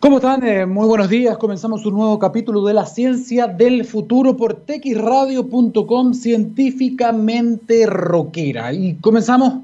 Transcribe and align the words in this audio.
¿Cómo 0.00 0.18
están? 0.18 0.46
Eh, 0.46 0.64
muy 0.64 0.86
buenos 0.86 1.08
días. 1.08 1.38
Comenzamos 1.38 1.84
un 1.84 1.94
nuevo 1.94 2.20
capítulo 2.20 2.64
de 2.64 2.72
la 2.72 2.86
ciencia 2.86 3.48
del 3.48 3.84
futuro 3.84 4.36
por 4.36 4.54
texradio.com 4.54 6.14
científicamente 6.14 7.84
rockera. 7.84 8.72
Y 8.72 8.94
comenzamos 9.00 9.54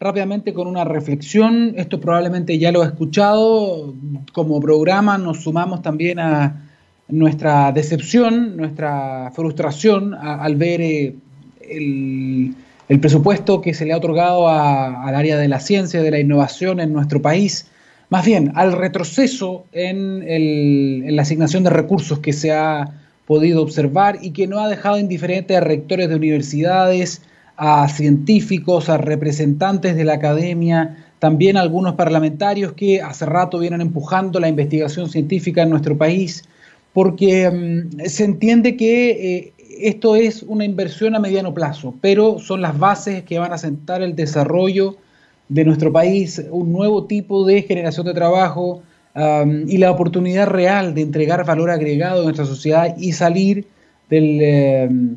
rápidamente 0.00 0.52
con 0.52 0.66
una 0.66 0.82
reflexión. 0.82 1.74
Esto 1.76 2.00
probablemente 2.00 2.58
ya 2.58 2.72
lo 2.72 2.82
he 2.82 2.86
escuchado. 2.86 3.94
Como 4.32 4.58
programa 4.58 5.16
nos 5.16 5.44
sumamos 5.44 5.80
también 5.80 6.18
a 6.18 6.68
nuestra 7.06 7.70
decepción, 7.70 8.56
nuestra 8.56 9.30
frustración 9.32 10.12
al 10.12 10.56
ver 10.56 10.80
eh, 10.80 11.14
el, 11.60 12.56
presupuesto 13.00 13.60
que 13.60 13.74
se 13.74 13.86
le 13.86 13.92
ha 13.92 13.98
otorgado 13.98 14.48
al 14.48 15.14
área 15.14 15.38
de 15.38 15.46
la 15.46 15.60
ciencia, 15.60 16.02
de 16.02 16.10
la 16.10 16.18
innovación 16.18 16.80
en 16.80 16.92
nuestro 16.92 17.22
país 17.22 17.70
más 18.10 18.24
bien 18.24 18.52
al 18.54 18.72
retroceso 18.72 19.66
en, 19.72 21.14
la 21.14 21.22
asignación 21.22 21.64
de 21.64 21.70
recursos 21.70 22.20
que 22.20 22.32
se 22.32 22.52
ha 22.52 22.94
podido 23.26 23.62
observar 23.62 24.18
y 24.22 24.30
que 24.30 24.46
no 24.46 24.60
ha 24.60 24.68
dejado 24.68 24.98
indiferente 24.98 25.56
a 25.56 25.60
rectores 25.60 26.08
de 26.08 26.16
universidades, 26.16 27.22
a 27.56 27.88
científicos, 27.88 28.88
a 28.88 28.96
representantes 28.96 29.96
de 29.96 30.04
la 30.04 30.14
academia, 30.14 31.04
también 31.18 31.56
a 31.56 31.60
algunos 31.60 31.94
parlamentarios 31.94 32.72
que 32.72 33.02
hace 33.02 33.26
rato 33.26 33.58
vienen 33.58 33.80
empujando 33.80 34.40
la 34.40 34.48
investigación 34.48 35.10
científica 35.10 35.62
en 35.62 35.70
nuestro 35.70 35.98
país, 35.98 36.44
porque 36.94 37.50
mm, 37.50 38.06
se 38.06 38.24
entiende 38.24 38.76
que 38.76 39.10
eh, 39.10 39.52
esto 39.80 40.16
es 40.16 40.42
una 40.42 40.64
inversión 40.64 41.14
a 41.14 41.20
mediano 41.20 41.52
plazo, 41.52 41.94
pero 42.00 42.38
son 42.38 42.62
las 42.62 42.78
bases 42.78 43.24
que 43.24 43.38
van 43.38 43.52
a 43.52 43.58
sentar 43.58 44.02
el 44.02 44.16
desarrollo 44.16 44.96
de 45.48 45.64
nuestro 45.64 45.92
país, 45.92 46.42
un 46.50 46.72
nuevo 46.72 47.06
tipo 47.06 47.46
de 47.46 47.62
generación 47.62 48.06
de 48.06 48.14
trabajo 48.14 48.82
y 49.66 49.78
la 49.78 49.90
oportunidad 49.90 50.46
real 50.46 50.94
de 50.94 51.00
entregar 51.02 51.44
valor 51.44 51.70
agregado 51.70 52.20
a 52.20 52.24
nuestra 52.24 52.44
sociedad 52.44 52.94
y 52.96 53.12
salir 53.12 53.66
del, 54.08 54.40
em, 54.40 55.16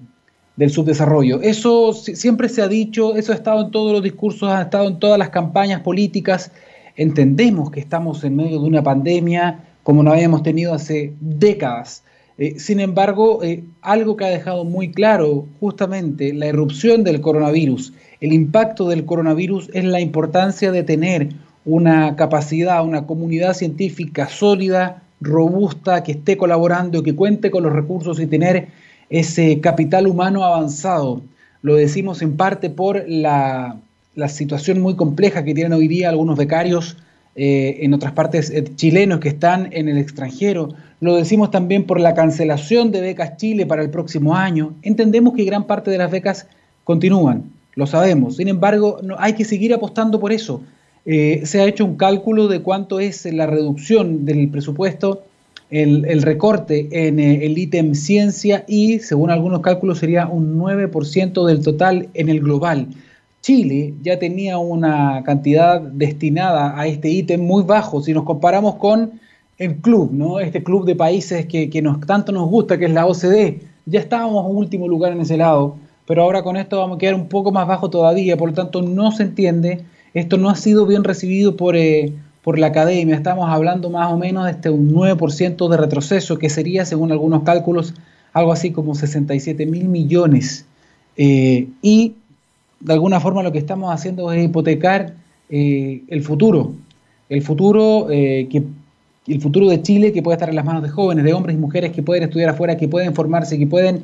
del 0.56 0.70
subdesarrollo. 0.72 1.42
Eso 1.42 1.94
siempre 1.94 2.50
se 2.50 2.64
ha 2.64 2.68
dicho, 2.68 3.16
eso 3.16 3.32
ha 3.32 3.36
estado 3.36 3.66
en 3.66 3.72
todos 3.72 3.92
los 3.92 4.02
discursos, 4.02 4.50
ha 4.50 4.64
estado 4.64 4.88
en 4.88 4.98
todas 4.98 5.20
las 5.20 5.30
campañas 5.30 5.82
políticas. 5.82 6.52
Entendemos 6.96 7.70
que 7.70 7.80
estamos 7.80 8.24
en 8.24 8.36
medio 8.36 8.60
de 8.60 8.68
una 8.68 8.82
pandemia 8.82 9.60
como 9.84 10.04
no 10.04 10.12
habíamos 10.12 10.44
tenido 10.44 10.74
hace 10.74 11.14
décadas. 11.20 12.04
Eh, 12.38 12.60
sin 12.60 12.80
embargo, 12.80 13.44
eh, 13.44 13.64
algo 13.82 14.16
que 14.16 14.26
ha 14.26 14.30
dejado 14.30 14.64
muy 14.64 14.92
claro 14.92 15.46
justamente 15.60 16.34
la 16.34 16.48
irrupción 16.48 17.04
del 17.04 17.22
coronavirus 17.22 17.94
el 18.22 18.34
impacto 18.34 18.88
del 18.88 19.04
coronavirus 19.04 19.72
es 19.74 19.84
la 19.84 20.00
importancia 20.00 20.72
de 20.72 20.84
tener 20.84 21.30
una 21.66 22.16
capacidad, 22.16 22.86
una 22.86 23.08
comunidad 23.08 23.56
científica 23.56 24.30
sólida, 24.30 25.02
robusta, 25.20 26.04
que 26.04 26.14
esté 26.14 26.38
colaborando, 26.38 27.02
que 27.02 27.16
cuente 27.16 27.50
con 27.50 27.64
los 27.64 27.74
recursos 27.74 28.20
y 28.20 28.28
tener 28.28 28.68
ese 29.10 29.60
capital 29.60 30.06
humano 30.06 30.44
avanzado. 30.44 31.24
Lo 31.64 31.76
decimos 31.76 32.22
en 32.22 32.38
parte 32.38 32.70
por 32.70 33.04
la, 33.08 33.78
situación 34.28 34.82
muy 34.82 34.96
compleja 34.96 35.44
que 35.44 35.56
tienen 35.56 35.74
hoy 35.74 35.88
día 35.88 36.10
algunos 36.10 36.38
becarios 36.38 36.98
eh, 37.36 37.80
en 37.82 37.94
otras 37.94 38.12
partes 38.12 38.50
eh, 38.50 38.64
chilenos 38.76 39.20
que 39.20 39.30
están 39.30 39.70
en 39.72 39.88
el 39.88 39.98
extranjero. 39.98 40.70
Lo 41.00 41.16
decimos 41.16 41.52
también 41.52 41.86
por 41.86 42.00
la 42.00 42.14
cancelación 42.14 42.92
de 42.92 43.02
becas 43.02 43.38
Chile 43.38 43.66
para 43.66 43.82
el 43.82 43.90
próximo 43.90 44.36
año. 44.36 44.74
Entendemos 44.82 45.34
que 45.34 45.46
gran 45.46 45.66
parte 45.66 45.92
de 45.92 45.98
las 45.98 46.12
becas 46.12 46.48
continúan 46.84 47.52
lo 47.76 47.88
sabemos. 47.88 48.38
Sin 48.38 48.48
embargo, 48.48 49.00
no, 49.04 49.16
hay 49.18 49.34
que 49.34 49.46
seguir 49.46 49.74
apostando 49.74 50.20
por 50.20 50.32
eso. 50.32 50.62
Eh, 51.06 51.42
se 51.46 51.62
ha 51.62 51.66
hecho 51.66 51.86
un 51.86 51.96
cálculo 51.96 52.48
de 52.48 52.62
cuánto 52.62 53.00
es 53.00 53.26
la 53.26 53.48
reducción 53.48 54.26
del 54.26 54.50
presupuesto, 54.50 55.24
el, 55.70 56.22
recorte 56.22 56.90
en 56.92 57.18
el 57.18 57.58
ítem 57.58 57.96
ciencia 57.96 58.66
y, 58.68 59.00
según 59.00 59.32
algunos 59.32 59.62
cálculos, 59.62 60.00
sería 60.00 60.28
un 60.28 60.60
9% 60.60 61.46
del 61.46 61.64
total 61.64 62.10
en 62.14 62.28
el 62.28 62.42
global. 62.42 62.88
Chile 63.42 63.94
ya 64.02 64.20
tenía 64.20 64.58
una 64.58 65.24
cantidad 65.24 65.82
destinada 65.82 66.80
a 66.80 66.88
este 66.88 67.10
ítem 67.10 67.42
muy 67.42 67.64
bajo 67.64 68.02
si 68.02 68.14
nos 68.14 68.24
comparamos 68.24 68.76
con 68.76 69.20
el 69.58 69.78
club, 69.78 70.12
¿no? 70.12 70.40
este 70.40 70.64
club 70.64 70.86
de 70.86 70.96
países 70.96 71.46
que, 71.46 71.82
nos, 71.82 72.00
tanto 72.02 72.32
nos 72.32 72.50
gusta, 72.50 72.78
que 72.78 72.86
es 72.86 72.92
la 72.92 73.06
OCDE. 73.06 73.62
Ya 73.86 74.00
estábamos 74.00 74.50
en 74.50 74.56
último 74.56 74.88
lugar 74.88 75.12
en 75.12 75.22
ese 75.22 75.38
lado 75.38 75.76
pero 76.12 76.24
ahora 76.24 76.44
con 76.44 76.58
esto 76.58 76.78
vamos 76.78 76.98
a 76.98 77.00
quedar 77.00 77.16
un 77.16 77.28
poco 77.28 77.54
más 77.54 77.66
bajo 77.66 77.90
todavía, 77.90 78.36
por 78.36 78.50
lo 78.50 78.54
tanto 78.54 78.82
no 78.82 79.14
se 79.14 79.24
entiende, 79.24 79.86
esto 80.14 80.36
no 80.38 80.50
ha 80.50 80.56
sido 80.56 80.86
bien 80.86 81.06
recibido 81.06 81.56
por, 81.56 81.78
eh, 81.78 82.12
por 82.44 82.60
la 82.60 82.68
academia, 82.68 83.16
estamos 83.16 83.50
hablando 83.50 83.90
más 83.90 84.12
o 84.12 84.18
menos 84.18 84.44
de 84.44 84.52
este, 84.52 84.70
un 84.70 84.92
9% 84.92 85.70
de 85.70 85.78
retroceso, 85.78 86.38
que 86.38 86.50
sería, 86.50 86.84
según 86.84 87.14
algunos 87.14 87.44
cálculos, 87.44 87.94
algo 88.34 88.52
así 88.52 88.72
como 88.72 88.94
67 88.94 89.66
mil 89.66 89.88
millones. 89.88 90.66
Eh, 91.16 91.70
y 91.82 92.16
de 92.82 92.94
alguna 92.94 93.20
forma 93.20 93.44
lo 93.44 93.52
que 93.52 93.60
estamos 93.60 93.94
haciendo 93.94 94.32
es 94.32 94.44
hipotecar 94.44 95.14
eh, 95.50 96.04
el 96.08 96.24
futuro, 96.24 96.74
el 97.30 97.42
futuro 97.42 98.08
que 98.10 98.64
el 99.28 99.42
futuro 99.42 99.70
de 99.70 99.82
Chile 99.82 100.12
que 100.12 100.22
puede 100.22 100.36
estar 100.36 100.50
en 100.50 100.56
las 100.56 100.66
manos 100.66 100.84
de 100.84 100.90
jóvenes, 100.90 101.24
de 101.24 101.34
hombres 101.34 101.56
y 101.56 101.60
mujeres 101.60 101.92
que 101.92 102.04
pueden 102.04 102.24
estudiar 102.24 102.50
afuera, 102.50 102.78
que 102.78 102.88
pueden 102.88 103.14
formarse, 103.14 103.58
que 103.58 103.68
pueden 103.68 104.04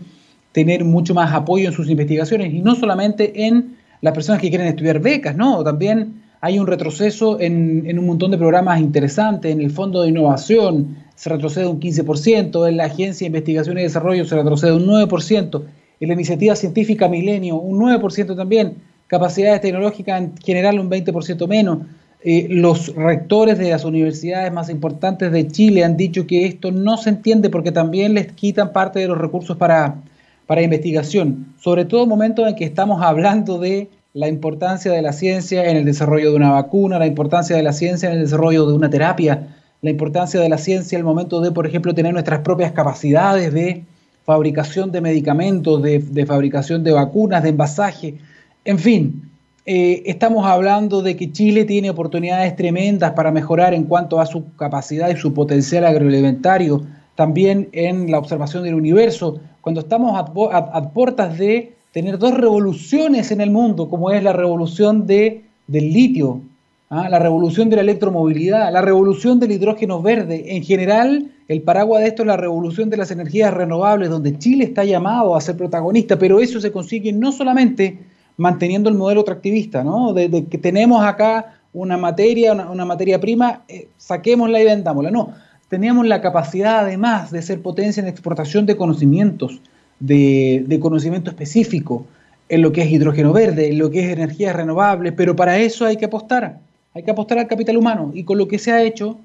tener 0.51 0.83
mucho 0.85 1.13
más 1.13 1.33
apoyo 1.33 1.67
en 1.67 1.73
sus 1.73 1.89
investigaciones. 1.89 2.53
Y 2.53 2.61
no 2.61 2.75
solamente 2.75 3.45
en 3.47 3.77
las 4.01 4.13
personas 4.13 4.41
que 4.41 4.49
quieren 4.49 4.67
estudiar 4.67 4.99
becas, 4.99 5.35
¿no? 5.35 5.63
También 5.63 6.21
hay 6.41 6.59
un 6.59 6.67
retroceso 6.67 7.39
en, 7.39 7.97
un 7.97 8.05
montón 8.05 8.31
de 8.31 8.37
programas 8.37 8.79
interesantes, 8.79 9.51
en 9.51 9.61
el 9.61 9.71
Fondo 9.71 10.01
de 10.01 10.09
Innovación 10.09 10.97
se 11.15 11.29
retrocede 11.29 11.65
un 11.65 11.79
15%, 11.79 12.69
en 12.69 12.77
la 12.77 12.85
Agencia 12.85 13.25
de 13.25 13.27
Investigación 13.27 13.79
y 13.79 13.81
Desarrollo 13.81 14.23
se 14.23 14.35
retrocede 14.35 14.73
un 14.73 14.85
9%, 14.85 15.63
en 15.99 16.07
la 16.07 16.13
Iniciativa 16.13 16.55
Científica 16.55 17.07
Milenio 17.07 17.55
un 17.55 17.79
9% 17.79 18.35
también, 18.35 18.75
capacidades 19.07 19.61
tecnológicas 19.61 20.21
en 20.21 20.37
general 20.37 20.79
un 20.79 20.89
20% 20.89 21.47
menos. 21.47 21.79
Eh, 22.23 22.47
los 22.49 22.93
rectores 22.95 23.57
de 23.57 23.69
las 23.69 23.85
universidades 23.85 24.51
más 24.51 24.69
importantes 24.69 25.31
de 25.31 25.47
Chile 25.47 25.83
han 25.83 25.97
dicho 25.97 26.27
que 26.27 26.45
esto 26.45 26.71
no 26.71 26.97
se 26.97 27.09
entiende 27.09 27.49
porque 27.49 27.71
también 27.71 28.15
les 28.15 28.31
quitan 28.31 28.73
parte 28.73 28.99
de 28.99 29.07
los 29.07 29.17
recursos 29.17 29.55
para, 29.55 30.01
para 30.45 30.61
investigación, 30.61 31.53
sobre 31.59 31.85
todo 31.85 32.03
en 32.03 32.09
momentos 32.09 32.47
en 32.47 32.55
que 32.55 32.65
estamos 32.65 33.01
hablando 33.01 33.59
de 33.59 33.89
la 34.13 34.27
importancia 34.27 34.91
de 34.91 35.01
la 35.03 35.13
ciencia 35.13 35.69
en 35.69 35.77
el 35.77 35.85
desarrollo 35.85 36.31
de 36.31 36.37
una 36.37 36.51
vacuna, 36.51 36.97
la 36.97 37.05
importancia 37.05 37.55
de 37.55 37.61
la 37.61 37.71
ciencia 37.71 38.09
en 38.09 38.15
el 38.15 38.23
desarrollo 38.23 38.65
de 38.65 38.73
una 38.73 38.89
terapia, 38.89 39.55
la 39.81 39.91
importancia 39.91 40.39
de 40.39 40.49
la 40.49 40.57
ciencia 40.57 40.95
en 40.95 41.01
el 41.01 41.05
momento 41.05 41.39
de, 41.39 41.51
por 41.51 41.67
ejemplo, 41.67 41.93
tener 41.93 42.13
nuestras 42.13 42.39
propias 42.39 42.71
capacidades 42.71 43.53
de 43.53 43.83
fabricación 44.27 44.91
de 44.91 44.99
medicamentos, 44.99 45.81
de, 45.81 46.25
fabricación 46.25 46.83
de 46.83 46.91
vacunas, 46.91 47.43
de 47.43 47.49
envasaje, 47.49 48.17
en 48.65 48.77
fin, 48.77 49.31
eh, 49.65 50.03
estamos 50.05 50.45
hablando 50.45 51.01
de 51.01 51.15
que 51.15 51.31
Chile 51.31 51.63
tiene 51.63 51.89
oportunidades 51.89 52.53
tremendas 52.57 53.13
para 53.13 53.31
mejorar 53.31 53.73
en 53.73 53.85
cuanto 53.85 54.19
a 54.19 54.25
su 54.25 54.53
capacidad 54.57 55.09
y 55.09 55.15
su 55.15 55.33
potencial 55.33 55.85
agroalimentario, 55.85 56.85
también 57.15 57.69
en 57.71 58.11
la 58.11 58.19
observación 58.19 58.65
del 58.65 58.75
universo, 58.75 59.39
cuando 59.61 59.79
estamos 59.79 60.19
a, 60.19 60.91
puertas 60.91 61.37
de 61.37 61.77
tener 61.93 62.19
dos 62.19 62.33
revoluciones 62.33 63.31
en 63.31 63.39
el 63.39 63.49
mundo, 63.49 63.87
como 63.87 64.11
es 64.11 64.21
la 64.21 64.33
revolución 64.33 65.07
de, 65.07 65.45
del 65.67 65.93
litio, 65.93 66.41
¿ah? 66.89 67.09
la 67.09 67.19
revolución 67.19 67.69
de 67.69 67.77
la 67.77 67.81
electromovilidad, 67.81 68.71
la 68.71 68.81
revolución 68.81 69.39
del 69.39 69.51
hidrógeno 69.51 70.01
verde. 70.01 70.55
En 70.55 70.63
general, 70.63 71.31
el 71.47 71.61
paraguas 71.61 72.01
de 72.01 72.09
esto 72.09 72.23
es 72.23 72.27
la 72.27 72.37
revolución 72.37 72.89
de 72.89 72.97
las 72.97 73.11
energías 73.11 73.53
renovables, 73.53 74.09
donde 74.09 74.37
Chile 74.37 74.65
está 74.65 74.83
llamado 74.83 75.35
a 75.35 75.41
ser 75.41 75.57
protagonista, 75.57 76.17
pero 76.17 76.39
eso 76.39 76.59
se 76.59 76.71
consigue 76.71 77.13
no 77.13 77.31
solamente 77.31 77.99
manteniendo 78.37 78.89
el 78.89 78.95
modelo 78.95 79.23
tractivista, 79.23 79.83
¿no? 79.83 80.13
de, 80.13 80.45
que 80.45 80.57
tenemos 80.57 81.03
acá 81.03 81.57
una 81.73 81.97
materia, 81.97 82.53
una, 82.53 82.85
materia 82.85 83.19
prima, 83.19 83.63
eh, 83.67 83.89
saquémosla 83.97 84.61
y 84.61 84.65
vendámosla. 84.65 85.11
No, 85.11 85.33
teníamos 85.69 86.07
la 86.07 86.21
capacidad 86.21 86.79
además 86.79 87.31
de 87.31 87.41
ser 87.41 87.61
potencia 87.61 88.01
en 88.01 88.07
exportación 88.07 88.65
de 88.65 88.77
conocimientos, 88.77 89.61
de, 89.99 90.79
conocimiento 90.81 91.29
específico, 91.29 92.05
en 92.49 92.61
lo 92.61 92.71
que 92.71 92.81
es 92.81 92.91
hidrógeno 92.91 93.33
verde, 93.33 93.69
en 93.69 93.77
lo 93.77 93.91
que 93.91 94.05
es 94.05 94.09
energías 94.09 94.55
renovables, 94.55 95.13
pero 95.17 95.35
para 95.35 95.57
eso 95.57 95.85
hay 95.85 95.97
que 95.97 96.05
apostar, 96.05 96.59
hay 96.97 97.03
que 97.03 97.11
apostar 97.11 97.39
al 97.39 97.47
capital 97.47 97.77
humano 97.77 98.11
y 98.13 98.23
con 98.23 98.37
lo 98.37 98.47
que 98.47 98.59
se 98.59 98.71
ha 98.71 98.83
hecho 98.83 99.17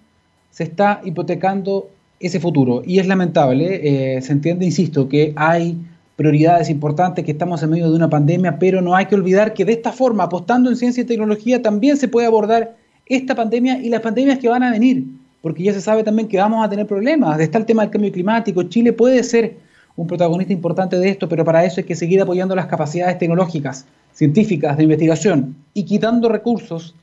se 0.50 0.64
está 0.64 1.00
hipotecando 1.04 1.88
ese 2.20 2.38
futuro 2.38 2.82
y 2.86 2.98
es 2.98 3.06
lamentable, 3.06 4.16
eh, 4.16 4.22
se 4.22 4.32
entiende, 4.32 4.64
insisto, 4.64 5.08
que 5.08 5.32
hay 5.36 5.76
prioridades 6.16 6.68
importantes, 6.68 7.24
que 7.24 7.32
estamos 7.32 7.62
en 7.62 7.70
medio 7.70 7.90
de 7.90 7.96
una 7.96 8.10
pandemia, 8.10 8.58
pero 8.58 8.80
no 8.80 8.94
hay 8.94 9.06
que 9.06 9.14
olvidar 9.14 9.54
que 9.54 9.64
de 9.64 9.72
esta 9.72 9.90
forma, 9.90 10.24
apostando 10.24 10.70
en 10.70 10.76
ciencia 10.76 11.02
y 11.02 11.06
tecnología, 11.06 11.62
también 11.62 11.96
se 11.96 12.06
puede 12.06 12.26
abordar 12.26 12.76
esta 13.06 13.34
pandemia 13.34 13.82
y 13.82 13.88
las 13.88 14.02
pandemias 14.02 14.38
que 14.38 14.48
van 14.48 14.62
a 14.62 14.70
venir 14.70 15.04
porque 15.42 15.64
ya 15.64 15.74
se 15.74 15.80
sabe 15.80 16.04
también 16.04 16.28
que 16.28 16.38
vamos 16.38 16.64
a 16.64 16.70
tener 16.70 16.86
problemas. 16.86 17.38
Está 17.40 17.58
el 17.58 17.66
tema 17.66 17.82
del 17.82 17.90
cambio 17.90 18.12
climático. 18.12 18.62
Chile 18.62 18.92
puede 18.92 19.22
ser 19.24 19.56
un 19.96 20.06
protagonista 20.06 20.52
importante 20.52 20.96
de 20.96 21.10
esto, 21.10 21.28
pero 21.28 21.44
para 21.44 21.64
eso 21.64 21.80
hay 21.80 21.84
que 21.84 21.96
seguir 21.96 22.22
apoyando 22.22 22.54
las 22.54 22.66
capacidades 22.66 23.18
tecnológicas, 23.18 23.84
científicas, 24.12 24.76
de 24.76 24.84
investigación 24.84 25.56
y 25.74 25.84
quitando 25.84 26.28
recursos, 26.28 26.94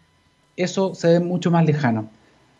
eso 0.64 0.96
se 0.96 1.08
ve 1.08 1.20
mucho 1.20 1.52
más 1.52 1.66
lejano. 1.66 2.10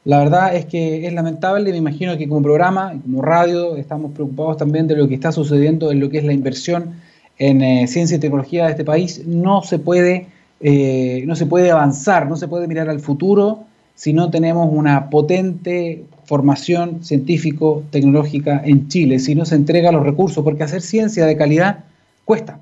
La 0.06 0.20
verdad 0.20 0.56
es 0.56 0.66
que 0.66 1.06
es 1.06 1.14
lamentable, 1.14 1.72
me 1.72 1.78
imagino 1.78 2.18
que 2.18 2.28
como 2.28 2.42
programa 2.42 2.94
como 3.02 3.22
radio 3.22 3.76
estamos 3.76 4.12
preocupados 4.14 4.58
también 4.58 4.88
de 4.88 4.96
lo 4.96 5.08
que 5.08 5.16
está 5.16 5.32
sucediendo 5.32 5.92
en 5.92 6.00
lo 6.00 6.10
que 6.10 6.20
es 6.20 6.24
la 6.24 6.34
inversión 6.34 6.96
en 7.38 7.62
eh, 7.62 7.88
ciencia 7.88 8.18
y 8.18 8.20
tecnología 8.20 8.66
de 8.66 8.72
este 8.72 8.86
país. 8.86 9.26
No 9.26 9.62
se 9.62 9.80
puede, 9.80 10.28
eh, 10.62 11.24
no 11.28 11.36
se 11.36 11.46
puede 11.46 11.72
avanzar, 11.72 12.28
no 12.28 12.38
se 12.38 12.48
puede 12.48 12.68
mirar 12.68 12.90
al 12.90 13.00
futuro 13.00 13.66
si 13.96 14.14
no 14.14 14.30
tenemos 14.30 14.70
una 14.72 15.10
potente 15.10 16.06
formación 16.24 17.04
científico-tecnológica 17.04 18.62
en 18.64 18.88
Chile, 18.88 19.20
si 19.20 19.36
no 19.36 19.46
se 19.46 19.56
entrega 19.56 19.92
los 19.92 20.04
recursos, 20.04 20.44
porque 20.44 20.64
hacer 20.64 20.82
ciencia 20.82 21.26
de 21.26 21.36
calidad 21.36 21.84
cuesta, 22.24 22.60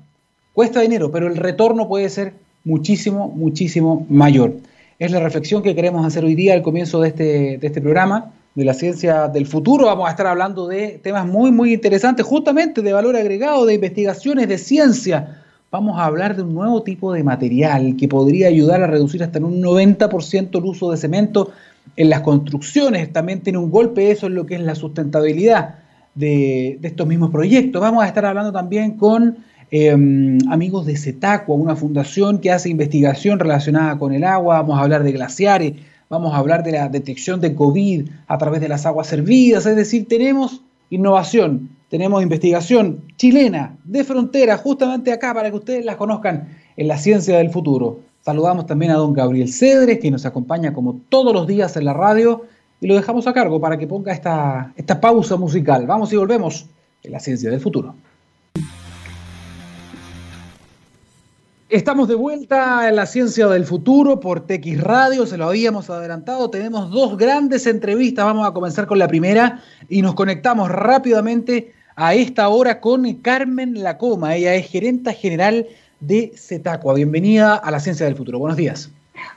cuesta 0.52 0.80
dinero, 0.80 1.12
pero 1.12 1.28
el 1.28 1.36
retorno 1.36 1.86
puede 1.86 2.08
ser 2.08 2.32
muchísimo, 2.64 3.28
muchísimo 3.28 4.04
mayor. 4.08 4.54
Es 4.98 5.12
la 5.12 5.20
reflexión 5.20 5.62
que 5.62 5.76
queremos 5.76 6.04
hacer 6.04 6.24
hoy 6.24 6.34
día 6.34 6.54
al 6.54 6.62
comienzo 6.62 7.00
de 7.00 7.08
este, 7.10 7.58
de 7.58 7.66
este 7.68 7.80
programa, 7.80 8.32
de 8.56 8.64
la 8.64 8.74
ciencia 8.74 9.28
del 9.28 9.46
futuro. 9.46 9.86
Vamos 9.86 10.08
a 10.08 10.10
estar 10.10 10.26
hablando 10.26 10.66
de 10.66 10.98
temas 11.00 11.24
muy, 11.24 11.52
muy 11.52 11.72
interesantes, 11.72 12.26
justamente 12.26 12.82
de 12.82 12.92
valor 12.92 13.14
agregado, 13.14 13.64
de 13.64 13.74
investigaciones, 13.74 14.48
de 14.48 14.58
ciencia. 14.58 15.44
Vamos 15.70 16.00
a 16.00 16.04
hablar 16.04 16.34
de 16.34 16.42
un 16.42 16.52
nuevo 16.52 16.82
tipo 16.82 17.12
de 17.12 17.22
material 17.22 17.94
que 17.96 18.08
podría 18.08 18.48
ayudar 18.48 18.82
a 18.82 18.88
reducir 18.88 19.22
hasta 19.22 19.38
un 19.38 19.62
90% 19.62 20.58
el 20.58 20.64
uso 20.64 20.90
de 20.90 20.96
cemento 20.96 21.52
en 21.94 22.10
las 22.10 22.22
construcciones. 22.22 23.12
También 23.12 23.40
tiene 23.42 23.60
un 23.60 23.70
golpe 23.70 24.10
eso 24.10 24.26
en 24.26 24.34
lo 24.34 24.46
que 24.46 24.56
es 24.56 24.60
la 24.62 24.74
sustentabilidad 24.74 25.76
de 26.16 26.80
estos 26.82 27.06
mismos 27.06 27.30
proyectos. 27.30 27.80
Vamos 27.80 28.02
a 28.02 28.08
estar 28.08 28.26
hablando 28.26 28.50
también 28.50 28.96
con 28.96 29.36
Em, 29.70 30.38
amigos 30.50 30.86
de 30.86 30.96
CETACUA, 30.96 31.54
una 31.54 31.76
fundación 31.76 32.38
que 32.38 32.50
hace 32.50 32.70
investigación 32.70 33.38
relacionada 33.38 33.98
con 33.98 34.14
el 34.14 34.24
agua, 34.24 34.62
vamos 34.62 34.78
a 34.78 34.82
hablar 34.82 35.02
de 35.02 35.12
glaciares, 35.12 35.74
vamos 36.08 36.32
a 36.32 36.38
hablar 36.38 36.62
de 36.62 36.72
la 36.72 36.88
detección 36.88 37.40
de 37.42 37.54
COVID 37.54 38.08
a 38.26 38.38
través 38.38 38.62
de 38.62 38.68
las 38.68 38.86
aguas 38.86 39.08
servidas, 39.08 39.66
es 39.66 39.76
decir, 39.76 40.08
tenemos 40.08 40.62
innovación, 40.88 41.68
tenemos 41.90 42.22
investigación 42.22 43.02
chilena 43.16 43.76
de 43.84 44.04
frontera 44.04 44.56
justamente 44.56 45.12
acá 45.12 45.34
para 45.34 45.50
que 45.50 45.56
ustedes 45.56 45.84
las 45.84 45.96
conozcan 45.96 46.48
en 46.78 46.88
la 46.88 46.96
ciencia 46.96 47.36
del 47.36 47.50
futuro. 47.50 48.00
Saludamos 48.22 48.66
también 48.66 48.92
a 48.92 48.94
don 48.94 49.12
Gabriel 49.12 49.52
Cedres, 49.52 49.98
que 50.00 50.10
nos 50.10 50.24
acompaña 50.24 50.72
como 50.72 50.98
todos 51.10 51.34
los 51.34 51.46
días 51.46 51.76
en 51.76 51.84
la 51.84 51.92
radio, 51.92 52.44
y 52.80 52.86
lo 52.86 52.94
dejamos 52.94 53.26
a 53.26 53.34
cargo 53.34 53.60
para 53.60 53.76
que 53.76 53.86
ponga 53.86 54.12
esta, 54.12 54.72
esta 54.76 54.98
pausa 54.98 55.36
musical. 55.36 55.86
Vamos 55.86 56.10
y 56.12 56.16
volvemos 56.16 56.66
en 57.02 57.12
la 57.12 57.20
ciencia 57.20 57.50
del 57.50 57.60
futuro. 57.60 57.94
Estamos 61.70 62.08
de 62.08 62.14
vuelta 62.14 62.88
en 62.88 62.96
la 62.96 63.04
ciencia 63.04 63.46
del 63.46 63.66
futuro 63.66 64.20
por 64.20 64.46
TX 64.46 64.80
Radio, 64.80 65.26
se 65.26 65.36
lo 65.36 65.48
habíamos 65.48 65.90
adelantado, 65.90 66.48
tenemos 66.48 66.90
dos 66.90 67.18
grandes 67.18 67.66
entrevistas, 67.66 68.24
vamos 68.24 68.48
a 68.48 68.52
comenzar 68.52 68.86
con 68.86 68.98
la 68.98 69.06
primera 69.06 69.60
y 69.86 70.00
nos 70.00 70.14
conectamos 70.14 70.70
rápidamente 70.70 71.74
a 71.94 72.14
esta 72.14 72.48
hora 72.48 72.80
con 72.80 73.12
Carmen 73.16 73.82
Lacoma, 73.82 74.34
ella 74.34 74.54
es 74.54 74.66
gerenta 74.66 75.12
general 75.12 75.66
de 76.00 76.32
CETACUA. 76.34 76.94
Bienvenida 76.94 77.56
a 77.56 77.70
la 77.70 77.80
ciencia 77.80 78.06
del 78.06 78.16
futuro, 78.16 78.38
buenos 78.38 78.56
días. 78.56 78.90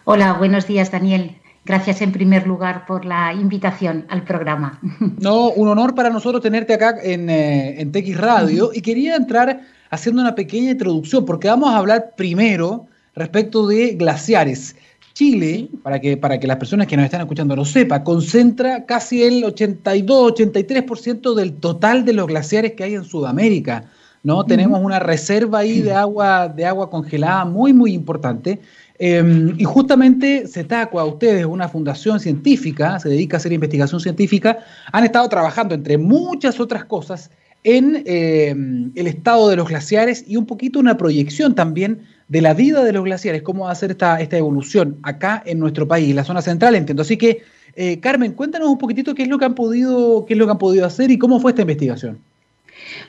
Hola, 0.05 0.31
buenos 0.31 0.67
días 0.67 0.89
Daniel. 0.89 1.35
Gracias 1.63 2.01
en 2.01 2.11
primer 2.11 2.47
lugar 2.47 2.85
por 2.87 3.05
la 3.05 3.33
invitación 3.33 4.05
al 4.09 4.23
programa. 4.23 4.79
No, 5.19 5.49
un 5.51 5.67
honor 5.67 5.93
para 5.93 6.09
nosotros 6.09 6.41
tenerte 6.41 6.73
acá 6.73 6.95
en, 7.03 7.29
eh, 7.29 7.79
en 7.79 7.91
TX 7.91 8.17
Radio 8.17 8.71
y 8.73 8.81
quería 8.81 9.15
entrar 9.15 9.61
haciendo 9.91 10.21
una 10.21 10.33
pequeña 10.33 10.71
introducción, 10.71 11.25
porque 11.25 11.47
vamos 11.47 11.69
a 11.69 11.77
hablar 11.77 12.13
primero 12.15 12.87
respecto 13.13 13.67
de 13.67 13.93
glaciares. 13.93 14.75
Chile, 15.13 15.69
para 15.83 15.99
que, 15.99 16.17
para 16.17 16.39
que 16.39 16.47
las 16.47 16.57
personas 16.57 16.87
que 16.87 16.95
nos 16.95 17.05
están 17.05 17.21
escuchando 17.21 17.55
lo 17.55 17.65
sepan, 17.65 18.03
concentra 18.03 18.85
casi 18.85 19.23
el 19.23 19.43
82-83% 19.43 21.35
del 21.35 21.53
total 21.53 22.05
de 22.05 22.13
los 22.13 22.27
glaciares 22.27 22.71
que 22.73 22.85
hay 22.85 22.95
en 22.95 23.03
Sudamérica. 23.03 23.85
¿no? 24.23 24.45
Tenemos 24.45 24.79
una 24.81 24.99
reserva 24.99 25.59
ahí 25.59 25.81
de 25.81 25.93
agua, 25.93 26.47
de 26.47 26.65
agua 26.65 26.89
congelada 26.89 27.43
muy, 27.45 27.73
muy 27.73 27.93
importante. 27.93 28.61
Em, 29.03 29.55
y 29.57 29.63
justamente 29.63 30.47
CETACUA, 30.47 31.05
ustedes, 31.05 31.43
una 31.47 31.67
fundación 31.67 32.19
científica, 32.19 32.99
se 32.99 33.09
dedica 33.09 33.35
a 33.35 33.39
hacer 33.39 33.51
investigación 33.51 33.99
científica, 33.99 34.59
han 34.91 35.03
estado 35.03 35.27
trabajando, 35.27 35.73
entre 35.73 35.97
muchas 35.97 36.59
otras 36.59 36.85
cosas, 36.85 37.31
en 37.63 38.03
eh, 38.05 38.51
el 38.93 39.07
estado 39.07 39.49
de 39.49 39.55
los 39.55 39.69
glaciares 39.69 40.23
y 40.27 40.35
un 40.35 40.45
poquito 40.45 40.77
una 40.79 40.97
proyección 40.97 41.55
también 41.55 42.01
de 42.27 42.41
la 42.41 42.53
vida 42.53 42.83
de 42.83 42.93
los 42.93 43.03
glaciares, 43.03 43.41
cómo 43.41 43.65
va 43.65 43.71
a 43.71 43.75
ser 43.75 43.89
esta, 43.89 44.21
evolución 44.21 44.99
acá 45.01 45.41
en 45.47 45.57
nuestro 45.57 45.87
país, 45.87 46.13
la 46.13 46.23
zona 46.23 46.43
central, 46.43 46.75
entiendo. 46.75 47.01
Así 47.01 47.17
que, 47.17 47.41
eh, 47.75 47.99
Carmen, 48.01 48.33
cuéntanos 48.33 48.69
un 48.69 48.77
poquitito 48.77 49.15
qué 49.15 49.23
es 49.23 49.29
lo 49.29 49.39
que 49.39 49.45
han 49.45 49.55
podido, 49.55 50.27
qué 50.27 50.35
es 50.35 50.37
lo 50.37 50.45
que 50.45 50.51
han 50.51 50.59
podido 50.59 50.85
hacer 50.85 51.09
y 51.09 51.17
cómo 51.17 51.39
fue 51.39 51.53
esta 51.53 51.63
investigación. 51.63 52.19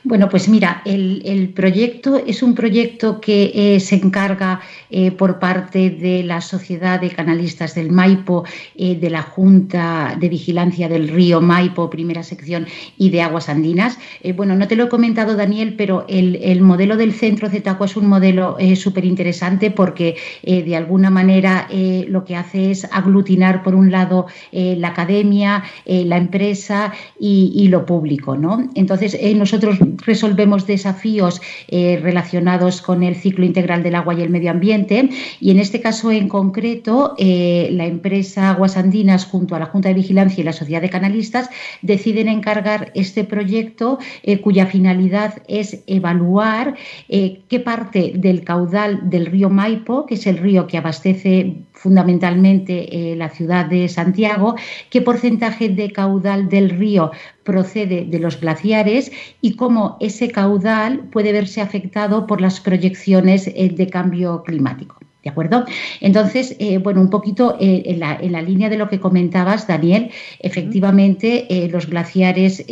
Bueno, 0.05 0.29
pues 0.29 0.49
mira, 0.49 0.83
el, 0.85 1.53
proyecto 1.55 2.23
es 2.27 2.43
un 2.43 2.55
proyecto 2.55 3.21
que 3.21 3.53
eh, 3.55 3.81
se 3.81 3.97
encarga 3.97 4.61
eh, 4.91 5.13
por 5.13 5.39
parte 5.39 5.91
de 5.91 6.23
la 6.23 6.41
Sociedad 6.41 7.01
de 7.01 7.11
Canalistas 7.11 7.75
del 7.75 7.91
Maipo, 7.91 8.45
eh, 8.77 8.97
de 8.97 9.11
la 9.11 9.23
Junta 9.23 10.17
de 10.19 10.29
Vigilancia 10.29 10.89
del 10.89 11.09
Río 11.09 11.41
Maipo, 11.41 11.91
primera 11.91 12.23
sección, 12.23 12.67
y 12.99 13.11
de 13.11 13.23
Aguas 13.23 13.49
Andinas. 13.49 13.99
bueno, 14.37 14.55
no 14.55 14.67
te 14.67 14.77
lo 14.77 14.85
he 14.85 14.89
comentado, 14.89 15.37
Daniel, 15.37 15.75
pero 15.77 16.05
el, 16.09 16.61
modelo 16.63 16.97
del 16.97 17.13
centro 17.13 17.49
Zetaco 17.49 17.85
es 17.85 17.97
un 17.97 18.07
modelo 18.07 18.57
súper 18.77 19.05
interesante 19.05 19.71
porque 19.71 20.17
de 20.43 20.77
alguna 20.77 21.11
manera 21.11 21.69
lo 22.09 22.25
que 22.25 22.37
hace 22.37 22.71
es 22.71 22.85
aglutinar, 22.93 23.63
por 23.63 23.75
un 23.75 23.91
lado, 23.91 24.27
la 24.53 24.89
academia, 24.89 25.65
la 25.87 26.17
empresa 26.17 26.93
y, 27.19 27.53
y, 27.55 27.69
lo 27.69 27.85
público. 27.87 28.37
¿no? 28.37 28.69
Entonces, 28.75 29.17
nosotros 29.37 29.72
resolvemos 30.05 30.67
desafíos 30.67 31.41
eh, 31.69 31.99
relacionados 32.03 32.83
con 32.83 33.03
el 33.03 33.17
ciclo 33.17 33.45
integral 33.45 33.83
del 33.83 33.95
agua 33.95 34.15
y 34.15 34.23
el 34.23 34.31
medio 34.31 34.51
ambiente. 34.51 35.09
Y 35.41 35.51
en 35.51 35.59
este 35.59 35.81
caso 35.81 36.11
en 36.11 36.29
concreto 36.29 37.15
eh, 37.19 37.69
la 37.73 37.87
empresa 37.87 38.51
Aguas 38.51 38.77
Andinas 38.77 39.25
junto 39.25 39.55
a 39.55 39.59
la 39.59 39.67
Junta 39.67 39.89
de 39.89 39.95
Vigilancia 39.95 40.41
y 40.41 40.45
la 40.45 40.53
Sociedad 40.53 40.83
de 40.83 40.91
Canalistas 40.91 41.51
deciden 41.83 42.29
encargar 42.29 42.93
este 42.95 43.25
proyecto 43.25 43.99
eh, 44.23 44.41
cuya 44.41 44.67
finalidad 44.67 45.43
es 45.49 45.83
evaluar 45.87 46.77
qué 47.09 47.61
parte 47.61 48.13
del 48.17 48.45
caudal 48.45 49.11
del 49.11 49.27
río 49.27 49.51
Maipo, 49.51 50.07
que 50.07 50.15
es 50.15 50.27
el 50.27 50.39
río 50.39 50.67
que 50.67 50.79
abastece 50.79 51.57
fundamentalmente 51.73 53.15
la 53.17 53.29
ciudad 53.29 53.67
de 53.67 53.89
Santiago, 53.89 54.55
qué 54.91 55.01
porcentaje 55.01 55.69
de 55.69 55.91
caudal 55.91 56.49
del 56.49 56.71
río 56.71 57.11
procede 57.45 58.05
de 58.05 58.19
los 58.19 58.41
glaciares 58.41 59.11
y 59.41 59.57
cómo 59.57 59.97
ese 60.01 60.31
caudal 60.31 61.09
puede 61.11 61.33
verse 61.33 61.61
afectado 61.61 62.27
por 62.27 62.41
las 62.41 62.61
proyecciones 62.61 63.49
eh, 63.49 63.71
de 63.75 63.87
cambio 63.89 64.43
climático. 64.43 64.99
¿De 65.23 65.31
acuerdo? 65.31 65.65
Entonces, 66.01 66.57
eh, 66.59 66.79
bueno, 66.79 67.01
un 67.01 67.09
poquito 67.09 67.57
eh, 67.61 67.85
en, 67.87 68.01
la, 68.01 68.43
línea 68.43 68.69
de 68.69 68.77
lo 68.77 68.89
que 68.89 68.99
comentabas, 68.99 69.69
Daniel, 69.69 70.11
efectivamente 70.41 71.47
eh, 71.49 71.69
los 71.69 71.87
glaciares 71.87 72.65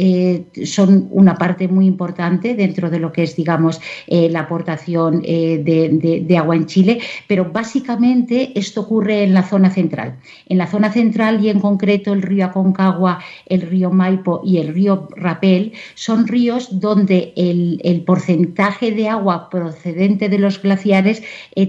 son 0.64 1.06
una 1.12 1.36
parte 1.36 1.68
muy 1.68 1.86
importante 1.86 2.56
dentro 2.56 2.90
de 2.90 2.98
lo 2.98 3.12
que 3.12 3.22
es, 3.22 3.36
digamos, 3.36 3.80
la 4.08 4.40
aportación 4.40 5.22
de, 5.22 6.24
de, 6.26 6.38
agua 6.38 6.56
en 6.56 6.66
Chile, 6.66 7.00
pero 7.28 7.50
básicamente 7.52 8.52
esto 8.58 8.80
ocurre 8.80 9.22
en 9.22 9.34
la 9.34 9.42
zona 9.42 9.70
central. 9.70 10.16
En 10.48 10.58
la 10.58 10.66
zona 10.66 10.92
central 10.92 11.44
y 11.44 11.50
en 11.50 11.60
concreto 11.60 12.12
el 12.12 12.22
río 12.22 12.46
Aconcagua, 12.46 13.20
el 13.46 13.62
río 13.62 13.90
Maipo 13.90 14.40
y 14.44 14.58
el 14.58 14.74
río 14.74 15.08
Rapel 15.16 15.72
son 15.94 16.26
ríos 16.26 16.80
donde 16.80 17.32
el, 17.36 17.80
el 17.84 18.02
porcentaje 18.02 18.90
de 18.90 19.08
agua 19.08 19.50
procedente 19.50 20.28
de 20.28 20.38
los 20.38 20.60
glaciares 20.60 21.22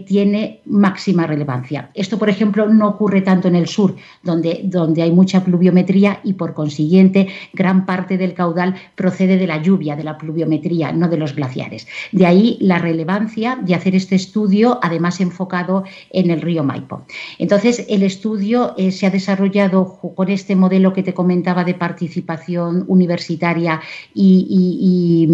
tiene 0.06 0.62
máxima 0.72 1.28
relevancia. 1.28 1.92
Esto, 1.94 2.18
por 2.18 2.30
ejemplo, 2.30 2.68
no 2.68 2.88
ocurre 2.88 3.22
tanto 3.22 3.48
en 3.48 3.56
el 3.56 3.68
sur, 3.68 3.96
donde, 4.24 4.62
donde 4.64 5.02
hay 5.02 5.12
mucha 5.12 5.44
pluviometría 5.44 6.22
y, 6.24 6.34
por 6.34 6.54
consiguiente, 6.54 7.28
gran 7.54 7.86
parte 7.86 8.18
del 8.18 8.34
caudal 8.34 8.76
procede 8.96 9.38
de 9.38 9.48
la 9.48 9.62
lluvia, 9.62 9.96
de 9.96 10.04
la 10.04 10.18
pluviometría, 10.18 10.92
no 10.92 11.10
de 11.10 11.18
los 11.18 11.36
glaciares. 11.36 11.88
De 12.12 12.26
ahí 12.26 12.58
la 12.62 12.80
relevancia 12.80 13.60
de 13.62 13.76
hacer 13.76 13.96
este 13.96 14.16
estudio, 14.16 14.80
además 14.82 15.20
enfocado 15.20 15.84
en 16.10 16.32
el 16.32 16.42
río 16.42 16.64
Maipo. 16.64 17.04
Entonces, 17.38 17.86
el 17.90 18.04
estudio 18.04 18.74
eh, 18.78 18.92
se 18.92 19.06
ha 19.06 19.10
desarrollado 19.10 20.00
con 20.16 20.30
este 20.30 20.56
modelo 20.56 20.94
que 20.94 21.04
te 21.04 21.14
comentaba 21.14 21.64
de 21.64 21.74
participación 21.74 22.86
universitaria 22.88 23.82
y, 24.14 25.28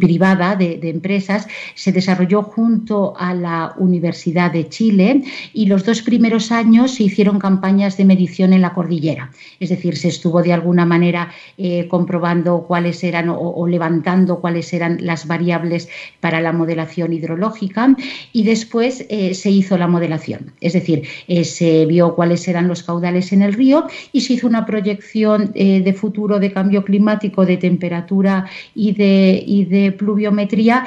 privada 0.00 0.54
de, 0.54 0.76
de 0.76 0.90
empresas, 0.90 1.48
se 1.74 1.90
desarrolló 1.90 2.42
junto 2.42 3.14
a 3.16 3.34
la 3.34 3.74
Universidad 3.78 4.52
de 4.52 4.68
Chile 4.68 4.75
Chile 4.76 5.22
y 5.54 5.66
los 5.66 5.86
dos 5.86 6.02
primeros 6.02 6.52
años 6.52 6.94
se 6.94 7.04
hicieron 7.04 7.38
campañas 7.38 7.96
de 7.96 8.04
medición 8.04 8.52
en 8.52 8.60
la 8.60 8.74
cordillera, 8.74 9.30
es 9.58 9.70
decir, 9.70 9.96
se 9.96 10.08
estuvo 10.08 10.42
de 10.42 10.52
alguna 10.52 10.84
manera 10.84 11.30
eh, 11.56 11.88
comprobando 11.88 12.64
cuáles 12.68 13.02
eran 13.02 13.30
o, 13.30 13.66
levantando 13.66 14.40
cuáles 14.40 14.72
eran 14.74 14.98
las 15.00 15.26
variables 15.26 15.88
para 16.20 16.42
la 16.42 16.52
modelación 16.52 17.14
hidrológica 17.14 17.96
y 18.34 18.42
después 18.44 19.06
eh, 19.08 19.32
se 19.32 19.50
hizo 19.50 19.78
la 19.78 19.88
modelación, 19.88 20.52
es 20.60 20.74
decir, 20.74 21.04
eh, 21.26 21.44
se 21.44 21.86
vio 21.86 22.14
cuáles 22.14 22.46
eran 22.46 22.68
los 22.68 22.82
caudales 22.82 23.32
en 23.32 23.40
el 23.40 23.54
río 23.54 23.86
y 24.12 24.20
se 24.20 24.34
hizo 24.34 24.46
una 24.46 24.66
proyección 24.66 25.52
de 25.54 25.92
futuro 25.94 26.38
de 26.38 26.52
cambio 26.52 26.84
climático, 26.84 27.46
de 27.46 27.56
temperatura 27.56 28.46
y 28.74 28.92
de, 28.92 29.42
y 29.46 29.64
de 29.64 29.92
pluviometría 29.92 30.84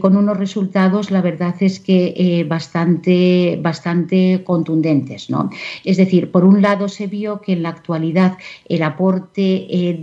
con 0.00 0.16
unos 0.16 0.36
resultados, 0.36 1.10
la 1.10 1.22
verdad 1.22 1.54
es 1.60 1.80
que 1.80 2.44
bastante, 2.48 3.29
bastante 3.62 4.42
contundentes. 4.44 5.30
¿no? 5.30 5.50
Es 5.84 5.96
decir, 5.96 6.30
por 6.30 6.44
un 6.44 6.62
lado 6.62 6.88
se 6.88 7.06
vio 7.06 7.40
que 7.40 7.52
en 7.52 7.62
la 7.62 7.70
actualidad 7.70 8.36
el 8.68 8.82
aporte 8.82 9.42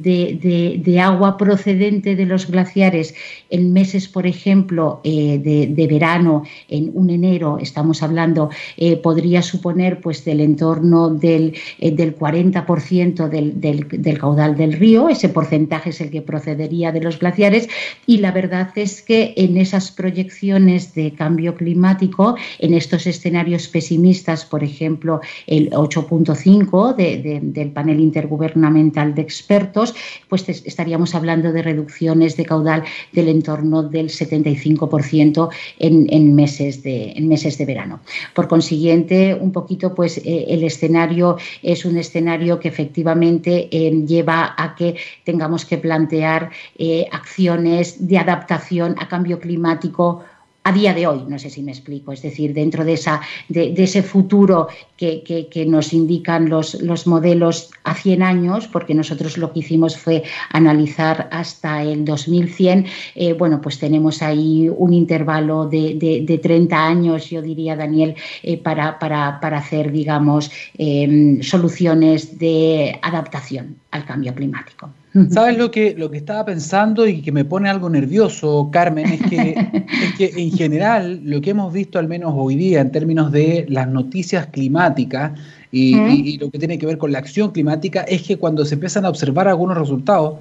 de, 0.04 0.82
de 0.84 1.00
agua 1.00 1.38
procedente 1.38 2.16
de 2.16 2.26
los 2.26 2.50
glaciares 2.50 3.14
en 3.50 3.74
meses, 3.74 4.08
por 4.08 4.28
ejemplo, 4.28 5.02
eh, 5.04 5.40
de, 5.40 5.88
verano, 5.88 6.44
en 6.68 6.92
un 6.94 7.10
enero, 7.10 7.58
estamos 7.62 8.04
hablando, 8.04 8.50
eh, 8.76 8.98
podría 8.98 9.42
suponer 9.42 10.02
pues 10.02 10.26
del 10.26 10.42
entorno 10.42 11.10
del, 11.10 11.56
eh, 11.80 11.92
del 11.92 12.18
40% 12.18 13.30
del, 13.30 13.62
del, 13.62 14.18
caudal 14.20 14.56
del 14.58 14.74
río, 14.74 15.10
ese 15.10 15.30
porcentaje 15.30 15.92
es 15.92 16.02
el 16.02 16.10
que 16.10 16.22
procedería 16.22 16.92
de 16.92 17.02
los 17.02 17.20
glaciares 17.20 17.70
y 18.06 18.18
la 18.18 18.32
verdad 18.32 18.70
es 18.76 19.02
que 19.02 19.34
en 19.38 19.58
esas 19.58 19.92
proyecciones 19.92 20.94
de 20.94 21.14
cambio 21.14 21.56
climático, 21.56 22.36
en 22.60 22.74
estos 22.74 23.08
escenarios 23.18 23.68
pesimistas, 23.68 24.46
por 24.46 24.64
ejemplo, 24.64 25.22
el 25.46 25.70
8.5 25.72 26.96
del 26.96 27.72
panel 27.72 28.00
intergubernamental 28.00 29.14
de 29.16 29.22
expertos, 29.22 29.94
pues 30.30 30.48
estaríamos 30.50 31.16
hablando 31.16 31.52
de 31.52 31.62
reducciones 31.62 32.38
de 32.38 32.46
caudal 32.46 32.84
del 33.12 33.28
en 33.28 33.42
torno 33.42 33.84
del 33.84 34.10
75% 34.10 35.50
en, 35.80 36.36
meses 36.36 36.84
de, 36.84 37.16
meses 37.22 37.58
de 37.58 37.66
verano. 37.66 38.00
Por 38.34 38.48
consiguiente, 38.48 39.36
un 39.40 39.52
poquito, 39.52 39.94
pues 39.94 40.18
eh, 40.20 40.46
el 40.50 40.64
escenario 40.64 41.38
es 41.62 41.86
un 41.86 41.98
escenario 41.98 42.60
que 42.60 42.68
efectivamente 42.68 43.68
eh, 43.72 43.92
lleva 44.06 44.56
a 44.58 44.76
que 44.76 44.96
tengamos 45.24 45.66
que 45.66 45.78
plantear 45.78 46.52
eh, 46.78 47.08
acciones 47.12 48.08
de 48.08 48.18
adaptación 48.18 48.96
a 49.00 49.08
cambio 49.08 49.40
climático 49.40 50.24
a 50.68 50.74
día 50.74 50.94
de 50.94 51.08
hoy, 51.08 51.24
no 51.30 51.40
sé 51.40 51.50
si 51.50 51.64
me 51.64 51.72
explico, 51.72 52.12
es 52.12 52.22
decir, 52.22 52.54
dentro 52.54 52.84
de, 52.84 52.94
esa, 52.94 53.22
de, 53.48 53.74
ese 53.78 54.04
futuro 54.04 54.68
que, 54.98 55.66
nos 55.66 55.94
indican 55.94 56.50
los, 56.50 56.82
los, 56.82 57.08
modelos 57.08 57.72
a 57.86 57.96
100 57.96 58.22
años, 58.22 58.68
porque 58.68 58.94
nosotros 58.94 59.38
lo 59.38 59.54
que 59.54 59.60
hicimos 59.60 59.96
fue 59.98 60.24
analizar 60.52 61.30
hasta 61.32 61.84
el 61.84 62.04
2100, 62.04 62.86
eh, 63.16 63.32
bueno, 63.32 63.62
pues 63.62 63.80
tenemos 63.80 64.22
ahí 64.22 64.70
un 64.70 64.92
intervalo 64.92 65.68
de, 65.68 66.40
30 66.44 66.86
años, 66.86 67.30
yo 67.30 67.42
diría, 67.42 67.78
Daniel, 67.78 68.16
eh, 68.44 68.58
para, 68.58 68.98
hacer, 69.40 69.94
digamos, 69.94 70.52
em, 70.78 71.42
soluciones 71.42 72.38
de 72.38 73.00
adaptación 73.02 73.78
al 73.92 74.04
cambio 74.04 74.36
climático. 74.36 74.90
¿Sabes 75.30 75.58
lo 75.58 75.72
que, 75.72 75.96
lo 75.98 76.12
que 76.12 76.18
estaba 76.18 76.46
pensando 76.46 77.08
y 77.08 77.22
que 77.22 77.32
me 77.32 77.46
pone 77.46 77.70
algo 77.70 77.90
nervioso, 77.90 78.70
Carmen? 78.72 79.08
Es 79.08 79.22
que, 79.22 79.86
que 80.18 80.34
en 80.36 80.52
general 80.52 81.22
lo 81.24 81.42
que 81.42 81.52
hemos 81.52 81.74
visto, 81.74 81.98
al 82.00 82.08
menos 82.08 82.34
hoy 82.36 82.56
día, 82.56 82.82
en 82.82 82.92
términos 82.92 83.32
de 83.32 83.66
las 83.70 83.88
noticias 83.88 84.48
climáticas 84.48 85.40
y, 85.72 86.38
lo 86.38 86.50
que 86.50 86.60
tiene 86.60 86.78
que 86.78 86.86
ver 86.86 86.98
con 86.98 87.12
la 87.12 87.20
acción 87.20 87.52
climática, 87.52 88.02
es 88.02 88.24
que 88.24 88.38
cuando 88.38 88.66
se 88.66 88.76
empiezan 88.76 89.06
a 89.06 89.10
observar 89.10 89.48
algunos 89.48 89.78
resultados, 89.78 90.40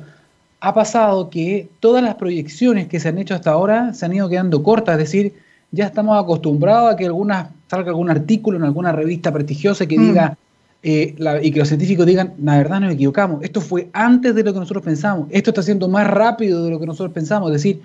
ha 0.61 0.75
pasado 0.75 1.31
que 1.31 1.69
todas 1.81 2.03
las 2.03 2.15
proyecciones 2.17 2.89
que 2.89 3.01
se 3.01 3.09
han 3.09 3.19
hecho 3.19 3.35
hasta 3.35 3.51
ahora 3.51 3.95
se 3.95 4.07
han 4.07 4.15
ido 4.15 4.29
quedando 4.29 4.63
cortas, 4.63 4.95
es 4.95 4.99
decir, 4.99 5.35
ya 5.71 5.87
estamos 5.87 6.23
acostumbrados 6.23 6.93
a 6.93 6.97
que 6.97 7.07
alguna, 7.07 7.51
salga 7.69 7.91
algún 7.91 8.11
artículo 8.11 8.57
en 8.57 8.65
alguna 8.65 8.93
revista 8.93 9.33
prestigiosa 9.33 9.87
que 9.87 9.99
diga 9.99 10.37
eh, 10.83 11.15
y 11.43 11.51
que 11.51 11.59
los 11.59 11.69
científicos 11.69 12.07
digan, 12.07 12.35
la 12.43 12.57
verdad 12.59 12.81
nos 12.81 12.93
equivocamos, 12.93 13.43
esto 13.43 13.61
fue 13.61 13.89
antes 13.93 14.35
de 14.35 14.45
lo 14.45 14.53
que 14.53 14.61
nosotros 14.61 14.85
pensamos, 14.85 15.29
esto 15.31 15.51
está 15.51 15.63
siendo 15.63 15.89
más 15.89 16.07
rápido 16.07 16.65
de 16.65 16.71
lo 16.71 16.79
que 16.79 16.87
nosotros 16.87 17.13
pensamos, 17.13 17.51
es 17.51 17.55
decir, 17.55 17.83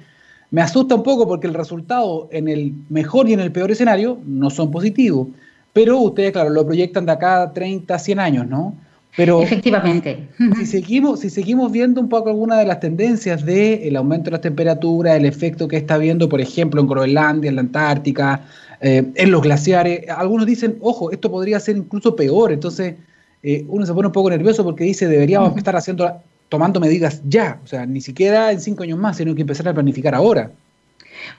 me 0.51 0.61
asusta 0.61 0.95
un 0.95 1.03
poco 1.03 1.27
porque 1.27 1.47
el 1.47 1.53
resultado 1.53 2.27
en 2.31 2.47
el 2.47 2.73
mejor 2.89 3.29
y 3.29 3.33
en 3.33 3.39
el 3.39 3.51
peor 3.51 3.71
escenario 3.71 4.19
no 4.25 4.49
son 4.49 4.69
positivos, 4.69 5.29
pero 5.73 5.97
ustedes, 5.99 6.33
claro, 6.33 6.49
lo 6.49 6.65
proyectan 6.65 7.05
de 7.05 7.13
acá 7.13 7.51
30, 7.53 7.97
100 7.97 8.19
años, 8.19 8.47
¿no? 8.47 8.75
Pero 9.15 9.41
Efectivamente. 9.41 10.29
Si 10.57 10.65
seguimos, 10.65 11.19
si 11.19 11.29
seguimos 11.29 11.71
viendo 11.71 11.99
un 11.99 12.07
poco 12.07 12.29
algunas 12.29 12.59
de 12.59 12.65
las 12.65 12.79
tendencias 12.79 13.45
del 13.45 13.95
aumento 13.95 14.25
de 14.25 14.31
las 14.31 14.41
temperaturas, 14.41 15.17
el 15.17 15.25
efecto 15.25 15.67
que 15.67 15.77
está 15.77 15.97
viendo, 15.97 16.29
por 16.29 16.39
ejemplo, 16.39 16.81
en 16.81 16.87
Groenlandia, 16.87 17.49
en 17.49 17.55
la 17.55 17.61
Antártica, 17.61 18.41
eh, 18.81 19.11
en 19.15 19.31
los 19.31 19.41
glaciares. 19.41 20.09
Algunos 20.09 20.45
dicen, 20.47 20.77
ojo, 20.81 21.11
esto 21.11 21.29
podría 21.29 21.59
ser 21.59 21.77
incluso 21.77 22.15
peor. 22.15 22.51
Entonces, 22.51 22.95
eh, 23.43 23.63
uno 23.67 23.85
se 23.85 23.93
pone 23.93 24.07
un 24.07 24.13
poco 24.13 24.29
nervioso 24.29 24.63
porque 24.63 24.83
dice, 24.83 25.07
deberíamos 25.07 25.55
estar 25.55 25.75
haciendo, 25.75 26.11
tomando 26.49 26.79
medidas 26.79 27.21
ya. 27.25 27.59
O 27.63 27.67
sea, 27.67 27.85
ni 27.85 28.01
siquiera 28.01 28.51
en 28.51 28.59
cinco 28.59 28.83
años 28.83 28.97
más, 28.97 29.17
sino 29.17 29.35
que 29.35 29.41
empezar 29.41 29.67
a 29.69 29.73
planificar 29.73 30.15
ahora. 30.15 30.51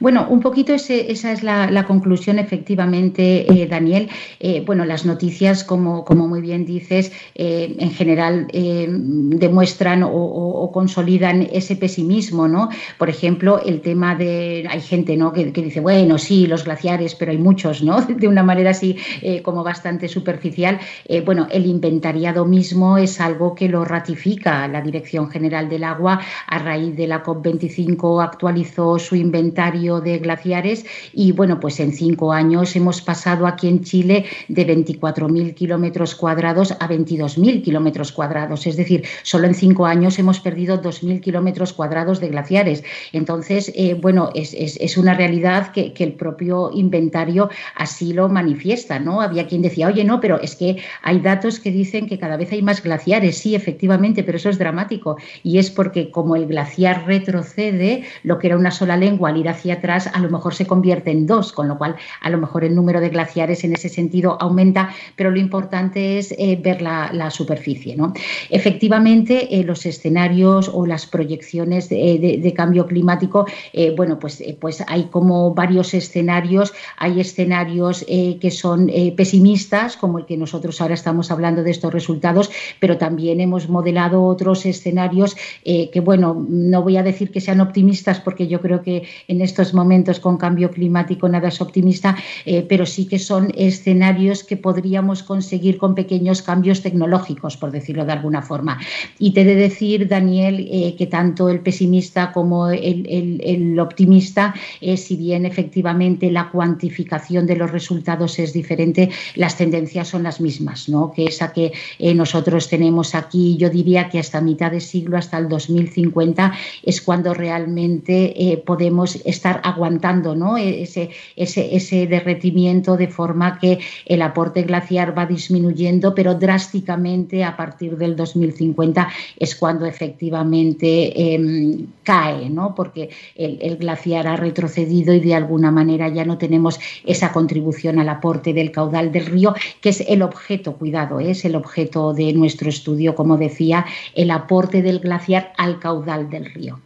Bueno, 0.01 0.27
un 0.29 0.41
poquito 0.41 0.75
esa 0.75 1.33
es 1.33 1.43
la, 1.43 1.85
conclusión, 1.87 2.39
efectivamente, 2.39 3.47
eh, 3.53 3.67
Daniel. 3.67 4.09
Eh, 4.41 4.63
bueno, 4.65 4.85
las 4.85 5.05
noticias, 5.05 5.65
como, 5.65 6.05
muy 6.09 6.41
bien 6.41 6.65
dices, 6.65 7.13
eh, 7.35 7.75
en 7.79 7.91
general 7.91 8.47
demuestran 8.53 10.03
o, 10.05 10.71
consolidan 10.73 11.49
ese 11.53 11.77
pesimismo, 11.77 12.49
¿no? 12.49 12.69
Por 12.99 13.11
ejemplo, 13.11 13.61
el 13.65 13.81
tema 13.81 14.15
de. 14.15 14.67
Hay 14.69 14.81
gente 14.81 15.17
¿no? 15.17 15.33
que, 15.33 15.45
dice, 15.51 15.81
bueno, 15.81 16.19
sí, 16.19 16.47
los 16.47 16.65
glaciares, 16.65 17.15
pero 17.15 17.33
hay 17.33 17.39
muchos, 17.39 17.83
¿no? 17.83 18.01
De 18.23 18.29
una 18.29 18.43
manera 18.43 18.71
así 18.71 18.97
como 19.43 19.65
bastante 19.65 20.09
superficial. 20.09 20.79
bueno, 21.25 21.49
el 21.51 21.67
inventariado 21.67 22.45
mismo 22.45 22.99
es 22.99 23.21
algo 23.21 23.55
que 23.55 23.69
lo 23.69 23.85
ratifica 23.85 24.69
la 24.69 24.81
Dirección 24.81 25.29
General 25.31 25.69
del 25.69 25.85
Agua 25.85 26.21
a 26.47 26.59
raíz 26.59 26.97
de 26.97 27.07
la 27.07 27.23
COP25 27.23 28.23
actualizó 28.23 28.99
su 28.99 29.17
inventario 29.17 29.72
de 29.73 30.19
glaciares 30.19 30.85
y 31.15 31.33
bueno, 31.33 31.59
pues 31.59 31.81
en 31.81 31.93
cinco 31.93 32.33
años 32.33 32.77
hemos 32.77 33.01
pasado 33.01 33.47
aquí 33.47 33.69
en 33.69 33.83
Chile 33.83 34.27
de 34.49 34.67
24.000 34.67 35.55
kilómetros 35.55 36.15
cuadrados 36.15 36.73
a 36.73 36.89
22.000 36.89 37.63
kilómetros 37.63 38.13
cuadrados. 38.13 38.67
Es 38.67 38.77
decir, 38.77 39.05
solo 39.23 39.47
en 39.47 39.55
cinco 39.55 39.87
años 39.87 40.19
hemos 40.19 40.41
perdido 40.41 40.83
2.000 40.83 41.21
kilómetros 41.21 41.73
cuadrados 41.73 42.21
de 42.21 42.29
glaciares. 42.29 42.85
Entonces, 43.15 43.73
eh, 43.75 43.95
bueno, 43.95 44.29
es, 44.35 44.53
es, 44.53 44.97
una 44.99 45.15
realidad 45.15 45.73
que, 45.73 45.95
que, 45.95 46.05
el 46.05 46.13
propio 46.13 46.71
inventario 46.75 47.49
así 47.75 48.13
lo 48.13 48.29
manifiesta, 48.29 48.99
¿no? 48.99 49.23
Había 49.23 49.47
quien 49.47 49.63
decía, 49.63 49.89
oye, 49.89 50.05
no, 50.05 50.21
pero 50.21 50.39
es 50.39 50.55
que 50.55 50.83
hay 51.03 51.19
datos 51.21 51.61
que 51.61 51.71
dicen 51.71 52.07
que 52.07 52.19
cada 52.19 52.37
vez 52.37 52.53
hay 52.53 52.61
más 52.61 52.83
glaciares. 52.83 53.39
Sí, 53.39 53.55
efectivamente, 53.55 54.23
pero 54.23 54.37
eso 54.37 54.51
es 54.51 54.59
dramático. 54.59 55.17
Y 55.43 55.57
es 55.57 55.71
porque 55.71 56.11
como 56.11 56.37
el 56.37 56.47
glaciar 56.47 57.07
retrocede, 57.07 58.05
lo 58.23 58.39
que 58.39 58.49
era 58.49 58.59
una 58.59 58.71
sola 58.71 58.99
lengua 58.99 59.31
al 59.31 59.39
ir 59.39 59.49
hacia 59.49 59.62
hacia 59.63 59.75
atrás, 59.75 60.11
a 60.13 60.19
lo 60.19 60.29
mejor 60.29 60.55
se 60.55 60.67
convierte 60.67 61.13
en 61.13 61.27
dos, 61.27 61.53
con 61.53 61.69
lo 61.69 61.79
cual 61.79 61.95
a 62.21 62.31
lo 62.31 62.39
mejor 62.39 62.65
el 62.65 62.75
número 62.75 63.01
de 63.01 63.11
glaciares 63.11 63.63
en 63.63 63.73
ese 63.73 63.89
sentido 63.89 64.37
aumenta, 64.41 64.91
pero 65.15 65.31
lo 65.31 65.39
importante 65.39 66.19
es 66.19 66.33
eh, 66.33 66.59
ver 66.61 66.83
la, 66.83 67.31
superficie. 67.31 67.97
¿no? 67.97 68.13
Efectivamente, 68.51 69.57
eh, 69.57 69.63
los 69.63 69.87
escenarios 69.87 70.69
o 70.69 70.85
las 70.85 71.07
proyecciones 71.07 71.89
de, 71.89 72.53
cambio 72.57 72.87
climático, 72.87 73.47
eh, 73.73 73.95
bueno, 73.97 74.19
pues, 74.19 74.43
pues 74.61 74.85
hay 74.89 75.05
como 75.05 75.55
varios 75.55 75.95
escenarios, 75.95 76.73
hay 76.99 77.21
escenarios 77.21 78.05
que 78.05 78.51
son 78.51 78.91
pesimistas, 79.17 79.97
como 79.97 80.19
el 80.19 80.27
que 80.27 80.37
nosotros 80.37 80.81
ahora 80.81 80.95
estamos 80.95 81.31
hablando 81.31 81.63
de 81.63 81.71
estos 81.71 81.93
resultados, 81.93 82.51
pero 82.81 82.99
también 82.99 83.41
hemos 83.41 83.69
modelado 83.69 84.25
otros 84.25 84.67
escenarios 84.67 85.37
que, 85.65 86.01
bueno, 86.05 86.45
no 86.49 86.83
voy 86.83 86.97
a 86.97 87.03
decir 87.03 87.31
que 87.31 87.41
sean 87.41 87.61
optimistas 87.61 88.21
porque 88.21 88.49
yo 88.49 88.61
creo 88.61 88.83
que 88.83 89.05
en 89.29 89.41
estos 89.53 89.75
momentos 89.75 90.19
con 90.19 90.39
cambio 90.39 90.71
climático 90.71 91.29
nada 91.29 91.49
es 91.49 91.61
optimista, 91.61 92.17
eh, 92.47 92.65
pero 92.67 92.87
sí 92.87 93.05
que 93.05 93.19
son 93.19 93.53
escenarios 93.55 94.43
que 94.43 94.57
podríamos 94.57 95.23
conseguir 95.23 95.77
con 95.77 95.95
pequeños 95.95 96.41
cambios 96.41 96.81
tecnológicos, 96.81 97.59
por 97.59 97.71
decirlo 97.71 98.07
de 98.07 98.13
alguna 98.13 98.41
forma. 98.41 98.81
Y 99.19 99.33
te 99.35 99.43
he 99.43 99.45
de 99.45 99.57
decir, 99.57 100.09
Daniel, 100.09 100.67
eh, 100.71 100.95
que 100.97 101.07
tanto 101.07 101.51
el 101.51 101.61
pesimista 101.61 102.33
como 102.33 102.71
el, 102.71 103.79
optimista, 103.79 104.55
eh, 104.81 104.97
si 104.97 105.17
bien 105.17 105.45
efectivamente 105.45 106.31
la 106.31 106.49
cuantificación 106.51 107.47
de 107.47 107.57
los 107.57 107.71
resultados 107.71 108.39
es 108.39 108.55
diferente, 108.55 109.11
las 109.35 109.57
tendencias 109.59 110.09
son 110.09 110.23
las 110.23 110.41
mismas, 110.41 110.89
¿no? 110.89 111.13
que 111.13 111.27
esa 111.27 111.53
que 111.53 111.73
nosotros 112.15 112.69
tenemos 112.69 113.15
aquí, 113.15 113.57
yo 113.59 113.69
diría 113.69 114.09
que 114.09 114.19
hasta 114.19 114.41
mitad 114.41 114.71
de 114.71 114.81
siglo, 114.81 115.19
hasta 115.19 115.37
el 115.37 115.49
2050, 115.49 116.53
es 116.83 117.03
cuando 117.03 117.35
realmente 117.35 118.63
podemos 118.65 119.17
estar 119.25 119.42
estar 119.43 119.61
aguantando 119.65 120.37
¿no? 120.37 120.57
E, 120.57 120.83
ese, 120.83 121.11
ese, 121.35 121.75
ese 121.75 122.07
derretimiento 122.07 122.97
de 122.97 123.09
forma 123.09 123.59
que 123.59 123.81
el 124.07 124.23
aporte 124.23 124.63
glaciar 124.63 125.17
va 125.19 125.27
disminuyendo, 125.27 126.15
pero 126.15 126.37
drásticamente 126.37 127.43
a 127.43 127.57
partir 127.57 127.97
del 127.97 128.15
2050 128.15 129.09
es 129.39 129.57
cuando 129.57 129.85
efectivamente 129.87 131.35
em, 131.35 131.87
cae, 132.05 132.49
¿no? 132.51 132.75
porque 132.75 133.11
el, 133.35 133.77
glaciar 133.77 134.29
ha 134.29 134.37
retrocedido 134.37 135.13
y 135.13 135.21
de 135.21 135.35
alguna 135.35 135.71
manera 135.73 136.09
ya 136.09 136.25
no 136.25 136.39
tenemos 136.39 136.79
esa 137.05 137.33
contribución 137.33 137.99
al 137.99 138.09
aporte 138.09 138.53
del 138.53 138.71
caudal 138.71 139.11
del 139.11 139.27
río, 139.27 139.55
que 139.81 139.89
es 139.89 140.05
el 140.07 140.23
objeto, 140.23 140.75
cuidado, 140.75 141.19
¿eh? 141.19 141.33
es 141.33 141.45
el 141.45 141.57
objeto 141.57 142.13
de 142.15 142.33
nuestro 142.33 142.69
estudio, 142.69 143.15
como 143.17 143.37
decía, 143.37 143.87
el 144.15 144.31
aporte 144.31 144.83
del 144.83 145.01
glaciar 145.01 145.53
al 145.57 145.81
caudal 145.81 146.31
del 146.31 146.45
río. 146.45 146.79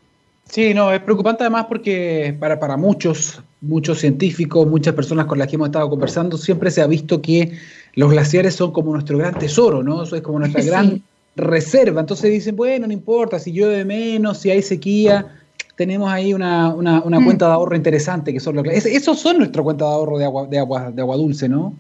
Sí, 0.48 0.72
no, 0.74 0.92
es 0.92 1.00
preocupante 1.00 1.42
además 1.42 1.66
porque 1.68 2.34
para, 2.38 2.58
para 2.58 2.76
muchos, 2.76 3.42
muchos 3.60 3.98
científicos, 3.98 4.66
muchas 4.66 4.94
personas 4.94 5.26
con 5.26 5.38
las 5.38 5.48
que 5.48 5.56
hemos 5.56 5.68
estado 5.68 5.90
conversando, 5.90 6.38
siempre 6.38 6.70
se 6.70 6.82
ha 6.82 6.86
visto 6.86 7.20
que 7.20 7.52
los 7.94 8.10
glaciares 8.10 8.54
son 8.54 8.72
como 8.72 8.92
nuestro 8.92 9.18
gran 9.18 9.34
tesoro, 9.34 9.82
¿no? 9.82 10.04
Eso 10.04 10.16
es 10.16 10.22
como 10.22 10.38
nuestra 10.38 10.62
gran 10.64 11.02
reserva. 11.34 12.00
Entonces 12.00 12.30
dicen, 12.30 12.56
bueno, 12.56 12.86
no 12.86 12.92
importa 12.92 13.38
si 13.38 13.52
llueve 13.52 13.84
menos, 13.84 14.38
si 14.38 14.50
hay 14.50 14.62
sequía, 14.62 15.26
tenemos 15.76 16.10
ahí 16.10 16.32
una, 16.32 16.74
una, 16.74 17.02
una 17.02 17.20
mm. 17.20 17.24
cuenta 17.24 17.46
de 17.46 17.52
ahorro 17.52 17.76
interesante 17.76 18.32
que 18.32 18.40
son 18.40 18.56
los 18.56 18.66
Esos 18.66 19.18
son 19.18 19.38
nuestra 19.38 19.62
cuenta 19.62 19.84
de 19.84 19.90
ahorro 19.90 20.18
de 20.18 20.24
agua, 20.24 20.46
de 20.46 20.58
agua, 20.58 20.90
de 20.90 21.02
agua 21.02 21.16
dulce, 21.16 21.48
¿no? 21.48 21.74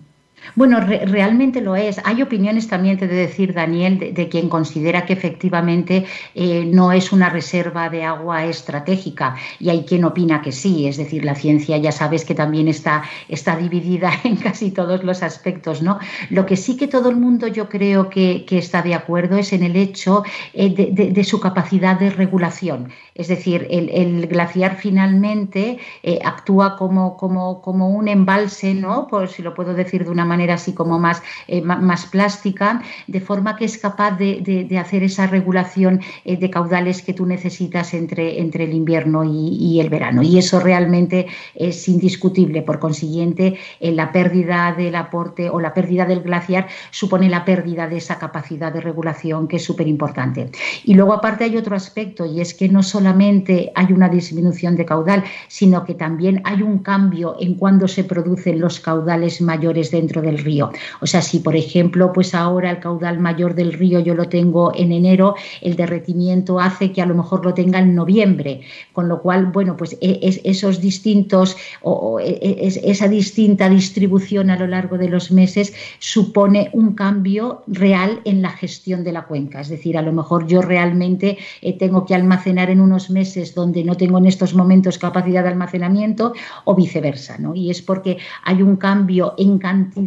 Bueno, 0.54 0.80
realmente 0.80 1.60
lo 1.60 1.76
es. 1.76 2.00
Hay 2.04 2.22
opiniones 2.22 2.68
también, 2.68 2.96
te 2.98 3.06
de 3.06 3.16
decir, 3.16 3.52
Daniel, 3.52 3.98
de, 3.98 4.28
quien 4.28 4.48
considera 4.48 5.04
que 5.04 5.12
efectivamente 5.12 6.06
eh, 6.34 6.64
no 6.64 6.92
es 6.92 7.12
una 7.12 7.30
reserva 7.30 7.88
de 7.88 8.04
agua 8.04 8.44
estratégica 8.44 9.36
y 9.58 9.70
hay 9.70 9.84
quien 9.84 10.04
opina 10.04 10.42
que 10.42 10.52
sí. 10.52 10.86
Es 10.86 10.96
decir, 10.96 11.24
la 11.24 11.34
ciencia 11.34 11.76
ya 11.78 11.92
sabes 11.92 12.24
que 12.24 12.34
también 12.34 12.68
está, 12.68 13.02
está 13.28 13.56
dividida 13.56 14.10
en 14.24 14.36
casi 14.36 14.70
todos 14.70 15.04
los 15.04 15.22
aspectos, 15.22 15.82
¿no? 15.82 15.98
Lo 16.30 16.46
que 16.46 16.56
sí 16.56 16.76
que 16.76 16.88
todo 16.88 17.10
el 17.10 17.16
mundo 17.16 17.46
yo 17.46 17.68
creo 17.68 18.08
que, 18.08 18.44
está 18.50 18.80
de 18.82 18.94
acuerdo 18.94 19.36
es 19.36 19.52
en 19.52 19.62
el 19.62 19.76
hecho 19.76 20.22
eh, 20.54 20.70
de, 20.70 21.24
su 21.24 21.40
capacidad 21.40 21.98
de 21.98 22.10
regulación. 22.10 22.88
Es 23.14 23.28
decir, 23.28 23.66
el, 23.70 24.26
glaciar 24.26 24.76
finalmente 24.76 25.78
eh, 26.02 26.18
actúa 26.24 26.76
como, 26.76 27.16
como, 27.16 27.60
como 27.60 27.90
un 27.90 28.08
embalse, 28.08 28.74
¿no? 28.74 29.06
Por 29.06 29.28
si 29.28 29.42
lo 29.42 29.54
puedo 29.54 29.74
decir 29.74 30.04
de 30.04 30.10
una 30.10 30.24
manera 30.24 30.35
así 30.50 30.72
como 30.72 30.98
más, 30.98 31.22
eh, 31.48 31.62
más 31.62 32.06
plástica, 32.06 32.82
de 33.06 33.20
forma 33.20 33.56
que 33.56 33.64
es 33.64 33.78
capaz 33.78 34.12
de, 34.18 34.76
hacer 34.80 35.02
esa 35.02 35.26
regulación 35.26 36.00
eh, 36.24 36.36
de 36.36 36.50
caudales 36.50 37.02
que 37.02 37.14
tú 37.14 37.26
necesitas 37.26 37.94
entre, 37.94 38.40
entre 38.40 38.64
el 38.64 38.74
invierno 38.74 39.24
y, 39.24 39.80
el 39.80 39.90
verano. 39.90 40.22
Y 40.22 40.38
eso 40.38 40.60
realmente 40.60 41.26
es 41.54 41.88
indiscutible. 41.88 42.62
Por 42.62 42.78
consiguiente, 42.78 43.58
eh, 43.80 43.92
la 43.92 44.12
pérdida 44.12 44.74
del 44.76 44.94
aporte 44.94 45.50
o 45.50 45.60
la 45.60 45.74
pérdida 45.74 46.06
del 46.06 46.22
glaciar 46.22 46.68
supone 46.90 47.28
la 47.28 47.44
pérdida 47.44 47.88
de 47.88 47.98
esa 47.98 48.18
capacidad 48.18 48.72
de 48.72 48.80
regulación 48.80 49.48
que 49.48 49.56
es 49.56 49.64
súper 49.64 49.88
importante. 49.88 50.50
Y 50.84 50.94
luego 50.94 51.12
aparte 51.12 51.44
hay 51.44 51.56
otro 51.56 51.76
aspecto 51.76 52.24
y 52.24 52.40
es 52.40 52.54
que 52.54 52.68
no 52.68 52.82
solamente 52.82 53.72
hay 53.74 53.92
una 53.92 54.08
disminución 54.08 54.76
de 54.76 54.84
caudal, 54.84 55.24
sino 55.48 55.84
que 55.84 55.94
también 55.94 56.40
hay 56.44 56.62
un 56.62 56.78
cambio 56.78 57.36
en 57.40 57.54
cuando 57.54 57.88
se 57.88 58.04
producen 58.04 58.60
los 58.60 58.80
caudales 58.80 59.40
mayores 59.40 59.90
dentro 59.90 60.22
del 60.26 60.38
río. 60.38 60.70
O 61.00 61.06
sea, 61.06 61.22
si 61.22 61.38
por 61.40 61.56
ejemplo, 61.56 62.12
pues 62.12 62.34
ahora 62.34 62.70
el 62.70 62.80
caudal 62.80 63.18
mayor 63.18 63.54
del 63.54 63.72
río 63.72 64.00
yo 64.00 64.14
lo 64.14 64.28
tengo 64.28 64.72
en 64.74 64.92
enero, 64.92 65.34
el 65.62 65.76
derretimiento 65.76 66.60
hace 66.60 66.92
que 66.92 67.00
a 67.00 67.06
lo 67.06 67.14
mejor 67.14 67.44
lo 67.44 67.54
tenga 67.54 67.78
en 67.78 67.94
noviembre, 67.94 68.60
con 68.92 69.08
lo 69.08 69.22
cual, 69.22 69.46
bueno, 69.46 69.76
pues 69.76 69.96
e, 70.00 70.40
esos 70.44 70.80
distintos 70.80 71.56
o 71.82 72.20
e, 72.20 72.38
e, 72.42 72.90
esa 72.92 73.08
distinta 73.08 73.68
distribución 73.68 74.50
a 74.50 74.58
lo 74.58 74.66
largo 74.66 74.98
de 74.98 75.08
los 75.08 75.30
meses 75.30 75.72
supone 75.98 76.70
un 76.72 76.94
cambio 76.94 77.62
real 77.66 78.20
en 78.24 78.42
la 78.42 78.50
gestión 78.50 79.04
de 79.04 79.12
la 79.12 79.26
cuenca. 79.26 79.60
Es 79.60 79.68
decir, 79.68 79.96
a 79.96 80.02
lo 80.02 80.12
mejor 80.12 80.46
yo 80.46 80.62
realmente 80.62 81.38
eh, 81.62 81.78
tengo 81.78 82.04
que 82.04 82.14
almacenar 82.14 82.70
en 82.70 82.80
unos 82.80 83.10
meses 83.10 83.54
donde 83.54 83.84
no 83.84 83.96
tengo 83.96 84.18
en 84.18 84.26
estos 84.26 84.54
momentos 84.54 84.98
capacidad 84.98 85.42
de 85.42 85.50
almacenamiento 85.50 86.32
o 86.64 86.74
viceversa, 86.74 87.38
¿no? 87.38 87.54
Y 87.54 87.70
es 87.70 87.82
porque 87.82 88.18
hay 88.44 88.62
un 88.62 88.76
cambio 88.76 89.34
en 89.38 89.58
cantidad 89.58 90.05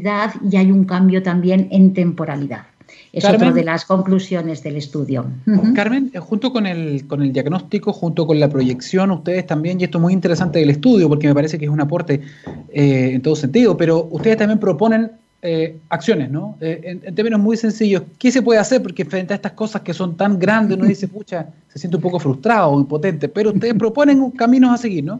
y 0.50 0.56
hay 0.56 0.72
un 0.72 0.86
cambio 0.86 1.22
también 1.24 1.68
en 1.72 1.94
temporalidad. 1.94 2.63
Es 3.12 3.25
otra 3.25 3.51
de 3.51 3.63
las 3.63 3.86
conclusiones 3.86 4.62
del 4.62 4.75
estudio. 4.75 5.25
Carmen, 5.74 6.12
eh, 6.13 6.20
junto 6.20 6.51
con 6.51 6.68
el, 6.68 7.08
con 7.08 7.22
el 7.22 7.34
diagnóstico, 7.34 7.91
junto 7.91 8.27
con 8.27 8.39
la 8.39 8.50
proyección, 8.50 9.12
ustedes 9.12 9.48
también, 9.48 9.79
y 9.79 9.86
esto 9.86 9.98
es 9.98 10.01
muy 10.01 10.13
interesante 10.13 10.59
del 10.59 10.70
estudio, 10.70 11.09
porque 11.09 11.27
me 11.27 11.33
parece 11.33 11.57
que 11.57 11.66
es 11.66 11.72
un 11.72 11.81
aporte 11.81 12.22
eh, 12.72 13.12
en 13.14 13.22
todo 13.22 13.35
sentido, 13.35 13.75
pero 13.75 14.07
ustedes 14.12 14.38
también 14.38 14.59
proponen 14.59 15.12
eh, 15.42 15.77
acciones, 15.90 16.29
¿no? 16.29 16.57
en, 16.59 17.16
términos 17.16 17.40
muy 17.40 17.57
sencillos, 17.57 18.03
¿qué 18.18 18.31
se 18.31 18.42
puede 18.42 18.59
hacer? 18.59 18.83
Porque 18.83 19.05
frente 19.05 19.33
a 19.33 19.38
estas 19.38 19.53
cosas 19.53 19.81
que 19.81 19.94
son 19.94 20.16
tan 20.16 20.38
grandes, 20.38 20.77
uno 20.77 20.85
dice, 20.85 21.07
pucha, 21.09 21.48
se 21.70 21.79
siente 21.79 21.96
un 21.96 22.03
poco 22.03 22.20
frustrado 22.20 22.72
o 22.72 22.79
impotente, 22.79 23.27
pero 23.29 23.51
ustedes 23.51 23.74
proponen 23.74 24.31
caminos 24.31 24.72
a 24.72 24.77
seguir, 24.77 25.03
¿no? 25.03 25.20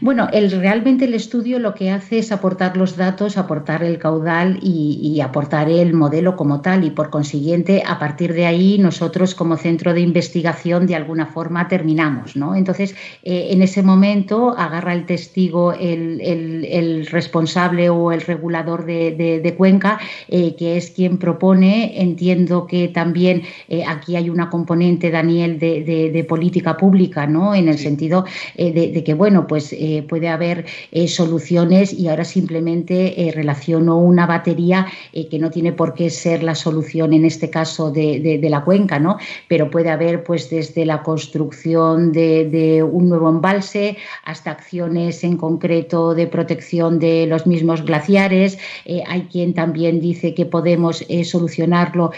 Bueno, 0.00 0.28
el, 0.32 0.50
realmente 0.50 1.04
el 1.04 1.14
estudio 1.14 1.58
lo 1.58 1.74
que 1.74 1.90
hace 1.90 2.18
es 2.18 2.32
aportar 2.32 2.76
los 2.76 2.96
datos, 2.96 3.36
aportar 3.36 3.82
el 3.82 3.98
caudal 3.98 4.58
y, 4.62 5.20
aportar 5.20 5.70
el 5.70 5.94
modelo 5.94 6.36
como 6.36 6.60
tal 6.60 6.84
y 6.84 6.90
por 6.90 7.08
consiguiente 7.08 7.82
a 7.86 7.98
partir 7.98 8.34
de 8.34 8.46
ahí 8.46 8.78
nosotros 8.78 9.34
como 9.34 9.56
centro 9.56 9.94
de 9.94 10.00
investigación 10.00 10.86
de 10.86 10.96
alguna 10.96 11.26
forma 11.26 11.68
terminamos. 11.68 12.36
¿no? 12.36 12.54
Entonces, 12.54 12.94
eh, 13.22 13.48
en 13.50 13.62
ese 13.62 13.82
momento 13.82 14.54
agarra 14.56 14.92
el 14.92 15.06
testigo 15.06 15.72
el, 15.72 17.06
responsable 17.10 17.88
o 17.88 18.12
el 18.12 18.20
regulador 18.20 18.84
de, 18.84 19.54
Cuenca, 19.56 19.98
eh, 20.28 20.54
que 20.56 20.76
es 20.76 20.90
quien 20.90 21.18
propone. 21.18 22.00
Entiendo 22.00 22.66
que 22.66 22.88
también 22.88 23.42
eh, 23.68 23.84
aquí 23.86 24.16
hay 24.16 24.30
una 24.30 24.50
componente, 24.50 25.10
Daniel, 25.10 25.58
de, 25.58 26.26
política 26.28 26.76
pública, 26.76 27.26
¿no? 27.26 27.54
en 27.54 27.68
el 27.68 27.78
sentido 27.78 28.24
de, 28.56 29.02
que, 29.04 29.14
bueno, 29.14 29.46
pues 29.46 29.72
eh, 29.84 30.02
puede 30.02 30.28
haber 30.28 30.64
eh, 30.92 31.08
soluciones 31.08 31.92
y 31.92 32.08
ahora 32.08 32.24
simplemente 32.24 33.28
eh, 33.28 33.32
relaciono 33.32 33.98
una 33.98 34.26
batería 34.26 34.86
que 35.12 35.38
no 35.38 35.50
tiene 35.50 35.72
por 35.72 35.92
qué 35.92 36.08
ser 36.08 36.42
la 36.42 36.54
solución 36.54 37.12
en 37.12 37.24
este 37.24 37.50
caso 37.50 37.90
de, 37.90 38.40
la 38.48 38.64
cuenca, 38.64 38.98
¿no? 38.98 39.18
Pero 39.46 39.70
puede 39.70 39.90
haber 39.90 40.24
pues 40.24 40.48
desde 40.48 40.86
la 40.86 41.02
construcción 41.02 42.12
de, 42.12 42.82
un 42.82 43.08
nuevo 43.08 43.28
embalse 43.28 43.96
hasta 44.24 44.50
acciones 44.52 45.22
en 45.22 45.36
concreto 45.36 46.14
de 46.14 46.26
protección 46.26 46.98
de 46.98 47.26
los 47.26 47.46
mismos 47.46 47.84
glaciares. 47.84 48.58
hay 49.06 49.22
quien 49.30 49.54
también 49.54 50.00
dice 50.00 50.34
que 50.34 50.46
podemos 50.46 51.04
solucionarlo 51.24 52.12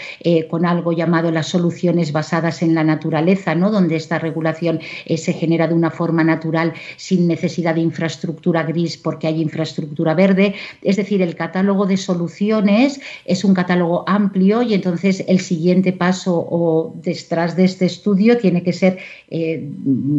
con 0.49 0.65
algo 0.65 0.91
llamado 0.91 1.31
las 1.31 1.47
soluciones 1.47 2.11
basadas 2.11 2.61
en 2.61 2.73
la 2.75 2.83
naturaleza, 2.83 3.55
¿no? 3.55 3.71
Donde 3.71 3.95
esta 3.95 4.19
regulación 4.19 4.79
se 5.15 5.33
genera 5.33 5.67
de 5.67 5.73
una 5.73 5.91
forma 5.91 6.23
natural 6.23 6.73
sin 6.97 7.27
necesidad 7.27 7.46
de 7.73 7.81
infraestructura 7.81 8.63
gris 8.63 8.97
porque 8.97 9.27
hay 9.27 9.41
infraestructura 9.41 10.13
verde. 10.13 10.55
Es 10.81 10.95
decir, 10.95 11.21
el 11.21 11.35
catálogo 11.35 11.85
de 11.85 11.97
soluciones 11.97 12.99
es 13.25 13.43
un 13.43 13.53
catálogo 13.53 14.03
amplio 14.07 14.61
y 14.61 14.73
entonces 14.73 15.23
el 15.27 15.39
siguiente 15.39 15.93
paso 15.93 16.35
o 16.49 16.93
detrás 17.03 17.55
de 17.55 17.65
este 17.65 17.85
estudio 17.85 18.37
tiene 18.37 18.63
que 18.63 18.73
ser 18.73 18.97
eh, 19.29 19.69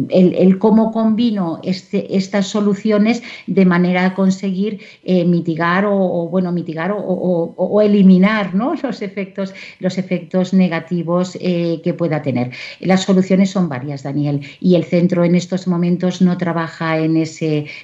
el, 0.09 0.57
cómo 0.59 0.91
combino 0.91 1.59
este, 1.63 2.15
estas 2.15 2.47
soluciones 2.47 3.21
de 3.47 3.65
manera 3.65 4.05
a 4.05 4.13
conseguir 4.13 4.81
eh, 5.03 5.25
mitigar 5.25 5.85
o, 5.85 6.27
bueno 6.29 6.51
mitigar 6.51 6.93
o, 6.95 7.81
eliminar 7.81 8.53
los 8.83 9.01
efectos 9.01 9.53
los 9.79 9.97
efectos 9.97 10.53
negativos 10.53 11.37
eh, 11.39 11.81
que 11.83 11.93
pueda 11.93 12.21
tener. 12.21 12.51
Las 12.79 13.03
soluciones 13.03 13.49
son 13.49 13.69
varias, 13.69 14.03
Daniel, 14.03 14.41
y 14.59 14.75
el 14.75 14.83
centro 14.83 15.23
en 15.23 15.35
estos 15.35 15.67
momentos 15.67 16.21
no 16.21 16.37
trabaja 16.37 16.97
en 16.97 17.17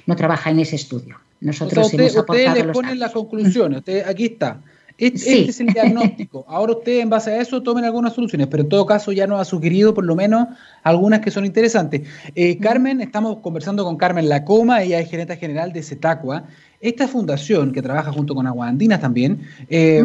no 0.06 0.16
trabaja 0.16 0.50
en 0.50 0.60
ese 0.60 0.76
estudio. 0.76 1.16
Nosotros 1.40 1.86
usted, 1.86 2.00
hemos 2.00 2.16
aportado 2.16 2.54
le 2.54 2.72
ponen 2.72 2.98
las 2.98 3.12
conclusiones, 3.12 3.82
aquí 4.06 4.24
está. 4.26 4.60
Este, 4.98 5.40
este, 5.40 5.50
es 5.50 5.60
el 5.60 5.66
diagnóstico. 5.66 6.46
Ahora 6.48 6.72
usted 6.72 7.00
en 7.00 7.10
base 7.10 7.30
a 7.30 7.40
eso 7.40 7.62
tomen 7.62 7.84
algunas 7.84 8.14
soluciones, 8.14 8.46
pero 8.46 8.62
en 8.62 8.68
todo 8.70 8.86
caso 8.86 9.12
ya 9.12 9.26
nos 9.26 9.40
ha 9.40 9.44
sugerido 9.44 9.92
por 9.92 10.04
lo 10.04 10.16
menos 10.16 10.48
algunas 10.82 11.20
que 11.20 11.30
son 11.30 11.44
interesantes. 11.44 12.02
Eh, 12.34 12.56
Carmen, 12.58 13.02
estamos 13.02 13.38
conversando 13.40 13.84
con 13.84 13.96
Carmen 13.96 14.28
Lacoma, 14.28 14.82
ella 14.82 14.98
es 14.98 15.10
gerente 15.10 15.36
general 15.36 15.72
de 15.72 15.82
Cetacua. 15.82 16.44
Esta 16.80 17.08
fundación, 17.08 17.72
que 17.72 17.82
trabaja 17.82 18.12
junto 18.12 18.34
con 18.34 18.46
Aguandinas 18.46 19.00
también, 19.00 19.42
eh, 19.68 20.02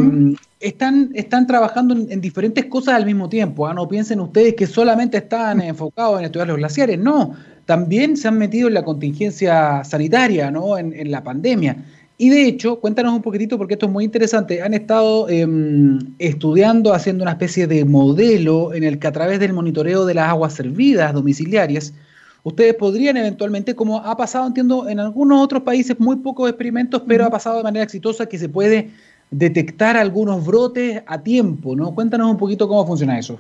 están, 0.60 1.12
están 1.14 1.48
trabajando 1.48 1.94
en, 1.94 2.22
diferentes 2.22 2.66
cosas 2.66 2.96
al 2.96 3.06
mismo 3.06 3.30
tiempo. 3.30 3.68
¿ah? 3.68 3.74
No 3.74 3.88
piensen 3.88 4.20
ustedes 4.20 4.56
que 4.56 4.68
solamente 4.68 5.18
están 5.18 5.62
enfocados 5.62 6.20
en 6.20 6.26
estudiar 6.26 6.48
los 6.48 6.58
glaciares, 6.58 6.98
no 7.00 7.36
también 7.66 8.18
se 8.18 8.28
han 8.28 8.38
metido 8.38 8.68
en 8.68 8.74
la 8.74 8.84
contingencia 8.84 9.84
sanitaria, 9.84 10.52
¿no? 10.52 10.78
en, 10.78 11.12
la 11.12 11.24
pandemia. 11.24 11.78
Y 12.18 12.30
de 12.30 12.46
hecho, 12.46 12.80
cuéntanos 12.80 13.14
un 13.14 13.22
poquitito, 13.24 13.58
porque 13.58 13.74
esto 13.74 13.88
es 13.88 13.92
muy 13.92 14.04
interesante, 14.04 14.62
han 14.62 14.76
estado 14.76 15.28
em, 15.28 15.98
estudiando, 16.20 16.94
haciendo 16.94 17.24
una 17.24 17.32
especie 17.32 17.66
de 17.66 17.84
modelo 17.84 18.74
en 18.76 18.84
el 18.84 19.00
que 19.00 19.08
a 19.08 19.12
través 19.12 19.40
del 19.40 19.54
monitoreo 19.54 20.06
de 20.06 20.14
las 20.14 20.30
aguas 20.30 20.54
servidas 20.54 21.14
domiciliarias, 21.14 21.94
ustedes 22.44 22.76
podrían 22.76 23.18
eventualmente, 23.18 23.74
como 23.74 23.98
ha 23.98 24.16
pasado, 24.18 24.46
entiendo, 24.46 24.88
en 24.88 25.00
algunos 25.00 25.42
otros 25.42 25.64
países, 25.64 26.00
muy 26.00 26.18
pocos 26.18 26.48
experimentos, 26.48 27.02
pero 27.08 27.26
ha 27.26 27.32
pasado 27.32 27.58
de 27.58 27.64
manera 27.64 27.84
exitosa 27.84 28.28
que 28.28 28.38
se 28.38 28.50
puede 28.50 28.92
detectar 29.32 29.98
algunos 29.98 30.46
brotes 30.46 31.02
a 31.08 31.24
tiempo, 31.24 31.76
¿no? 31.76 31.96
Cuéntanos 31.96 32.30
un 32.30 32.38
poquito 32.38 32.68
cómo 32.68 32.86
funciona 32.86 33.18
eso. 33.18 33.40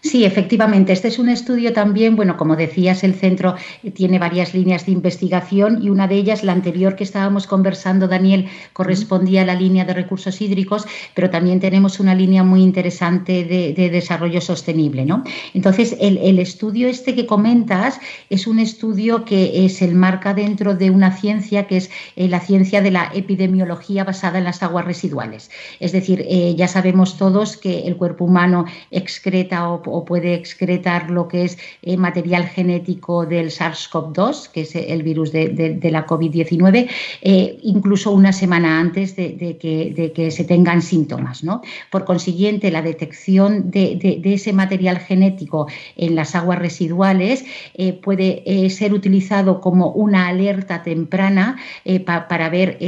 Sí, 0.00 0.24
efectivamente. 0.24 0.92
Este 0.92 1.08
es 1.08 1.18
un 1.18 1.28
estudio 1.28 1.72
también, 1.72 2.14
bueno, 2.14 2.36
como 2.36 2.56
decías, 2.56 3.04
el 3.04 3.14
centro 3.14 3.54
tiene 3.94 4.18
varias 4.18 4.54
líneas 4.54 4.86
de 4.86 4.92
investigación 4.92 5.82
y 5.82 5.88
una 5.88 6.06
de 6.06 6.16
ellas, 6.16 6.44
la 6.44 6.52
anterior 6.52 6.94
que 6.94 7.04
estábamos 7.04 7.46
conversando, 7.46 8.06
Daniel, 8.06 8.48
correspondía 8.72 9.42
a 9.42 9.44
la 9.46 9.54
línea 9.54 9.84
de 9.84 9.94
recursos 9.94 10.40
hídricos, 10.40 10.86
pero 11.14 11.30
también 11.30 11.60
tenemos 11.60 12.00
una 12.00 12.14
línea 12.14 12.42
muy 12.42 12.62
interesante 12.62 13.44
de, 13.44 13.72
desarrollo 13.90 14.40
sostenible, 14.40 15.04
¿no? 15.04 15.24
Entonces, 15.54 15.96
el, 16.00 16.38
estudio 16.38 16.88
este 16.88 17.14
que 17.14 17.26
comentas 17.26 18.00
es 18.28 18.46
un 18.46 18.58
estudio 18.58 19.24
que 19.24 19.68
se 19.68 19.86
enmarca 19.86 20.34
dentro 20.34 20.74
de 20.74 20.90
una 20.90 21.12
ciencia 21.16 21.66
que 21.66 21.78
es 21.78 21.90
eh, 22.16 22.28
la 22.28 22.40
ciencia 22.40 22.82
de 22.82 22.90
la 22.90 23.10
epidemiología 23.14 24.04
basada 24.04 24.38
en 24.38 24.44
las 24.44 24.62
aguas 24.62 24.84
residuales. 24.84 25.50
Es 25.80 25.92
decir, 25.92 26.24
eh, 26.28 26.54
ya 26.56 26.68
sabemos 26.68 27.16
todos 27.16 27.56
que 27.56 27.86
el 27.86 27.96
cuerpo 27.96 28.24
humano 28.24 28.66
excreta 28.90 29.63
o, 29.68 30.04
puede 30.04 30.34
excretar 30.34 31.10
lo 31.10 31.28
que 31.28 31.44
es 31.44 31.58
eh, 31.82 31.96
material 31.96 32.46
genético 32.46 33.26
del 33.26 33.50
SARS-CoV-2, 33.50 34.50
que 34.50 34.62
es 34.62 34.74
el 34.74 35.02
virus 35.02 35.32
de, 35.32 35.78
la 35.90 36.06
COVID-19, 36.06 36.88
eh, 37.22 37.58
incluso 37.62 38.10
una 38.10 38.32
semana 38.32 38.80
antes 38.80 39.16
de, 39.16 39.56
que, 39.60 40.30
se 40.30 40.44
tengan 40.44 40.82
síntomas. 40.82 41.42
Por 41.90 42.04
consiguiente, 42.04 42.70
la 42.70 42.82
detección 42.82 43.70
de, 43.70 44.20
ese 44.24 44.52
material 44.52 44.98
genético 44.98 45.68
en 45.96 46.14
las 46.14 46.34
aguas 46.34 46.58
residuales 46.58 47.44
eh, 47.74 47.92
puede 47.92 48.68
ser 48.70 48.92
utilizado 48.92 49.60
como 49.60 49.90
una 49.90 50.28
alerta 50.28 50.82
temprana 50.82 51.56
para 52.06 52.48
ver 52.48 52.78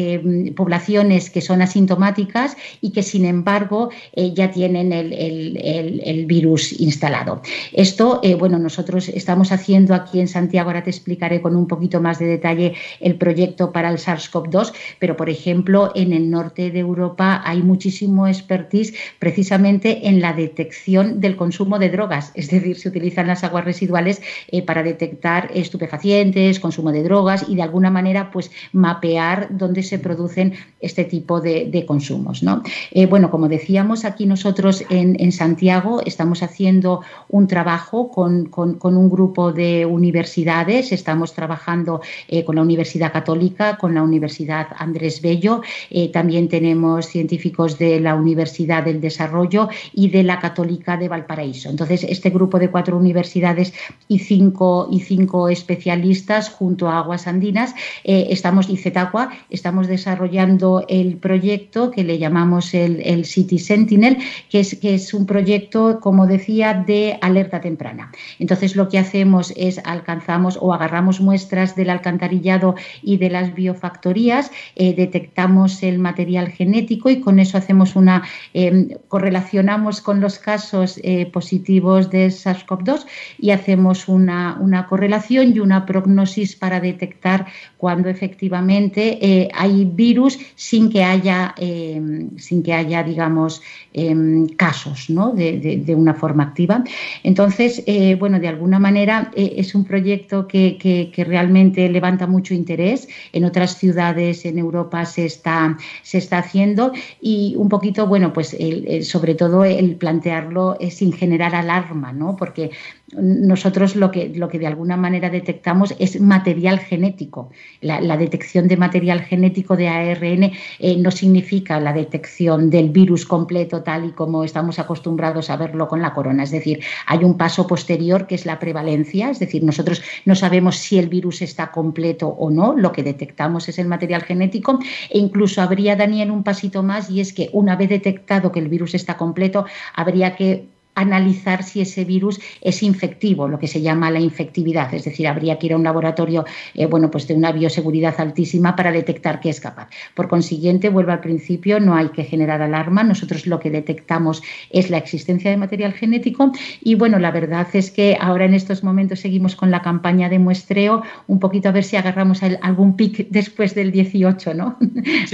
poblaciones 0.56 1.30
que 1.30 1.40
son 1.40 1.62
asintomáticas 1.62 2.56
y 2.80 2.90
que, 2.90 3.02
sin 3.02 3.24
embargo, 3.24 3.90
ya 4.14 4.50
tienen 4.50 4.92
el 4.92 6.26
virus 6.26 6.65
instalado. 6.72 7.42
Esto, 7.72 8.20
eh, 8.22 8.34
bueno, 8.34 8.58
nosotros 8.58 9.08
estamos 9.08 9.52
haciendo 9.52 9.94
aquí 9.94 10.20
en 10.20 10.28
Santiago, 10.28 10.70
ahora 10.70 10.82
te 10.82 10.90
explicaré 10.90 11.40
con 11.40 11.56
un 11.56 11.66
poquito 11.66 12.00
más 12.00 12.18
de 12.18 12.26
detalle 12.26 12.74
el 13.00 13.16
proyecto 13.16 13.72
para 13.72 13.90
el 13.90 13.98
SARS-CoV-2, 13.98 14.72
pero 14.98 15.16
por 15.16 15.30
ejemplo, 15.30 15.92
en 15.94 16.12
el 16.12 16.30
norte 16.30 16.70
de 16.70 16.78
Europa 16.78 17.42
hay 17.44 17.62
muchísimo 17.62 18.26
expertise 18.26 18.94
precisamente 19.18 20.08
en 20.08 20.20
la 20.20 20.32
detección 20.32 21.20
del 21.20 21.36
consumo 21.36 21.78
de 21.78 21.90
drogas, 21.90 22.32
es 22.34 22.50
decir, 22.50 22.76
se 22.76 22.88
utilizan 22.88 23.26
las 23.26 23.44
aguas 23.44 23.64
residuales 23.64 24.20
eh, 24.48 24.62
para 24.62 24.82
detectar 24.82 25.50
estupefacientes, 25.54 26.60
consumo 26.60 26.92
de 26.92 27.02
drogas 27.02 27.46
y 27.48 27.56
de 27.56 27.62
alguna 27.62 27.90
manera 27.90 28.30
pues 28.30 28.50
mapear 28.72 29.48
dónde 29.50 29.82
se 29.82 29.98
producen 29.98 30.54
este 30.80 31.04
tipo 31.04 31.40
de, 31.40 31.84
consumos. 31.86 32.42
¿no? 32.42 32.62
Eh, 32.90 33.06
bueno, 33.06 33.30
como 33.30 33.48
decíamos 33.48 34.04
aquí 34.04 34.26
nosotros 34.26 34.84
en, 34.88 35.16
en 35.20 35.30
Santiago 35.30 36.00
estamos 36.04 36.42
haciendo 36.42 36.55
haciendo 36.56 37.02
un 37.28 37.46
trabajo 37.46 38.10
con, 38.10 38.48
un 38.82 39.10
grupo 39.10 39.52
de 39.52 39.84
universidades. 39.84 40.90
Estamos 40.90 41.34
trabajando 41.34 42.00
eh, 42.28 42.44
con 42.44 42.56
la 42.56 42.62
Universidad 42.62 43.12
Católica, 43.12 43.76
con 43.76 43.94
la 43.94 44.02
Universidad 44.02 44.68
Andrés 44.78 45.20
Bello. 45.20 45.60
Eh, 45.90 46.10
también 46.10 46.48
tenemos 46.48 47.08
científicos 47.08 47.78
de 47.78 48.00
la 48.00 48.14
Universidad 48.14 48.84
del 48.84 49.02
Desarrollo 49.02 49.68
y 49.92 50.08
de 50.08 50.22
la 50.22 50.38
Católica 50.40 50.96
de 50.96 51.10
Valparaíso. 51.10 51.68
Entonces, 51.68 52.04
este 52.04 52.30
grupo 52.30 52.58
de 52.58 52.70
cuatro 52.70 52.96
universidades 52.96 53.74
y 54.08 54.20
cinco, 54.20 54.88
y 54.90 55.00
cinco 55.00 55.50
especialistas 55.50 56.48
junto 56.48 56.88
a 56.88 57.00
Aguas 57.00 57.26
Andinas, 57.26 57.74
eh, 58.04 58.28
estamos, 58.30 58.70
y 58.70 58.78
Zetagua, 58.78 59.28
estamos 59.50 59.88
desarrollando 59.88 60.86
el 60.88 61.18
proyecto 61.18 61.90
que 61.90 62.02
le 62.02 62.18
llamamos 62.18 62.72
el, 62.72 63.02
el 63.04 63.26
City 63.26 63.58
Sentinel, 63.58 64.16
que 64.48 64.60
es, 64.60 64.76
que 64.76 64.94
es 64.94 65.12
un 65.12 65.26
proyecto, 65.26 66.00
como 66.00 66.26
decía, 66.26 66.45
de 66.46 67.18
alerta 67.22 67.60
temprana. 67.60 68.12
Entonces 68.38 68.76
lo 68.76 68.88
que 68.88 68.98
hacemos 68.98 69.52
es 69.56 69.80
alcanzamos 69.84 70.56
o 70.60 70.72
agarramos 70.72 71.20
muestras 71.20 71.74
del 71.74 71.90
alcantarillado 71.90 72.76
y 73.02 73.16
de 73.16 73.30
las 73.30 73.54
biofactorías, 73.54 74.52
eh, 74.76 74.94
detectamos 74.94 75.82
el 75.82 75.98
material 75.98 76.48
genético 76.48 77.10
y 77.10 77.20
con 77.20 77.38
eso 77.40 77.58
hacemos 77.58 77.96
una 77.96 78.22
em, 78.54 78.90
correlacionamos 79.08 80.00
con 80.00 80.20
los 80.20 80.38
casos 80.38 81.00
eh, 81.02 81.26
positivos 81.26 82.10
de 82.10 82.28
SARS-CoV-2 82.28 83.06
y 83.38 83.50
hacemos 83.50 84.08
una, 84.08 84.56
una, 84.60 84.86
correlación 84.86 85.52
y 85.54 85.58
una 85.58 85.84
prognosis 85.84 86.54
para 86.54 86.78
detectar 86.80 87.46
cuando 87.76 88.08
efectivamente 88.08 89.18
eh, 89.20 89.48
hay 89.52 89.84
virus 89.84 90.38
sin 90.54 90.90
que 90.90 91.02
haya 91.02 91.54
sin 91.56 92.62
que 92.62 92.72
haya 92.72 93.02
digamos 93.02 93.62
em, 93.92 94.46
casos 94.48 95.10
¿no? 95.10 95.32
de, 95.32 95.82
de 95.84 95.94
una 95.94 96.14
forma 96.14 96.35
activa. 96.44 96.84
Entonces, 97.22 97.82
eh, 97.86 98.14
bueno, 98.16 98.40
de 98.40 98.48
alguna 98.48 98.78
manera 98.78 99.30
eh, 99.34 99.54
es 99.56 99.74
un 99.74 99.84
proyecto 99.84 100.46
que, 100.46 101.12
realmente 101.16 101.88
levanta 101.88 102.26
mucho 102.26 102.54
interés. 102.54 103.08
En 103.32 103.44
otras 103.44 103.76
ciudades 103.76 104.44
en 104.44 104.58
Europa 104.58 105.04
se 105.04 105.24
está, 105.24 105.76
se 106.02 106.18
está 106.18 106.38
haciendo 106.38 106.92
y 107.20 107.54
un 107.56 107.68
poquito, 107.68 108.06
bueno, 108.06 108.32
pues 108.32 108.56
sobre 109.02 109.34
todo 109.34 109.64
el 109.64 109.96
plantearlo 109.96 110.78
sin 110.90 111.12
generar 111.12 111.54
alarma, 111.54 112.12
¿no? 112.12 112.36
Porque 112.36 112.70
nosotros 113.12 113.94
lo 113.94 114.10
que, 114.10 114.30
lo 114.30 114.48
que 114.48 114.58
de 114.58 114.66
alguna 114.66 114.96
manera 114.96 115.30
detectamos 115.30 115.94
es 115.98 116.20
material 116.20 116.80
genético. 116.80 117.50
La, 117.80 118.16
detección 118.16 118.66
de 118.66 118.76
material 118.76 119.20
genético 119.20 119.76
de 119.76 119.88
ARN 119.88 120.52
eh, 120.78 120.96
no 120.98 121.10
significa 121.12 121.78
la 121.78 121.92
detección 121.92 122.68
del 122.68 122.90
virus 122.90 123.24
completo 123.24 123.82
tal 123.82 124.06
y 124.06 124.10
como 124.10 124.42
estamos 124.42 124.80
acostumbrados 124.80 125.50
a 125.50 125.56
verlo 125.56 125.86
con 125.86 126.02
la 126.02 126.14
corona. 126.14 126.42
Es 126.42 126.50
decir, 126.50 126.80
hay 127.06 127.22
un 127.22 127.36
paso 127.36 127.66
posterior 127.66 128.26
que 128.26 128.34
es 128.34 128.44
la 128.44 128.58
prevalencia, 128.58 129.30
es 129.30 129.38
decir, 129.38 129.62
nosotros 129.62 130.02
no 130.24 130.34
sabemos 130.34 130.76
si 130.76 130.98
el 130.98 131.08
virus 131.08 131.42
está 131.42 131.70
completo 131.70 132.28
o 132.28 132.50
no, 132.50 132.74
lo 132.76 132.90
que 132.90 133.04
detectamos 133.04 133.68
es 133.68 133.78
el 133.78 133.86
material 133.86 134.22
genético 134.22 134.80
e 135.10 135.18
incluso 135.18 135.62
habría, 135.62 135.94
Daniel, 135.94 136.32
un 136.32 136.42
pasito 136.42 136.82
más 136.82 137.08
y 137.08 137.20
es 137.20 137.32
que 137.32 137.50
una 137.52 137.76
vez 137.76 137.88
detectado 137.88 138.50
que 138.50 138.58
el 138.58 138.68
virus 138.68 138.94
está 138.94 139.16
completo, 139.16 139.64
habría 139.94 140.34
que 140.34 140.75
analizar 140.96 141.62
si 141.62 141.82
ese 141.82 142.04
virus 142.04 142.40
es 142.60 142.82
infectivo, 142.82 143.46
lo 143.46 143.58
que 143.58 143.68
se 143.68 143.82
llama 143.82 144.10
la 144.10 144.18
infectividad, 144.18 144.92
es 144.94 145.04
decir, 145.04 145.28
habría 145.28 145.58
que 145.58 145.66
ir 145.66 145.74
a 145.74 145.76
un 145.76 145.84
laboratorio 145.84 146.44
eh, 146.74 146.86
bueno, 146.86 147.10
pues 147.10 147.28
de 147.28 147.34
una 147.34 147.52
bioseguridad 147.52 148.14
altísima 148.18 148.74
para 148.74 148.90
detectar 148.90 149.38
que 149.38 149.50
es 149.50 149.60
capaz. 149.60 149.88
Por 150.14 150.28
consiguiente, 150.28 150.88
vuelvo 150.88 151.12
al 151.12 151.20
principio, 151.20 151.78
no 151.78 151.94
hay 151.94 152.08
que 152.08 152.24
generar 152.24 152.62
alarma, 152.62 153.04
nosotros 153.04 153.46
lo 153.46 153.60
que 153.60 153.70
detectamos 153.70 154.42
es 154.70 154.90
la 154.90 154.96
existencia 154.96 155.50
de 155.50 155.56
material 155.56 155.92
genético 155.92 156.50
y 156.82 156.94
bueno, 156.94 157.18
la 157.18 157.30
verdad 157.30 157.66
es 157.74 157.90
que 157.90 158.16
ahora 158.20 158.46
en 158.46 158.54
estos 158.54 158.82
momentos 158.82 159.20
seguimos 159.20 159.54
con 159.54 159.70
la 159.70 159.82
campaña 159.82 160.28
de 160.30 160.38
muestreo, 160.38 161.02
un 161.26 161.38
poquito 161.38 161.68
a 161.68 161.72
ver 161.72 161.84
si 161.84 161.96
agarramos 161.96 162.42
algún 162.42 162.96
pic 162.96 163.28
después 163.30 163.74
del 163.74 163.92
18, 163.92 164.54
¿no? 164.54 164.78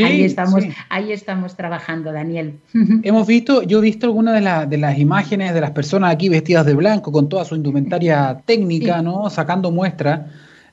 ahí, 0.05 0.25
estamos, 0.25 0.64
ahí 0.88 1.12
estamos 1.12 1.57
trabajando, 1.57 2.12
Daniel. 2.12 2.59
Hemos 3.05 3.27
visto, 3.29 3.62
yo 3.62 3.79
he 3.79 3.83
visto 3.83 4.07
algunas 4.07 4.35
de, 4.35 4.66
de 4.66 4.79
las 4.79 4.98
imágenes 4.98 5.52
de 5.55 5.61
las 5.61 5.71
personas 5.73 6.12
aquí 6.12 6.29
vestidas 6.29 6.67
de 6.67 6.75
blanco 6.75 7.12
con 7.12 7.29
toda 7.29 7.45
su 7.45 7.57
indumentaria 7.57 8.41
técnica, 8.45 9.03
¿no? 9.03 9.29
Sacando 9.31 9.71
muestras. 9.71 10.23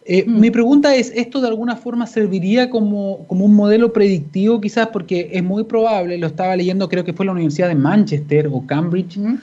Eh, 0.05 0.25
mm. 0.25 0.39
Mi 0.39 0.49
pregunta 0.49 0.95
es, 0.95 1.11
¿esto 1.15 1.39
de 1.39 1.47
alguna 1.47 1.75
forma 1.75 2.07
serviría 2.07 2.69
como, 2.69 3.25
como, 3.27 3.45
un 3.45 3.53
modelo 3.53 3.93
predictivo 3.93 4.59
quizás? 4.59 4.87
Porque 4.87 5.29
es 5.31 5.43
muy 5.43 5.63
probable, 5.63 6.17
lo 6.17 6.27
estaba 6.27 6.55
leyendo, 6.55 6.89
creo 6.89 7.03
que 7.03 7.13
fue 7.13 7.25
la 7.25 7.31
Universidad 7.31 7.67
de 7.67 7.75
Manchester 7.75 8.49
o 8.51 8.65
Cambridge, 8.65 9.17
mm. 9.17 9.35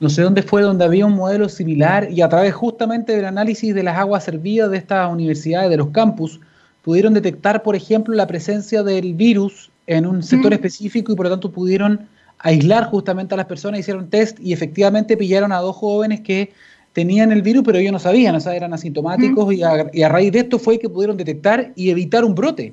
no 0.00 0.08
sé 0.08 0.22
dónde 0.22 0.42
fue, 0.42 0.62
donde 0.62 0.84
había 0.84 1.04
un 1.04 1.14
modelo 1.14 1.48
similar 1.48 2.08
y 2.10 2.22
a 2.22 2.28
través 2.30 2.54
justamente 2.54 3.14
del 3.14 3.26
análisis 3.26 3.74
de 3.74 3.82
las 3.82 3.98
aguas 3.98 4.24
servidas 4.24 4.70
de 4.70 4.78
estas 4.78 5.12
universidades, 5.12 5.68
de 5.68 5.76
los 5.76 5.88
campus, 5.88 6.40
pudieron 6.82 7.12
detectar, 7.12 7.62
por 7.62 7.76
ejemplo, 7.76 8.14
la 8.14 8.26
presencia 8.26 8.82
del 8.82 9.14
virus 9.14 9.70
en 9.86 10.06
un 10.06 10.22
sector 10.22 10.52
mm. 10.52 10.54
específico 10.54 11.12
y 11.12 11.16
por 11.16 11.26
lo 11.26 11.30
tanto 11.30 11.50
pudieron 11.50 12.08
aislar 12.38 12.84
justamente 12.84 13.34
a 13.34 13.36
las 13.36 13.46
personas, 13.46 13.80
hicieron 13.80 14.08
test 14.10 14.38
y 14.40 14.52
efectivamente 14.52 15.16
pillaron 15.16 15.52
a 15.52 15.58
dos 15.58 15.76
jóvenes 15.76 16.20
que 16.20 16.52
tenían 16.92 17.32
el 17.32 17.42
virus, 17.42 17.64
pero 17.64 17.78
ellos 17.78 17.92
no 17.92 17.98
sabían, 17.98 18.34
o 18.36 18.40
sea, 18.40 18.54
eran 18.54 18.72
asintomáticos 18.72 19.52
y, 19.52 19.62
a, 19.62 20.08
raíz 20.08 20.32
de 20.32 20.40
esto 20.40 20.58
fue 20.58 20.78
que 20.78 20.88
pudieron 20.88 21.16
detectar 21.16 21.72
y 21.74 21.90
evitar 21.90 22.24
un 22.24 22.34
brote. 22.34 22.72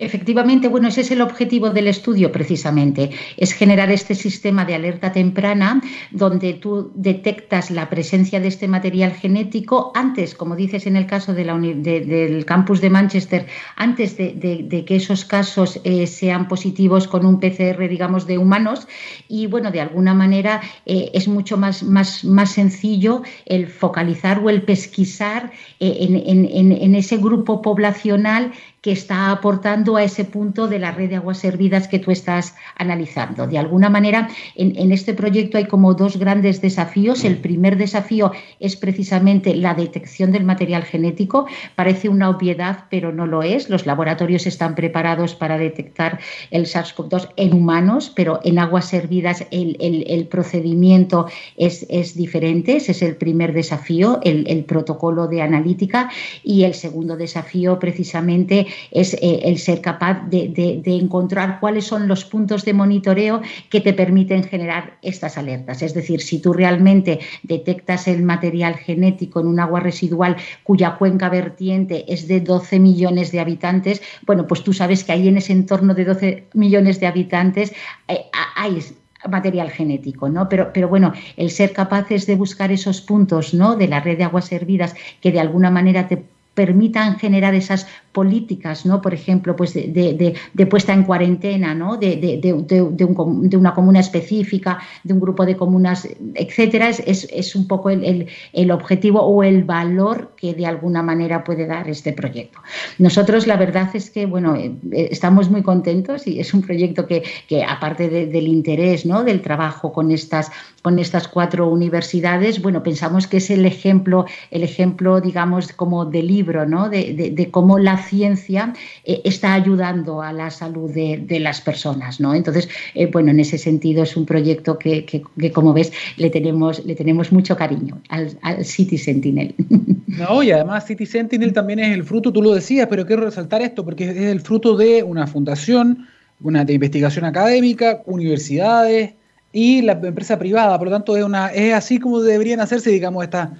Efectivamente, 0.00 0.66
bueno, 0.68 0.88
ese 0.88 1.02
es 1.02 1.10
el 1.10 1.20
objetivo 1.20 1.68
del 1.68 1.86
estudio 1.86 2.32
precisamente, 2.32 3.10
es 3.36 3.52
generar 3.52 3.90
este 3.90 4.14
sistema 4.14 4.64
de 4.64 4.74
alerta 4.74 5.12
temprana 5.12 5.82
donde 6.10 6.54
tú 6.54 6.90
detectas 6.94 7.70
la 7.70 7.90
presencia 7.90 8.40
de 8.40 8.48
este 8.48 8.66
material 8.66 9.12
genético 9.12 9.92
antes, 9.94 10.34
como 10.34 10.56
dices 10.56 10.86
en 10.86 10.96
el 10.96 11.06
caso 11.06 11.34
del 11.34 12.44
campus 12.46 12.80
de 12.80 12.88
Manchester, 12.88 13.46
antes 13.76 14.16
de, 14.16 14.84
que 14.86 14.96
esos 14.96 15.26
casos 15.26 15.78
eh, 15.84 16.06
sean 16.06 16.48
positivos 16.48 17.06
con 17.06 17.26
un 17.26 17.38
PCR, 17.38 17.86
digamos, 17.86 18.26
de 18.26 18.38
humanos. 18.38 18.88
Y 19.28 19.48
bueno, 19.48 19.70
de 19.70 19.82
alguna 19.82 20.14
manera 20.14 20.62
eh, 20.86 21.10
es 21.12 21.28
mucho 21.28 21.58
más, 21.58 21.82
más, 21.82 22.24
más 22.24 22.52
sencillo 22.52 23.22
el 23.44 23.66
focalizar 23.66 24.38
o 24.38 24.48
el 24.48 24.62
pesquisar 24.62 25.52
eh, 25.78 25.98
en 26.00 26.94
ese 26.94 27.18
grupo 27.18 27.60
poblacional 27.60 28.52
que 28.80 28.92
está 28.92 29.30
aportando 29.30 29.96
a 29.96 30.02
ese 30.02 30.24
punto 30.24 30.66
de 30.66 30.78
la 30.78 30.92
red 30.92 31.10
de 31.10 31.16
aguas 31.16 31.38
servidas 31.38 31.86
que 31.86 31.98
tú 31.98 32.10
estás 32.10 32.54
analizando. 32.76 33.46
De 33.46 33.58
alguna 33.58 33.90
manera, 33.90 34.28
en, 34.56 34.92
este 34.92 35.12
proyecto 35.12 35.58
hay 35.58 35.66
como 35.66 35.94
dos 35.94 36.16
grandes 36.16 36.62
desafíos. 36.62 37.24
El 37.24 37.36
primer 37.36 37.76
desafío 37.76 38.32
es 38.58 38.76
precisamente 38.76 39.54
la 39.54 39.74
detección 39.74 40.32
del 40.32 40.44
material 40.44 40.84
genético. 40.84 41.46
Parece 41.76 42.08
una 42.08 42.30
obviedad, 42.30 42.84
pero 42.90 43.12
no 43.12 43.26
lo 43.26 43.42
es. 43.42 43.68
Los 43.68 43.84
laboratorios 43.84 44.46
están 44.46 44.74
preparados 44.74 45.34
para 45.34 45.58
detectar 45.58 46.18
el 46.50 46.64
SARS-CoV-2 46.64 47.32
en 47.36 47.52
humanos, 47.52 48.10
pero 48.14 48.40
en 48.44 48.58
aguas 48.58 48.88
servidas 48.88 49.44
el, 49.50 50.26
procedimiento 50.30 51.26
es, 51.56 51.86
diferente. 52.16 52.76
Ese 52.76 52.92
es 52.92 53.02
el 53.02 53.16
primer 53.16 53.52
desafío, 53.52 54.20
el, 54.22 54.46
el 54.48 54.64
protocolo 54.64 55.26
de 55.26 55.42
analítica. 55.42 56.10
Y 56.42 56.64
el 56.64 56.72
segundo 56.72 57.16
desafío, 57.16 57.78
precisamente, 57.78 58.66
es 58.90 59.14
eh, 59.14 59.40
el 59.44 59.58
ser 59.58 59.80
capaz 59.80 60.28
de, 60.28 60.82
encontrar 60.84 61.60
cuáles 61.60 61.86
son 61.86 62.08
los 62.08 62.24
puntos 62.24 62.64
de 62.64 62.72
monitoreo 62.72 63.40
que 63.68 63.80
te 63.80 63.92
permiten 63.92 64.44
generar 64.44 64.98
estas 65.02 65.38
alertas. 65.38 65.82
Es 65.82 65.94
decir, 65.94 66.20
si 66.20 66.40
tú 66.40 66.52
realmente 66.52 67.20
detectas 67.42 68.08
el 68.08 68.22
material 68.22 68.74
genético 68.76 69.40
en 69.40 69.46
un 69.46 69.60
agua 69.60 69.80
residual 69.80 70.36
cuya 70.64 70.96
cuenca 70.96 71.28
vertiente 71.28 72.04
es 72.12 72.28
de 72.28 72.40
12 72.40 72.78
millones 72.78 73.32
de 73.32 73.40
habitantes, 73.40 74.02
bueno, 74.26 74.46
pues 74.46 74.62
tú 74.62 74.72
sabes 74.72 75.04
que 75.04 75.12
ahí 75.12 75.28
en 75.28 75.36
ese 75.36 75.52
entorno 75.52 75.94
de 75.94 76.04
12 76.04 76.44
millones 76.54 77.00
de 77.00 77.06
habitantes 77.06 77.72
eh, 78.08 78.24
hay 78.56 78.80
material 79.28 79.70
genético, 79.70 80.28
¿no? 80.28 80.48
Pero, 80.48 80.72
pero 80.72 80.88
bueno, 80.88 81.12
el 81.36 81.50
ser 81.50 81.72
capaces 81.72 82.26
de 82.26 82.36
buscar 82.36 82.72
esos 82.72 83.00
puntos, 83.00 83.52
¿no? 83.52 83.76
De 83.76 83.88
la 83.88 84.00
red 84.00 84.16
de 84.16 84.24
aguas 84.24 84.50
hervidas 84.52 84.94
que 85.20 85.32
de 85.32 85.40
alguna 85.40 85.70
manera 85.70 86.08
te 86.08 86.22
permitan 86.54 87.18
generar 87.18 87.54
esas 87.54 87.86
políticas, 88.12 88.84
¿no? 88.86 89.00
Por 89.00 89.14
ejemplo, 89.14 89.54
pues 89.54 89.74
de, 89.74 90.66
puesta 90.68 90.92
en 90.92 91.04
cuarentena, 91.04 91.74
¿no? 91.74 91.96
De, 91.96 93.56
una 93.56 93.74
comuna 93.74 94.00
específica, 94.00 94.78
de 95.04 95.14
un 95.14 95.20
grupo 95.20 95.46
de 95.46 95.56
comunas, 95.56 96.08
etcétera, 96.34 96.90
es, 96.90 97.54
un 97.54 97.66
poco 97.66 97.90
el, 97.90 98.70
objetivo 98.70 99.20
o 99.20 99.42
el 99.42 99.64
valor 99.64 100.32
que 100.36 100.54
de 100.54 100.66
alguna 100.66 101.02
manera 101.02 101.44
puede 101.44 101.66
dar 101.66 101.88
este 101.88 102.12
proyecto. 102.12 102.60
Nosotros 102.98 103.46
la 103.46 103.56
verdad 103.56 103.88
es 103.94 104.10
que, 104.10 104.26
bueno, 104.26 104.56
eh, 104.56 104.74
estamos 105.10 105.50
muy 105.50 105.62
contentos 105.62 106.26
y 106.26 106.40
es 106.40 106.52
un 106.52 106.62
proyecto 106.62 107.06
que, 107.06 107.22
aparte 107.66 108.08
del 108.08 108.48
interés, 108.48 109.06
¿no? 109.06 109.22
Del 109.22 109.40
trabajo 109.40 109.92
con 109.92 110.10
estas, 110.10 110.50
con 110.82 110.98
estas 110.98 111.28
cuatro 111.28 111.68
universidades, 111.68 112.60
bueno, 112.60 112.82
pensamos 112.82 113.26
que 113.26 113.36
es 113.36 113.50
el 113.50 113.66
ejemplo, 113.66 114.26
el 114.50 114.62
ejemplo, 114.62 115.20
digamos, 115.20 115.72
como 115.72 116.04
de 116.06 116.22
libro, 116.22 116.66
¿no? 116.66 116.88
De, 116.88 117.48
cómo 117.50 117.78
la 117.78 117.99
ciencia 118.00 118.72
eh, 119.04 119.20
está 119.24 119.54
ayudando 119.54 120.22
a 120.22 120.32
la 120.32 120.50
salud 120.50 120.90
de, 120.90 121.40
las 121.40 121.60
personas. 121.60 122.20
¿no? 122.20 122.34
Entonces, 122.34 122.68
eh, 122.94 123.06
bueno, 123.06 123.30
en 123.30 123.40
ese 123.40 123.58
sentido 123.58 124.02
es 124.02 124.16
un 124.16 124.26
proyecto 124.26 124.78
que, 124.78 125.22
como 125.52 125.72
ves, 125.72 125.92
le 126.16 126.30
tenemos, 126.30 126.84
le 126.84 126.94
tenemos 126.94 127.32
mucho 127.32 127.56
cariño 127.56 128.00
al, 128.08 128.64
City 128.64 128.98
Sentinel. 128.98 129.54
No, 130.10 130.42
y 130.42 130.50
además 130.50 130.86
City 130.86 131.06
Sentinel 131.06 131.52
también 131.52 131.78
es 131.78 131.94
el 131.94 132.02
fruto, 132.02 132.32
tú 132.32 132.42
lo 132.42 132.52
decías, 132.52 132.88
pero 132.90 133.06
quiero 133.06 133.22
resaltar 133.22 133.62
esto 133.62 133.84
porque 133.84 134.10
es 134.10 134.16
el 134.16 134.40
fruto 134.40 134.76
de 134.76 135.04
una 135.04 135.28
fundación, 135.28 136.08
una 136.40 136.64
de 136.64 136.72
investigación 136.74 137.24
académica, 137.24 138.02
universidades 138.06 139.12
y 139.52 139.82
la 139.82 139.92
empresa 139.92 140.36
privada. 140.36 140.76
Por 140.78 140.88
lo 140.88 140.92
tanto, 140.92 141.16
es, 141.16 141.24
una, 141.24 141.48
es 141.48 141.74
así 141.74 141.98
como 141.98 142.20
deberían 142.20 142.60
hacerse, 142.60 142.90
digamos, 142.90 143.22
estas 143.22 143.50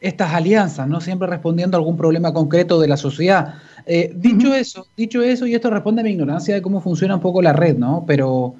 estas 0.00 0.32
alianzas, 0.32 0.88
¿no? 0.88 1.00
Siempre 1.00 1.28
respondiendo 1.28 1.76
a 1.76 1.78
algún 1.80 1.96
problema 1.96 2.32
concreto 2.32 2.80
de 2.80 2.88
la 2.88 2.96
sociedad. 2.96 3.54
Eh, 3.86 4.12
dicho 4.14 4.54
eso, 4.54 4.86
dicho 4.96 5.22
eso, 5.22 5.46
y 5.46 5.54
esto 5.54 5.70
responde 5.70 6.00
a 6.00 6.04
mi 6.04 6.10
ignorancia 6.10 6.54
de 6.54 6.62
cómo 6.62 6.80
funciona 6.80 7.16
un 7.16 7.20
poco 7.20 7.42
la 7.42 7.52
red, 7.52 7.76
¿no? 7.76 8.04
Pero, 8.06 8.54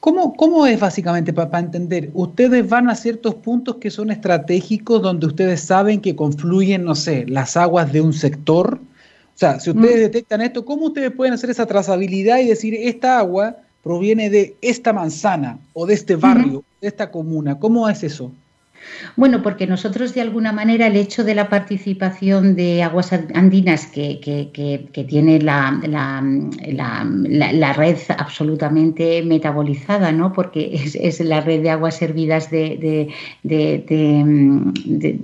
¿cómo, 0.00 0.34
cómo 0.34 0.66
es 0.66 0.80
básicamente 0.80 1.32
para 1.32 1.58
entender? 1.58 2.10
Ustedes 2.14 2.68
van 2.68 2.88
a 2.88 2.94
ciertos 2.94 3.34
puntos 3.34 3.76
que 3.76 3.90
son 3.90 4.10
estratégicos 4.10 5.02
donde 5.02 5.26
ustedes 5.26 5.60
saben 5.60 6.00
que 6.00 6.16
confluyen, 6.16 6.84
no 6.84 6.94
sé, 6.94 7.26
las 7.26 7.56
aguas 7.56 7.92
de 7.92 8.00
un 8.00 8.14
sector. 8.14 8.80
O 9.34 9.38
sea, 9.38 9.60
si 9.60 9.70
ustedes 9.70 10.00
detectan 10.00 10.40
esto, 10.40 10.64
¿cómo 10.64 10.86
ustedes 10.86 11.10
pueden 11.10 11.34
hacer 11.34 11.50
esa 11.50 11.66
trazabilidad 11.66 12.38
y 12.38 12.46
decir, 12.46 12.74
esta 12.74 13.18
agua 13.18 13.56
proviene 13.82 14.30
de 14.30 14.56
esta 14.62 14.92
manzana 14.92 15.58
o 15.74 15.84
de 15.84 15.94
este 15.94 16.16
barrio, 16.16 16.64
de 16.80 16.88
esta 16.88 17.10
comuna? 17.10 17.58
¿Cómo 17.58 17.88
es 17.88 18.04
eso? 18.04 18.30
Bueno, 19.16 19.42
porque 19.42 19.66
nosotros 19.66 20.14
de 20.14 20.20
alguna 20.20 20.52
manera 20.52 20.86
el 20.86 20.96
hecho 20.96 21.24
de 21.24 21.34
la 21.34 21.48
participación 21.48 22.54
de 22.56 22.82
aguas 22.82 23.12
andinas 23.12 23.86
que, 23.86 24.18
tiene 25.08 25.40
la, 25.40 25.70
red 27.76 27.98
absolutamente 28.16 29.22
metabolizada, 29.22 30.12
¿no? 30.12 30.32
porque 30.32 30.70
es, 30.74 31.20
la 31.20 31.40
red 31.40 31.62
de 31.62 31.70
aguas 31.70 31.96
servidas 31.96 32.50
de, 32.50 33.08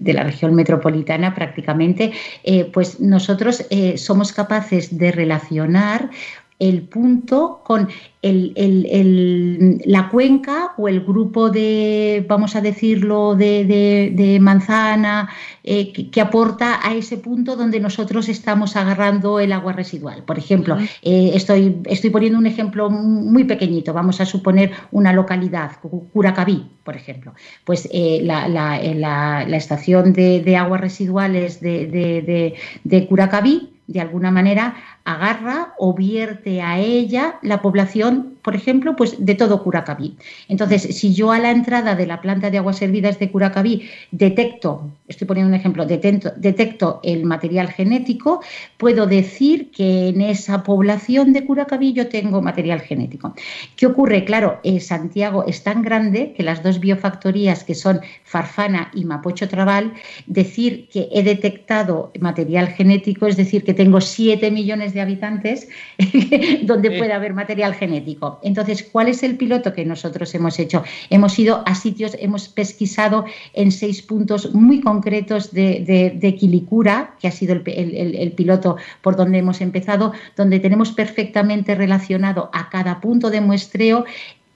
la 0.05 0.23
región 0.25 0.55
metropolitana 0.55 1.35
prácticamente, 1.35 2.13
eh, 2.45 2.65
pues 2.65 3.01
nosotros 3.01 3.67
eh, 3.71 3.97
somos 3.99 4.33
capaces 4.33 4.99
de 4.99 5.13
relacionar 5.13 6.11
el 6.59 6.83
punto 6.83 7.61
con 7.65 7.89
la 8.21 10.09
cuenca 10.09 10.73
o 10.77 10.89
el 10.89 11.01
grupo 11.03 11.51
de, 11.51 12.25
vamos 12.29 12.57
a 12.57 12.61
decirlo, 12.61 13.37
de, 13.37 14.39
manzana 14.41 15.29
eh, 15.63 15.93
que, 15.93 16.21
aporta 16.21 16.81
a 16.83 16.95
ese 16.95 17.19
punto 17.19 17.55
donde 17.55 17.79
nosotros 17.79 18.29
estamos 18.29 18.75
agarrando 18.75 19.39
el 19.39 19.53
agua 19.53 19.73
residual. 19.73 20.25
Por 20.25 20.37
ejemplo, 20.37 20.77
eh, 21.03 21.31
estoy, 21.35 21.81
estoy 21.85 22.11
poniendo 22.11 22.39
un 22.39 22.47
ejemplo 22.47 22.91
muy 22.91 23.45
pequeñito, 23.45 23.93
vamos 23.93 24.21
a 24.21 24.27
suponer 24.27 24.73
una 24.91 25.13
localidad, 25.13 25.73
Curacaví, 26.13 26.67
por 26.83 26.97
ejemplo. 26.97 27.35
Pues 27.65 27.89
eh, 27.93 28.21
la, 28.25 29.47
estación 29.57 30.13
de, 30.13 30.57
aguas 30.57 30.81
residuales 30.81 31.61
de, 31.61 32.57
de 32.83 33.07
Curacaví, 33.07 33.79
de 33.89 34.03
alguna 34.03 34.31
manera, 34.31 34.77
agarra 35.09 35.73
o 35.79 35.95
vierte 35.95 36.61
a 36.61 36.79
ella 36.79 37.39
la 37.41 37.63
población, 37.63 38.35
por 38.43 38.55
ejemplo, 38.55 38.95
pues 38.95 39.25
de 39.25 39.35
todo 39.35 39.63
Curacaví. 39.63 40.17
Entonces, 40.49 40.83
si 40.83 41.15
yo 41.15 41.33
a 41.33 41.39
la 41.39 41.51
entrada 41.51 41.95
de 41.95 42.07
la 42.07 42.21
planta 42.21 42.51
de 42.51 42.59
aguas 42.59 42.77
servidas 42.77 43.19
de 43.19 43.31
Curacaví 43.31 43.89
detecto, 44.11 44.91
estoy 45.09 45.27
poniendo 45.27 45.49
un 45.49 45.55
ejemplo, 45.55 45.87
detecto, 45.87 47.01
el 47.03 47.25
material 47.25 47.69
genético, 47.69 48.43
puedo 48.77 49.07
decir 49.07 49.71
que 49.71 50.09
en 50.09 50.21
esa 50.21 50.63
población 50.63 51.33
de 51.33 51.47
Curacaví 51.47 51.95
yo 51.95 52.09
tengo 52.09 52.43
material 52.43 52.81
genético. 52.81 53.35
¿Qué 53.77 53.87
ocurre? 53.87 54.27
Claro, 54.27 54.61
Santiago 54.81 55.47
es 55.47 55.63
tan 55.63 55.81
grande 55.81 56.35
que 56.37 56.43
las 56.43 56.63
dos 56.63 56.81
biofactorías 56.81 57.65
que 57.65 57.75
son 57.75 58.01
Farfana 58.25 58.91
y 58.93 59.07
Mapocho 59.07 59.49
Trabal, 59.49 59.95
decir 60.27 60.87
que 60.93 61.09
he 61.13 61.23
detectado 61.23 62.13
material 62.21 62.69
genético, 62.69 63.27
es 63.27 63.39
decir, 63.39 63.65
que 63.65 63.73
tengo 63.73 64.03
7 64.03 64.51
millones 64.51 64.93
de 64.93 64.98
habitantes 65.01 65.69
donde 66.63 66.91
puede 66.93 67.13
haber 67.13 67.35
material 67.35 67.75
genético. 67.75 68.41
Entonces, 68.43 68.89
¿cuál 68.91 69.09
es 69.09 69.23
el 69.23 69.37
piloto 69.37 69.73
que 69.73 69.85
nosotros 69.85 70.35
hemos 70.35 70.59
hecho? 70.59 70.83
Hemos 71.11 71.39
ido 71.39 71.63
a 71.67 71.75
sitios, 71.75 72.17
hemos 72.21 72.49
pesquisado 72.49 73.25
en 73.55 73.73
seis 73.73 74.03
puntos 74.03 74.55
muy 74.55 74.81
concretos 74.81 75.53
de, 75.53 76.15
de, 76.21 76.35
Quilicura, 76.35 77.15
que 77.21 77.29
ha 77.29 77.33
sido 77.33 77.55
el, 77.55 78.33
piloto 78.33 78.77
por 79.03 79.17
donde 79.17 79.39
hemos 79.39 79.61
empezado, 79.61 80.13
donde 80.37 80.61
tenemos 80.61 80.93
perfectamente 80.93 81.75
relacionado 81.75 82.51
a 82.53 82.69
cada 82.71 83.01
punto 83.01 83.31
de 83.31 83.41
muestreo 83.41 84.05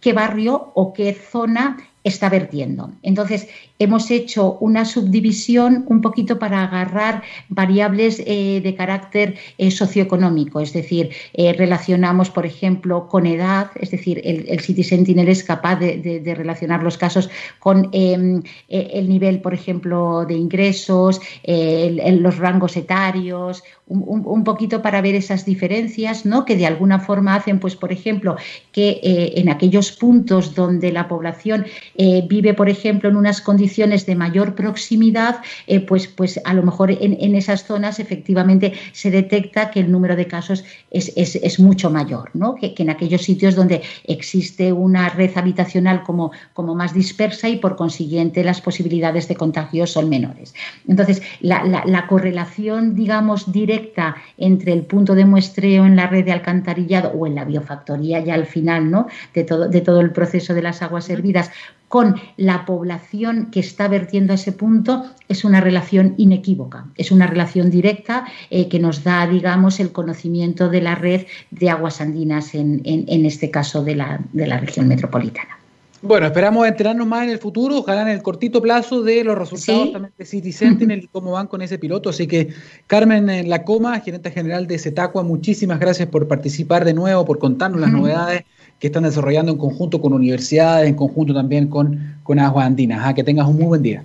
qué 0.00 0.12
barrio 0.12 0.72
o 0.74 0.92
qué 0.92 1.14
zona 1.14 1.76
está 2.04 2.28
vertiendo. 2.28 2.92
Entonces, 3.02 3.48
hemos 3.78 4.10
hecho 4.10 4.58
una 4.60 4.84
subdivisión 4.84 5.84
un 5.88 6.00
poquito 6.00 6.38
para 6.38 6.64
agarrar 6.64 7.22
variables 7.48 8.22
eh, 8.26 8.60
de 8.62 8.74
carácter 8.74 9.36
eh, 9.58 9.70
socioeconómico, 9.70 10.60
es 10.60 10.72
decir, 10.72 11.10
eh, 11.34 11.52
relacionamos, 11.52 12.30
por 12.30 12.46
ejemplo, 12.46 13.08
con 13.08 13.26
edad, 13.26 13.70
es 13.76 13.90
decir, 13.90 14.20
el, 14.24 14.60
City 14.60 14.84
Sentinel 14.84 15.28
es 15.28 15.42
capaz 15.42 15.76
de, 15.76 16.34
relacionar 16.36 16.82
los 16.82 16.96
casos 16.96 17.28
con 17.58 17.88
em, 17.92 18.42
el 18.68 19.08
nivel, 19.08 19.40
por 19.40 19.54
ejemplo, 19.54 20.24
de 20.24 20.34
ingresos, 20.34 21.20
los 21.44 22.38
rangos 22.38 22.76
etarios, 22.76 23.64
un, 23.88 24.44
poquito 24.44 24.82
para 24.82 25.00
ver 25.00 25.14
esas 25.16 25.44
diferencias, 25.44 26.24
¿no? 26.24 26.44
Que 26.44 26.56
de 26.56 26.66
alguna 26.66 27.00
forma 27.00 27.34
hacen, 27.34 27.58
pues, 27.58 27.74
por 27.74 27.92
ejemplo, 27.92 28.36
que 28.70 29.00
en 29.36 29.48
aquellos 29.48 29.92
puntos 29.92 30.54
donde 30.54 30.92
la 30.92 31.08
población 31.08 31.66
vive, 31.96 32.54
por 32.54 32.68
ejemplo, 32.68 33.08
en 33.08 33.16
unas 33.16 33.40
condiciones 33.40 34.06
de 34.06 34.14
mayor 34.14 34.54
proximidad, 34.54 35.40
eh, 35.66 35.80
pues, 35.80 36.06
pues 36.06 36.40
a 36.44 36.54
lo 36.54 36.62
mejor 36.62 36.90
en, 36.90 37.34
esas 37.34 37.64
zonas 37.64 37.98
efectivamente 37.98 38.72
se 38.92 39.10
detecta 39.10 39.70
que 39.70 39.80
el 39.80 39.90
número 39.90 40.16
de 40.16 40.26
casos 40.26 40.64
es, 40.90 41.58
mucho 41.60 41.90
mayor, 41.90 42.30
¿no? 42.34 42.54
que, 42.54 42.74
en 42.76 42.90
aquellos 42.90 43.22
sitios 43.22 43.54
donde 43.54 43.82
existe 44.04 44.72
una 44.72 45.08
red 45.10 45.30
habitacional 45.36 46.02
como, 46.02 46.32
como 46.52 46.74
más 46.74 46.94
dispersa 46.94 47.48
y 47.48 47.56
por 47.56 47.76
consiguiente 47.76 48.44
las 48.44 48.60
posibilidades 48.60 49.28
de 49.28 49.36
contagio 49.36 49.86
son 49.86 50.08
menores. 50.08 50.54
Entonces, 50.88 51.22
la, 51.40 52.06
correlación, 52.08 52.94
digamos, 52.94 53.52
directa 53.52 54.16
entre 54.36 54.72
el 54.72 54.82
punto 54.82 55.14
de 55.14 55.24
muestreo 55.24 55.86
en 55.86 55.96
la 55.96 56.08
red 56.08 56.24
de 56.24 56.32
alcantarillado 56.32 57.10
o 57.10 57.26
en 57.26 57.36
la 57.36 57.44
biofactoría 57.44 58.20
ya 58.20 58.34
al 58.34 58.46
final 58.46 58.90
¿no? 58.90 59.06
de, 59.34 59.44
todo, 59.44 59.68
de 59.68 59.80
todo 59.80 60.00
el 60.00 60.10
proceso 60.10 60.52
de 60.52 60.62
las 60.62 60.82
aguas 60.82 61.08
hervidas 61.08 61.50
con 61.92 62.16
la 62.38 62.64
población 62.64 63.50
que 63.50 63.60
está 63.60 63.86
vertiendo 63.86 64.32
a 64.32 64.36
ese 64.36 64.52
punto 64.52 65.04
es 65.28 65.44
una 65.44 65.60
relación 65.60 66.14
inequívoca, 66.16 66.86
es 66.96 67.12
una 67.12 67.26
relación 67.26 67.70
directa 67.70 68.24
eh, 68.48 68.70
que 68.70 68.78
nos 68.78 69.04
da, 69.04 69.26
digamos, 69.26 69.78
el 69.78 69.92
conocimiento 69.92 70.70
de 70.70 70.80
la 70.80 70.94
red 70.94 71.26
de 71.50 71.68
aguas 71.68 72.00
andinas 72.00 72.54
en, 72.54 72.80
este 73.26 73.50
caso 73.50 73.84
de 73.84 73.96
la, 73.96 74.24
región 74.32 74.88
metropolitana. 74.88 75.58
Bueno, 76.00 76.24
esperamos 76.24 76.66
enterarnos 76.66 77.06
más 77.06 77.24
en 77.24 77.28
el 77.28 77.38
futuro, 77.38 77.80
ojalá 77.80 78.00
en 78.00 78.08
el 78.08 78.22
cortito 78.22 78.62
plazo 78.62 79.02
de 79.02 79.22
los 79.22 79.36
resultados 79.36 79.92
también 79.92 80.14
de 80.16 80.24
City 80.24 80.50
Sentinel 80.50 81.04
y 81.04 81.08
cómo 81.08 81.32
van 81.32 81.46
con 81.46 81.60
ese 81.60 81.78
piloto. 81.78 82.08
Así 82.08 82.26
que 82.26 82.54
Carmen 82.86 83.28
eh, 83.28 83.44
Lacoma, 83.44 84.00
gerente 84.00 84.30
general 84.30 84.66
de 84.66 84.78
Cetacua, 84.78 85.24
muchísimas 85.24 85.78
gracias 85.78 86.08
por 86.08 86.26
participar 86.26 86.86
de 86.86 86.94
nuevo, 86.94 87.26
por 87.26 87.38
contarnos 87.38 87.82
las 87.82 87.92
novedades 87.92 88.44
que 88.82 88.88
están 88.88 89.04
desarrollando 89.04 89.52
en 89.52 89.58
conjunto 89.58 90.00
con 90.00 90.12
universidades, 90.12 90.88
en 90.88 90.96
conjunto 90.96 91.32
también 91.32 91.68
con, 91.68 92.16
con 92.24 92.40
Aguas 92.40 92.66
Andinas. 92.66 93.00
Ah, 93.04 93.14
que 93.14 93.22
tengas 93.22 93.46
un 93.46 93.54
muy 93.54 93.66
buen 93.66 93.80
día. 93.80 94.02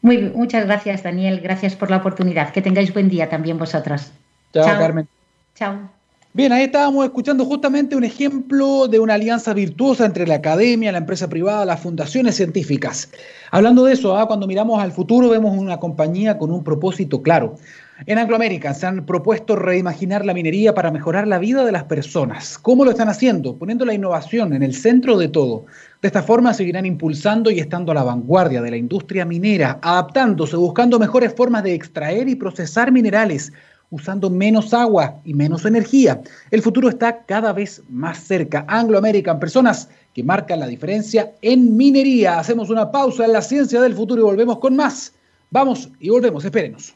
Muy, 0.00 0.32
muchas 0.34 0.64
gracias, 0.64 1.02
Daniel. 1.02 1.40
Gracias 1.42 1.76
por 1.76 1.90
la 1.90 1.98
oportunidad. 1.98 2.50
Que 2.50 2.62
tengáis 2.62 2.94
buen 2.94 3.10
día 3.10 3.28
también 3.28 3.58
vosotras. 3.58 4.12
Chao, 4.54 4.64
Carmen. 4.64 5.06
Chao. 5.54 5.90
Bien, 6.32 6.50
ahí 6.50 6.64
estábamos 6.64 7.04
escuchando 7.04 7.44
justamente 7.44 7.94
un 7.94 8.04
ejemplo 8.04 8.88
de 8.88 9.00
una 9.00 9.12
alianza 9.12 9.52
virtuosa 9.52 10.06
entre 10.06 10.26
la 10.26 10.36
academia, 10.36 10.92
la 10.92 10.98
empresa 10.98 11.28
privada, 11.28 11.66
las 11.66 11.80
fundaciones 11.80 12.36
científicas. 12.36 13.10
Hablando 13.50 13.84
de 13.84 13.92
eso, 13.92 14.16
ah, 14.16 14.26
cuando 14.26 14.46
miramos 14.46 14.82
al 14.82 14.92
futuro 14.92 15.28
vemos 15.28 15.54
una 15.58 15.76
compañía 15.76 16.38
con 16.38 16.50
un 16.50 16.64
propósito 16.64 17.20
claro. 17.20 17.58
En 18.04 18.18
Anglo 18.18 18.36
American 18.36 18.74
se 18.74 18.86
han 18.86 19.06
propuesto 19.06 19.56
reimaginar 19.56 20.26
la 20.26 20.34
minería 20.34 20.74
para 20.74 20.90
mejorar 20.90 21.26
la 21.26 21.38
vida 21.38 21.64
de 21.64 21.72
las 21.72 21.84
personas. 21.84 22.58
¿Cómo 22.58 22.84
lo 22.84 22.90
están 22.90 23.08
haciendo? 23.08 23.56
Poniendo 23.56 23.86
la 23.86 23.94
innovación 23.94 24.52
en 24.52 24.62
el 24.62 24.74
centro 24.74 25.16
de 25.16 25.28
todo. 25.28 25.64
De 26.02 26.08
esta 26.08 26.22
forma 26.22 26.52
seguirán 26.52 26.84
impulsando 26.84 27.50
y 27.50 27.58
estando 27.58 27.92
a 27.92 27.94
la 27.94 28.02
vanguardia 28.02 28.60
de 28.60 28.70
la 28.70 28.76
industria 28.76 29.24
minera, 29.24 29.78
adaptándose, 29.80 30.56
buscando 30.56 30.98
mejores 30.98 31.32
formas 31.34 31.62
de 31.62 31.72
extraer 31.72 32.28
y 32.28 32.34
procesar 32.34 32.92
minerales, 32.92 33.50
usando 33.88 34.28
menos 34.28 34.74
agua 34.74 35.22
y 35.24 35.32
menos 35.32 35.64
energía. 35.64 36.20
El 36.50 36.60
futuro 36.60 36.90
está 36.90 37.24
cada 37.24 37.54
vez 37.54 37.82
más 37.88 38.18
cerca. 38.18 38.66
Anglo 38.68 38.98
American, 38.98 39.40
personas 39.40 39.88
que 40.12 40.22
marcan 40.22 40.60
la 40.60 40.66
diferencia 40.66 41.32
en 41.40 41.78
minería. 41.78 42.38
Hacemos 42.38 42.68
una 42.68 42.90
pausa 42.90 43.24
en 43.24 43.32
la 43.32 43.40
ciencia 43.40 43.80
del 43.80 43.94
futuro 43.94 44.20
y 44.20 44.24
volvemos 44.24 44.58
con 44.58 44.76
más. 44.76 45.14
Vamos 45.50 45.88
y 45.98 46.10
volvemos, 46.10 46.44
espérenos. 46.44 46.95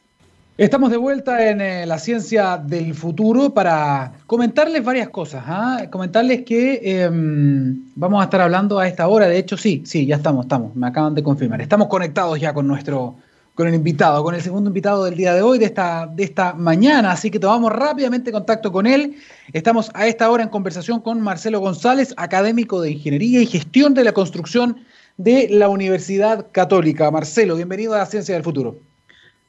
Estamos 0.57 0.91
de 0.91 0.99
vuelta 0.99 1.49
en 1.49 1.61
eh, 1.63 1.87
la 1.87 1.99
ciencia 1.99 2.59
del 2.59 2.95
futuro 2.95 3.55
para 3.55 4.13
comentarles 4.27 4.85
varias 4.85 5.09
cosas. 5.09 5.43
¿ah? 5.47 5.87
Comentarles 5.91 6.43
que 6.43 6.81
em, 6.83 7.83
vamos 7.95 8.21
a 8.21 8.25
estar 8.25 8.43
hablando 8.43 8.79
a 8.79 8.87
esta 8.87 9.09
hora. 9.09 9.27
De 9.27 9.39
hecho, 9.39 9.57
sí, 9.57 9.83
sí, 9.87 10.05
ya 10.05 10.17
estamos, 10.17 10.45
estamos. 10.45 10.77
Me 10.77 10.87
acaban 10.87 11.15
de 11.15 11.23
confirmar. 11.23 11.63
Estamos 11.63 11.89
conectados 11.89 12.39
ya 12.39 12.53
con 12.53 12.67
nuestro, 12.67 13.17
con 13.55 13.69
el 13.69 13.75
invitado, 13.75 14.23
con 14.23 14.35
el 14.35 14.43
segundo 14.43 14.69
invitado 14.69 15.07
del 15.07 15.17
día 15.17 15.33
de 15.33 15.41
hoy, 15.41 15.59
de 15.59 15.65
esta, 15.65 16.07
de 16.07 16.25
esta 16.25 16.53
mañana. 16.53 17.13
Así 17.13 17.31
que 17.31 17.39
tomamos 17.39 17.73
rápidamente 17.73 18.31
contacto 18.31 18.71
con 18.71 18.87
él. 18.87 19.17
Estamos 19.55 19.91
a 19.95 20.07
esta 20.09 20.31
hora 20.31 20.43
en 20.43 20.51
conversación 20.51 21.01
con 21.01 21.23
Marcelo 21.23 21.61
González, 21.61 22.13
académico 22.19 22.83
de 22.83 22.91
Ingeniería 22.91 23.41
y 23.41 23.47
Gestión 23.47 23.95
de 23.95 24.05
la 24.05 24.13
Construcción 24.13 24.77
de 25.17 25.49
la 25.51 25.71
Universidad 25.71 26.49
Católica. 26.53 27.11
Marcelo, 27.11 27.57
bienvenido 27.57 27.95
a 27.95 27.99
la 27.99 28.07
Ciencia 28.07 28.35
del 28.35 28.45
Futuro. 28.45 28.90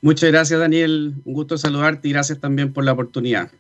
Muchas 0.02 0.32
gracias, 0.32 0.60
Daniel. 0.60 1.16
Un 1.26 1.34
gusto 1.34 1.58
saludarte 1.58 2.08
y 2.08 2.12
gracias 2.12 2.40
también 2.40 2.74
por 2.74 2.84
la 2.84 2.94
oportunidad. 2.94 3.52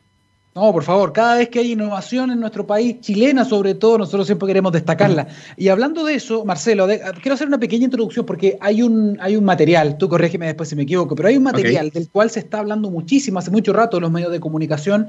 No, 0.53 0.73
por 0.73 0.83
favor, 0.83 1.13
cada 1.13 1.37
vez 1.37 1.47
que 1.47 1.59
hay 1.59 1.71
innovación 1.71 2.29
en 2.29 2.39
nuestro 2.41 2.67
país, 2.67 2.99
chilena 2.99 3.45
sobre 3.45 3.73
todo, 3.73 3.99
nosotros 3.99 4.25
siempre 4.25 4.47
queremos 4.47 4.73
destacarla. 4.73 5.29
Y 5.55 5.69
hablando 5.69 6.03
de 6.03 6.15
eso, 6.15 6.43
Marcelo, 6.43 6.87
quiero 7.21 7.35
hacer 7.35 7.47
una 7.47 7.57
pequeña 7.57 7.85
introducción 7.85 8.25
porque 8.25 8.57
hay 8.59 8.81
un, 8.81 9.17
hay 9.21 9.37
un 9.37 9.45
material, 9.45 9.97
tú 9.97 10.09
corrígeme 10.09 10.47
después 10.47 10.67
si 10.67 10.75
me 10.75 10.83
equivoco, 10.83 11.15
pero 11.15 11.29
hay 11.29 11.37
un 11.37 11.43
material 11.43 11.89
del 11.89 12.09
cual 12.09 12.29
se 12.29 12.41
está 12.41 12.59
hablando 12.59 12.91
muchísimo 12.91 13.39
hace 13.39 13.49
mucho 13.49 13.71
rato 13.71 13.95
en 13.95 14.03
los 14.03 14.11
medios 14.11 14.29
de 14.29 14.41
comunicación 14.41 15.07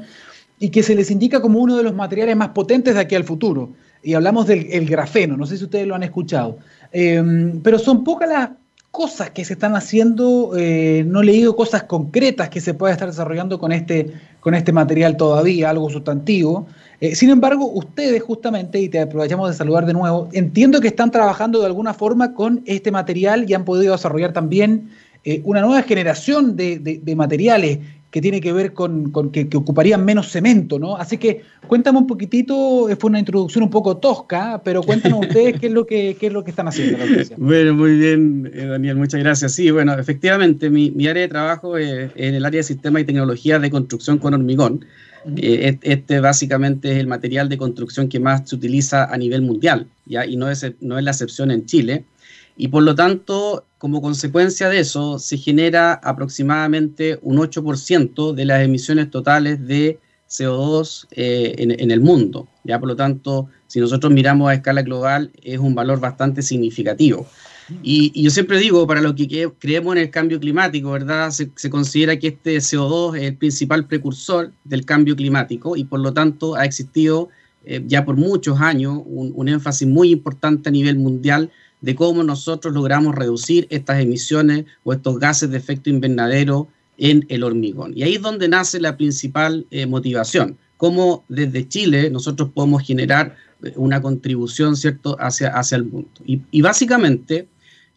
y 0.60 0.68
que 0.68 0.84
se 0.84 0.94
les 0.94 1.10
indica 1.10 1.42
como 1.42 1.58
uno 1.58 1.76
de 1.76 1.82
los 1.82 1.94
materiales 1.94 2.36
más 2.36 2.50
potentes 2.50 2.94
de 2.94 3.00
aquí 3.00 3.16
al 3.16 3.24
futuro. 3.24 3.72
Y 4.04 4.14
hablamos 4.14 4.46
del 4.46 4.86
grafeno, 4.86 5.36
no 5.36 5.46
sé 5.46 5.58
si 5.58 5.64
ustedes 5.64 5.88
lo 5.88 5.96
han 5.96 6.04
escuchado. 6.04 6.58
Eh, 6.92 7.20
pero 7.64 7.80
son 7.80 8.04
pocas 8.04 8.28
las 8.28 8.50
cosas 8.92 9.30
que 9.30 9.44
se 9.46 9.54
están 9.54 9.74
haciendo, 9.74 10.52
eh, 10.54 11.02
no 11.06 11.22
he 11.22 11.24
leído 11.24 11.56
cosas 11.56 11.84
concretas 11.84 12.50
que 12.50 12.60
se 12.60 12.74
pueda 12.74 12.92
estar 12.92 13.08
desarrollando 13.08 13.58
con 13.58 13.72
este, 13.72 14.12
con 14.38 14.54
este 14.54 14.70
material 14.70 15.16
todavía, 15.16 15.70
algo 15.70 15.88
sustantivo. 15.88 16.66
Eh, 17.00 17.14
sin 17.14 17.30
embargo, 17.30 17.64
ustedes 17.72 18.22
justamente, 18.22 18.78
y 18.78 18.90
te 18.90 19.00
aprovechamos 19.00 19.48
de 19.48 19.56
saludar 19.56 19.86
de 19.86 19.94
nuevo, 19.94 20.28
entiendo 20.34 20.78
que 20.82 20.88
están 20.88 21.10
trabajando 21.10 21.60
de 21.60 21.66
alguna 21.66 21.94
forma 21.94 22.34
con 22.34 22.62
este 22.66 22.90
material 22.90 23.48
y 23.48 23.54
han 23.54 23.64
podido 23.64 23.92
desarrollar 23.92 24.34
también 24.34 24.90
eh, 25.24 25.40
una 25.44 25.62
nueva 25.62 25.82
generación 25.82 26.54
de, 26.54 26.78
de 26.78 27.16
materiales 27.16 27.78
que 28.12 28.20
tiene 28.20 28.42
que 28.42 28.52
ver 28.52 28.74
con, 28.74 29.10
que, 29.32 29.48
ocuparían 29.54 30.04
menos 30.04 30.30
cemento, 30.30 30.78
¿no? 30.78 30.96
Así 30.96 31.16
que 31.16 31.44
cuéntame 31.66 31.98
un 31.98 32.06
poquitito, 32.06 32.86
fue 33.00 33.08
una 33.08 33.18
introducción 33.18 33.64
un 33.64 33.70
poco 33.70 33.96
tosca, 33.96 34.60
pero 34.62 34.82
cuéntanos 34.84 35.20
ustedes 35.20 35.58
qué 35.58 35.68
es 35.68 35.72
lo 35.72 35.86
que, 35.86 36.18
es 36.20 36.32
lo 36.32 36.44
que 36.44 36.50
están 36.50 36.68
haciendo. 36.68 36.98
bueno, 37.38 37.74
muy 37.74 37.96
bien, 37.96 38.50
eh, 38.52 38.66
Daniel, 38.66 38.96
muchas 38.96 39.18
gracias. 39.20 39.52
Sí, 39.54 39.70
bueno, 39.70 39.94
efectivamente, 39.98 40.68
mi, 40.68 41.06
área 41.06 41.22
de 41.22 41.28
trabajo 41.28 41.78
es 41.78 42.10
en 42.14 42.34
el 42.34 42.44
área 42.44 42.58
de 42.58 42.64
sistemas 42.64 43.00
y 43.00 43.06
tecnología 43.06 43.58
de 43.58 43.70
construcción 43.70 44.18
con 44.18 44.34
hormigón. 44.34 44.84
Eh, 45.36 45.78
este 45.80 46.20
básicamente 46.20 46.92
es 46.92 46.98
el 46.98 47.06
material 47.06 47.48
de 47.48 47.56
construcción 47.56 48.08
que 48.10 48.20
más 48.20 48.46
se 48.46 48.56
utiliza 48.56 49.06
a 49.06 49.16
nivel 49.16 49.40
mundial, 49.40 49.86
¿ya? 50.04 50.26
y 50.26 50.36
no 50.36 50.50
es, 50.50 50.66
no 50.80 50.98
es 50.98 51.04
la 51.04 51.12
excepción 51.12 51.50
en 51.50 51.64
Chile. 51.64 52.04
Y 52.58 52.68
por 52.68 52.82
lo 52.82 52.94
tanto, 52.94 53.64
como 53.82 54.00
consecuencia 54.00 54.68
de 54.68 54.78
eso, 54.78 55.18
se 55.18 55.36
genera 55.36 55.94
aproximadamente 55.94 57.18
un 57.20 57.38
8% 57.38 58.32
de 58.32 58.44
las 58.44 58.62
emisiones 58.62 59.10
totales 59.10 59.66
de 59.66 59.98
CO2 60.30 61.08
eh, 61.10 61.56
en, 61.58 61.90
el 61.90 62.00
mundo. 62.00 62.46
Ya 62.62 62.78
por 62.78 62.86
lo 62.86 62.94
tanto, 62.94 63.48
si 63.66 63.80
nosotros 63.80 64.12
miramos 64.12 64.48
a 64.48 64.54
escala 64.54 64.82
global, 64.82 65.32
es 65.42 65.58
un 65.58 65.74
valor 65.74 65.98
bastante 65.98 66.42
significativo. 66.42 67.26
Y, 67.82 68.22
yo 68.22 68.30
siempre 68.30 68.60
digo, 68.60 68.86
para 68.86 69.00
los 69.00 69.14
que 69.14 69.50
creemos 69.58 69.96
en 69.96 70.02
el 70.02 70.10
cambio 70.10 70.38
climático, 70.38 70.92
¿verdad? 70.92 71.32
Se, 71.32 71.68
considera 71.68 72.16
que 72.16 72.28
este 72.28 72.58
CO2 72.58 73.16
es 73.16 73.22
el 73.24 73.36
principal 73.36 73.86
precursor 73.88 74.52
del 74.62 74.84
cambio 74.84 75.16
climático 75.16 75.76
y 75.76 75.82
por 75.82 75.98
lo 75.98 76.12
tanto 76.12 76.54
ha 76.54 76.64
existido 76.64 77.30
eh, 77.64 77.82
ya 77.84 78.04
por 78.04 78.16
muchos 78.16 78.60
años 78.60 79.02
un, 79.04 79.32
un 79.34 79.48
énfasis 79.48 79.88
muy 79.88 80.12
importante 80.12 80.68
a 80.68 80.72
nivel 80.72 80.98
mundial 80.98 81.50
de 81.82 81.94
cómo 81.94 82.22
nosotros 82.22 82.72
logramos 82.72 83.14
reducir 83.14 83.66
estas 83.68 84.00
emisiones 84.00 84.64
o 84.84 84.92
estos 84.92 85.18
gases 85.18 85.50
de 85.50 85.58
efecto 85.58 85.90
invernadero 85.90 86.68
en 86.96 87.26
el 87.28 87.42
hormigón. 87.42 87.92
Y 87.94 88.04
ahí 88.04 88.14
es 88.14 88.22
donde 88.22 88.48
nace 88.48 88.80
la 88.80 88.96
principal 88.96 89.66
eh, 89.70 89.86
motivación, 89.86 90.56
cómo 90.76 91.24
desde 91.28 91.68
Chile 91.68 92.10
nosotros 92.10 92.50
podemos 92.54 92.82
generar 92.82 93.36
eh, 93.62 93.72
una 93.76 94.00
contribución 94.00 94.76
¿cierto? 94.76 95.16
Hacia, 95.18 95.48
hacia 95.48 95.76
el 95.76 95.84
mundo. 95.84 96.08
Y, 96.24 96.62
básicamente 96.62 97.48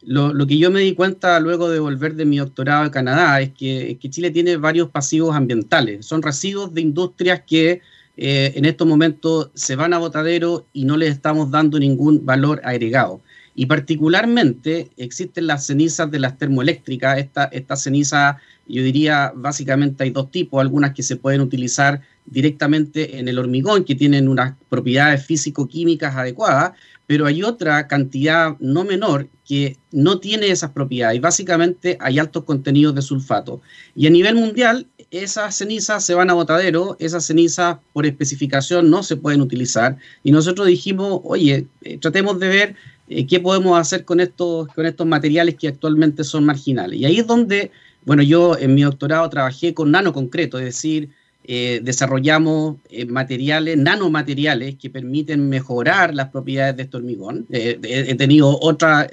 lo, 0.02 0.46
que 0.46 0.58
yo 0.58 0.70
me 0.70 0.80
di 0.80 0.94
cuenta 0.94 1.38
luego 1.40 1.68
de 1.68 1.78
volver 1.78 2.14
de 2.14 2.24
mi 2.24 2.38
doctorado 2.38 2.84
en 2.84 2.90
Canadá 2.90 3.40
es 3.40 3.50
que, 3.50 3.98
Chile 4.10 4.30
tiene 4.30 4.56
varios 4.56 4.90
pasivos 4.90 5.34
ambientales, 5.34 6.04
son 6.06 6.22
residuos 6.22 6.74
de 6.74 6.80
industrias 6.80 7.42
que 7.46 7.80
eh, 8.16 8.52
en 8.54 8.64
estos 8.64 8.88
momentos 8.88 9.50
se 9.54 9.76
van 9.76 9.92
a 9.92 9.98
botadero 9.98 10.66
y 10.72 10.84
no 10.84 10.96
les 10.96 11.10
estamos 11.10 11.50
dando 11.50 11.78
ningún 11.78 12.24
valor 12.24 12.60
agregado. 12.64 13.20
Y 13.56 13.66
particularmente 13.66 14.90
existen 14.98 15.46
las 15.46 15.66
cenizas 15.66 16.10
de 16.10 16.20
las 16.20 16.36
termoeléctricas. 16.36 17.18
Esta, 17.18 17.44
esta 17.46 17.74
ceniza, 17.74 18.36
yo 18.68 18.82
diría, 18.82 19.32
básicamente 19.34 20.04
hay 20.04 20.10
dos 20.10 20.30
tipos, 20.30 20.60
algunas 20.60 20.92
que 20.92 21.02
se 21.02 21.16
pueden 21.16 21.40
utilizar 21.40 22.02
directamente 22.26 23.18
en 23.18 23.28
el 23.28 23.38
hormigón, 23.38 23.84
que 23.84 23.94
tienen 23.94 24.28
unas 24.28 24.54
propiedades 24.68 25.24
físico-químicas 25.24 26.14
adecuadas, 26.14 26.72
pero 27.06 27.24
hay 27.26 27.42
otra 27.42 27.86
cantidad 27.86 28.56
no 28.58 28.84
menor 28.84 29.28
que 29.46 29.76
no 29.92 30.18
tiene 30.18 30.48
esas 30.48 30.72
propiedades 30.72 31.16
y 31.16 31.20
básicamente 31.20 31.96
hay 32.00 32.18
altos 32.18 32.44
contenidos 32.44 32.94
de 32.94 33.02
sulfato. 33.02 33.62
Y 33.94 34.06
a 34.06 34.10
nivel 34.10 34.34
mundial, 34.34 34.88
esas 35.10 35.56
cenizas 35.56 36.04
se 36.04 36.14
van 36.14 36.30
a 36.30 36.34
botadero, 36.34 36.96
esas 36.98 37.24
cenizas 37.24 37.78
por 37.92 38.06
especificación 38.06 38.90
no 38.90 39.04
se 39.04 39.16
pueden 39.16 39.40
utilizar 39.40 39.96
y 40.24 40.32
nosotros 40.32 40.66
dijimos, 40.66 41.20
oye, 41.24 41.66
eh, 41.82 41.98
tratemos 41.98 42.40
de 42.40 42.48
ver 42.48 42.76
eh, 43.08 43.26
qué 43.26 43.40
podemos 43.40 43.78
hacer 43.78 44.04
con 44.04 44.20
estos, 44.20 44.68
con 44.68 44.86
estos 44.86 45.06
materiales 45.06 45.54
que 45.54 45.68
actualmente 45.68 46.24
son 46.24 46.44
marginales. 46.44 46.98
Y 46.98 47.04
ahí 47.04 47.18
es 47.18 47.26
donde, 47.26 47.70
bueno, 48.04 48.22
yo 48.22 48.56
en 48.58 48.74
mi 48.74 48.82
doctorado 48.82 49.28
trabajé 49.30 49.74
con 49.74 49.90
nano 49.90 50.12
concreto, 50.12 50.58
es 50.58 50.64
decir, 50.64 51.10
eh, 51.48 51.80
desarrollamos 51.84 52.76
eh, 52.90 53.06
materiales, 53.06 53.76
nanomateriales 53.76 54.74
que 54.74 54.90
permiten 54.90 55.48
mejorar 55.48 56.12
las 56.12 56.30
propiedades 56.30 56.76
de 56.76 56.82
este 56.82 56.96
hormigón. 56.96 57.46
He 57.50 58.14
tenido 58.16 58.58
otras, 58.60 59.08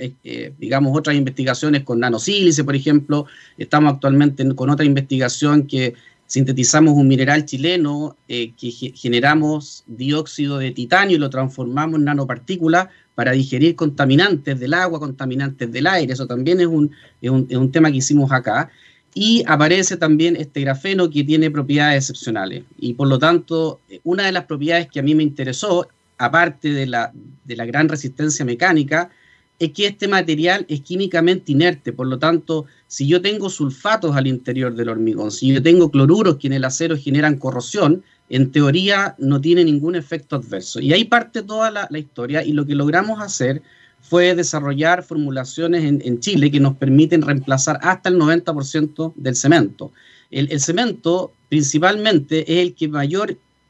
digamos, 0.58 0.98
otras 0.98 1.16
investigaciones 1.16 1.84
con 1.84 2.00
nanosílice, 2.00 2.64
por 2.64 2.76
ejemplo. 2.76 3.28
Estamos 3.60 3.94
actualmente 3.94 4.44
con 4.56 4.72
otra 4.72 4.84
investigación 4.84 5.68
que 5.68 5.94
sintetizamos 6.34 6.96
un 6.96 7.08
mineral 7.08 7.46
chileno 7.46 8.18
que 8.28 8.72
generamos 8.96 9.84
dióxido 9.86 10.58
de 10.58 10.72
titanio 10.72 11.18
y 11.18 11.20
lo 11.20 11.30
transformamos 11.30 12.00
en 12.00 12.06
nanopartículas 12.06 12.88
para 13.14 13.34
digerir 13.34 13.76
contaminantes 13.76 14.60
del 14.60 14.74
agua, 14.74 15.00
contaminantes 15.00 15.72
del 15.72 15.86
aire. 15.86 16.12
Eso 16.12 16.26
también 16.26 16.60
es 16.60 16.66
un, 16.66 16.90
es 17.22 17.30
un, 17.30 17.46
es 17.48 17.56
un 17.56 17.72
tema 17.72 17.92
que 17.92 17.98
hicimos 17.98 18.32
acá 18.32 18.72
y 19.14 19.44
aparece 19.46 19.96
también 19.96 20.36
este 20.36 20.62
grafeno 20.62 21.08
que 21.08 21.24
tiene 21.24 21.52
propiedades 21.52 22.10
excepcionales. 22.10 22.64
Y 22.80 22.96
por 22.96 23.10
lo 23.10 23.20
tanto, 23.20 23.82
una 24.04 24.26
de 24.26 24.32
las 24.32 24.46
propiedades 24.46 24.88
que 24.88 25.02
a 25.02 25.04
mí 25.04 25.14
me 25.14 25.22
interesó, 25.22 25.88
aparte 26.18 26.70
de 26.70 26.88
la, 26.88 27.14
de 27.46 27.56
la 27.56 27.68
gran 27.68 27.88
resistencia 27.88 28.44
mecánica, 28.44 29.12
es 29.66 29.72
que 29.72 29.88
este 29.88 30.07
material 30.07 30.66
es 30.68 30.82
químicamente 30.82 31.51
inerte. 31.51 31.93
Por 31.93 32.07
lo 32.07 32.20
tanto, 32.20 32.66
si 32.88 33.07
yo 33.07 33.22
tengo 33.22 33.49
sulfatos 33.49 34.16
al 34.16 34.28
interior 34.28 34.76
del 34.76 34.89
hormigón, 34.89 35.32
si 35.32 35.53
yo 35.53 35.61
tengo 35.61 35.89
cloruros 35.89 36.38
que 36.38 36.47
en 36.47 36.53
el 36.53 36.66
acero 36.66 36.97
generan 36.97 37.38
corrosión, 37.38 38.03
en 38.30 38.51
teoría 38.51 39.16
no 39.20 39.39
tiene 39.39 39.64
ningún 39.64 39.95
efecto 39.95 40.36
adverso. 40.36 40.80
Y 40.80 40.91
ahí 40.93 41.05
parte 41.05 41.43
toda 41.43 41.72
la, 41.72 41.99
historia 41.99 42.43
y 42.43 42.53
lo 42.53 42.66
que 42.66 42.76
logramos 42.76 43.22
hacer 43.22 43.61
fue 44.01 44.36
desarrollar 44.36 45.03
formulaciones 45.03 45.84
en, 45.84 46.20
Chile 46.20 46.51
que 46.51 46.59
nos 46.59 46.76
permiten 46.76 47.22
reemplazar 47.22 47.80
hasta 47.82 48.09
el 48.09 48.18
90% 48.18 49.14
del 49.16 49.36
cemento. 49.36 49.91
El, 50.30 50.59
cemento 50.59 51.32
principalmente 51.47 52.41
es 52.51 52.59
el 52.59 52.74
que 52.74 52.88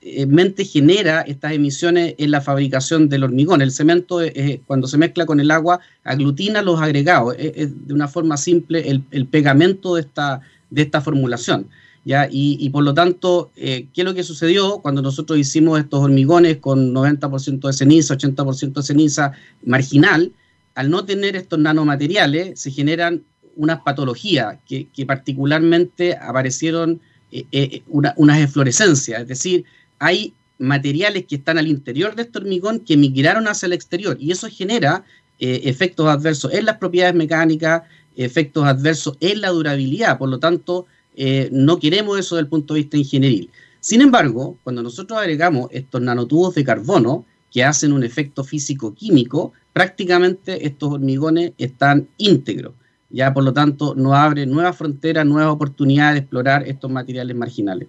mayormente 0.03 0.65
genera 0.65 1.21
estas 1.21 1.53
emisiones 1.53 2.15
en 2.17 2.31
la 2.31 2.41
fabricación 2.41 3.09
del 3.09 3.23
hormigón. 3.23 3.61
El 3.61 3.71
cemento, 3.71 4.19
cuando 4.65 4.87
se 4.87 4.97
mezcla 4.97 5.25
con 5.25 5.39
el 5.39 5.51
agua, 5.51 5.79
aglutina 6.03 6.61
los 6.61 6.81
agregados. 6.81 7.35
Es, 7.37 7.87
de 7.87 7.93
una 7.93 8.07
forma 8.07 8.37
simple 8.37 9.01
el, 9.11 9.25
pegamento 9.27 9.95
de 9.95 10.01
esta, 10.01 10.41
de 10.69 10.81
esta 10.81 11.01
formulación. 11.01 11.67
¿ya? 12.05 12.27
Y, 12.29 12.69
por 12.69 12.83
lo 12.83 12.93
tanto, 12.93 13.51
eh, 13.55 13.87
¿qué 13.93 14.01
es 14.01 14.05
lo 14.05 14.13
que 14.13 14.23
sucedió 14.23 14.79
cuando 14.79 15.01
nosotros 15.01 15.39
hicimos 15.39 15.79
estos 15.79 16.01
hormigones 16.01 16.57
con 16.57 16.93
90% 16.93 17.67
de 17.67 17.73
ceniza, 17.73 18.17
80% 18.17 18.73
de 18.73 18.83
ceniza 18.83 19.31
marginal? 19.65 20.31
Al 20.75 20.89
no 20.89 21.05
tener 21.05 21.35
estos 21.35 21.59
nanomateriales, 21.59 22.59
se 22.59 22.71
generan 22.71 23.23
unas 23.55 23.81
patologías 23.81 24.57
que, 24.65 24.87
particularmente 25.05 26.17
aparecieron 26.17 26.99
eh, 27.31 27.45
eh, 27.51 27.83
unas 27.87 28.39
eflorescencias, 28.39 29.21
es 29.21 29.27
decir, 29.27 29.65
hay 30.05 30.33
materiales 30.59 31.25
que 31.25 31.35
están 31.35 31.57
al 31.57 31.67
interior 31.67 32.15
de 32.15 32.23
este 32.23 32.37
hormigón 32.37 32.79
que 32.79 32.95
migraron 32.97 33.47
hacia 33.47 33.65
el 33.65 33.73
exterior 33.73 34.17
y 34.19 34.31
eso 34.31 34.47
genera 34.49 35.03
efectos 35.39 36.07
adversos 36.07 36.53
en 36.53 36.63
las 36.63 36.77
propiedades 36.77 37.15
mecánicas, 37.15 37.81
efectos 38.15 38.65
adversos 38.65 39.17
en 39.19 39.41
la 39.41 39.49
durabilidad, 39.49 40.17
por 40.17 40.29
lo 40.29 40.39
tanto, 40.39 40.85
eh, 41.15 41.49
no 41.51 41.79
queremos 41.79 42.19
eso 42.19 42.35
desde 42.35 42.45
el 42.45 42.49
punto 42.49 42.73
de 42.73 42.81
vista 42.81 42.97
ingenieril. 42.97 43.49
Sin 43.79 44.01
embargo, 44.01 44.57
cuando 44.63 44.81
nosotros 44.81 45.19
agregamos 45.19 45.67
estos 45.71 46.01
nanotubos 46.01 46.55
de 46.55 46.63
carbono 46.63 47.25
que 47.51 47.63
hacen 47.63 47.93
un 47.93 48.03
efecto 48.03 48.43
físico-químico, 48.43 49.53
prácticamente 49.73 50.65
estos 50.65 50.93
hormigones 50.93 51.51
están 51.57 52.07
íntegros. 52.17 52.73
Ya, 53.09 53.31
por 53.33 53.43
lo 53.43 53.53
tanto, 53.53 53.93
nos 53.93 54.13
abre 54.13 54.45
nuevas 54.45 54.75
fronteras, 54.75 55.25
nuevas 55.25 55.53
oportunidades 55.53 56.15
de 56.15 56.19
explorar 56.21 56.67
estos 56.67 56.89
materiales 56.89 57.35
marginales. 57.35 57.87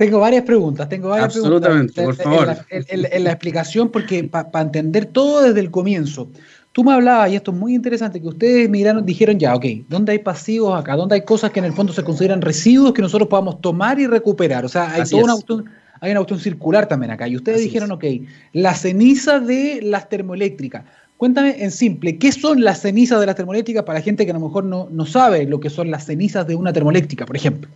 Tengo 0.00 0.18
varias 0.18 0.44
preguntas, 0.44 0.88
tengo 0.88 1.10
varias 1.10 1.26
Absolutamente, 1.26 2.02
por 2.02 2.16
favor. 2.16 2.56
En 2.70 3.22
la, 3.22 3.32
explicación, 3.32 3.90
porque 3.90 4.24
para 4.24 4.62
entender 4.62 5.04
todo 5.04 5.42
desde 5.42 5.60
el 5.60 5.70
comienzo, 5.70 6.30
Tú 6.72 6.84
me 6.84 6.92
hablabas, 6.92 7.32
y 7.32 7.34
esto 7.34 7.50
es 7.50 7.56
muy 7.56 7.74
interesante, 7.74 8.20
que 8.20 8.28
ustedes 8.28 8.70
miraron, 8.70 9.04
dijeron 9.04 9.38
ya, 9.40 9.56
ok, 9.56 9.66
¿dónde 9.88 10.12
hay 10.12 10.20
pasivos 10.20 10.78
acá? 10.78 10.94
¿Dónde 10.94 11.16
hay 11.16 11.22
cosas 11.22 11.50
que 11.50 11.58
en 11.58 11.64
el 11.64 11.72
fondo 11.72 11.92
se 11.92 12.04
consideran 12.04 12.40
residuos 12.40 12.94
que 12.94 13.02
nosotros 13.02 13.28
podamos 13.28 13.60
tomar 13.60 13.98
y 13.98 14.06
recuperar? 14.06 14.64
O 14.64 14.68
sea, 14.68 14.92
hay 14.92 15.02
toda 15.02 15.24
una 15.24 15.32
cuestión, 15.34 15.64
hay 16.00 16.12
una 16.12 16.20
cuestión 16.20 16.38
circular 16.38 16.86
también 16.86 17.10
acá. 17.10 17.26
Y 17.26 17.34
ustedes 17.36 17.60
dijeron, 17.60 17.90
ok, 17.90 18.04
la 18.52 18.74
ceniza 18.74 19.40
de 19.40 19.80
las 19.82 20.08
termoeléctricas. 20.08 20.84
Cuéntame 21.16 21.62
en 21.62 21.72
simple, 21.72 22.16
¿qué 22.16 22.30
son 22.30 22.62
las 22.62 22.80
cenizas 22.80 23.18
de 23.18 23.26
las 23.26 23.34
termoeléctricas 23.34 23.82
para 23.82 24.00
gente 24.00 24.24
que 24.24 24.30
a 24.30 24.34
lo 24.34 24.40
mejor 24.40 24.64
no, 24.64 24.88
no 24.90 25.04
sabe 25.04 25.44
lo 25.44 25.60
que 25.60 25.68
son 25.68 25.90
las 25.90 26.06
cenizas 26.06 26.46
de 26.46 26.54
una 26.54 26.72
termoeléctrica, 26.72 27.26
por 27.26 27.36
ejemplo? 27.36 27.68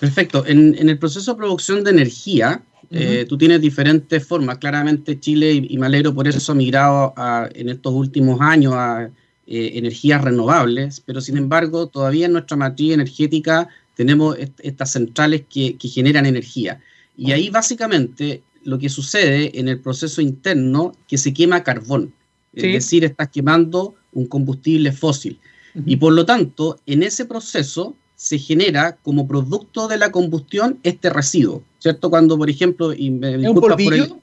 Perfecto. 0.00 0.44
En, 0.46 0.76
en 0.78 0.88
el 0.88 0.98
proceso 0.98 1.32
de 1.32 1.38
producción 1.38 1.82
de 1.84 1.90
energía, 1.90 2.62
eh, 2.90 3.26
tú 3.28 3.36
tienes 3.36 3.60
diferentes 3.60 4.26
formas. 4.26 4.58
Claramente 4.58 5.18
Chile, 5.18 5.52
y, 5.52 5.76
me 5.78 5.86
alegro 5.86 6.14
por 6.14 6.28
eso, 6.28 6.52
ha 6.52 6.54
migrado 6.54 7.14
en 7.54 7.68
estos 7.68 7.92
últimos 7.92 8.40
años 8.40 8.74
a 8.74 9.10
eh, 9.46 9.72
energías 9.74 10.22
renovables, 10.22 11.00
pero 11.00 11.20
sin 11.20 11.36
embargo 11.36 11.88
todavía 11.88 12.26
en 12.26 12.32
nuestra 12.32 12.56
matriz 12.56 12.92
energética 12.92 13.68
tenemos 13.94 14.36
estas 14.62 14.92
centrales 14.92 15.44
que, 15.48 15.76
generan 15.82 16.26
energía. 16.26 16.80
Y 17.16 17.32
ahí 17.32 17.48
básicamente 17.50 18.42
lo 18.64 18.78
que 18.78 18.88
sucede 18.88 19.58
en 19.58 19.68
el 19.68 19.80
proceso 19.80 20.20
interno 20.20 20.92
que 21.08 21.16
se 21.16 21.32
quema 21.32 21.62
carbón. 21.62 22.12
Es 22.52 22.62
decir, 22.62 23.04
estás 23.04 23.28
quemando 23.28 23.94
un 24.12 24.26
combustible 24.26 24.92
fósil. 24.92 25.38
Y 25.84 25.96
por 25.96 26.12
lo 26.12 26.24
tanto, 26.24 26.80
en 26.86 27.02
ese 27.02 27.26
proceso 27.26 27.96
se 28.16 28.38
genera 28.38 28.96
como 29.02 29.28
producto 29.28 29.88
de 29.88 29.98
la 29.98 30.10
combustión 30.10 30.78
este 30.82 31.10
residuo, 31.10 31.62
¿cierto? 31.78 32.10
Cuando, 32.10 32.36
por 32.36 32.50
ejemplo, 32.50 32.92
y 32.92 33.10
me 33.10 33.36
disculpan 33.36 33.76
por 33.84 33.94
el, 33.94 34.14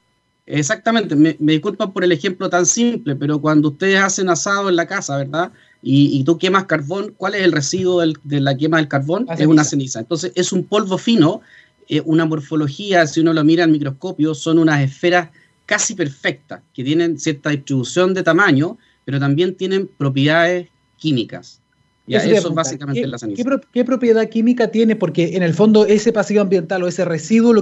Exactamente, 0.45 1.15
me, 1.15 1.35
disculpan 1.39 1.93
por 1.93 2.03
el 2.03 2.11
ejemplo 2.11 2.49
tan 2.49 2.65
simple, 2.65 3.15
pero 3.15 3.39
cuando 3.39 3.69
ustedes 3.69 4.01
hacen 4.01 4.29
asado 4.29 4.67
en 4.67 4.75
la 4.75 4.87
casa, 4.87 5.17
¿verdad? 5.17 5.51
Y, 5.81 6.23
tú 6.23 6.37
quemas 6.37 6.65
carbón, 6.65 7.13
¿cuál 7.15 7.35
es 7.35 7.43
el 7.43 7.51
residuo 7.51 8.01
de 8.01 8.39
la 8.41 8.55
quema 8.55 8.77
del 8.77 8.87
carbón? 8.87 9.25
es 9.37 9.45
una 9.45 9.63
ceniza. 9.65 9.99
Entonces, 9.99 10.31
es 10.35 10.51
un 10.53 10.63
polvo 10.63 10.97
fino, 10.97 11.41
eh, 11.89 12.01
una 12.05 12.25
morfología, 12.25 13.05
si 13.05 13.19
uno 13.19 13.33
lo 13.33 13.43
mira 13.43 13.65
al 13.65 13.71
microscopio, 13.71 14.33
son 14.33 14.59
unas 14.59 14.81
esferas 14.81 15.29
casi 15.65 15.93
perfectas, 15.93 16.61
que 16.73 16.83
tienen 16.83 17.19
cierta 17.19 17.49
distribución 17.49 18.13
de 18.13 18.23
tamaño, 18.23 18.77
pero 19.05 19.19
también 19.19 19.55
tienen 19.55 19.87
propiedades 19.87 20.69
químicas. 20.97 21.61
Ya, 22.05 22.19
eso, 22.19 22.53
básicamente 22.53 23.01
¿Qué, 23.01 23.07
la 23.07 23.17
ceniza. 23.17 23.61
¿qué, 23.71 23.85
propiedad 23.85 24.27
química 24.27 24.67
tiene? 24.67 24.95
Porque 24.97 25.37
en 25.37 25.43
el 25.43 25.53
fondo 25.53 25.85
ese 25.85 26.11
pasivo 26.11 26.41
ambiental 26.41 26.83
o 26.83 26.87
ese 26.87 27.05
residuo, 27.05 27.53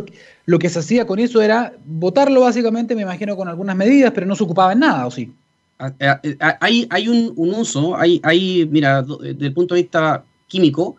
lo, 0.46 0.60
que 0.60 0.70
se 0.70 0.80
hacía 0.80 1.06
con 1.06 1.20
eso 1.20 1.42
era 1.42 1.74
botarlo 1.86 2.42
básicamente, 2.42 2.96
me 2.96 3.04
imagino, 3.04 3.36
con 3.36 3.48
algunas 3.48 3.76
medidas, 3.76 4.12
pero 4.16 4.26
no 4.26 4.36
se 4.36 4.44
ocupaba 4.44 4.74
en 4.74 4.80
nada, 4.80 5.06
¿o 5.06 5.12
sí? 5.12 5.32
Ah, 5.78 5.94
eh, 6.00 6.16
eh, 6.24 6.38
ah, 6.40 6.58
hay, 6.60 6.88
hay 6.90 7.08
un, 7.08 7.34
uso, 7.38 7.96
hay, 7.96 8.20
hay, 8.24 8.68
mira, 8.72 9.04
desde 9.04 9.46
el 9.46 9.54
punto 9.54 9.76
de 9.76 9.82
vista 9.82 10.24
químico, 10.48 10.96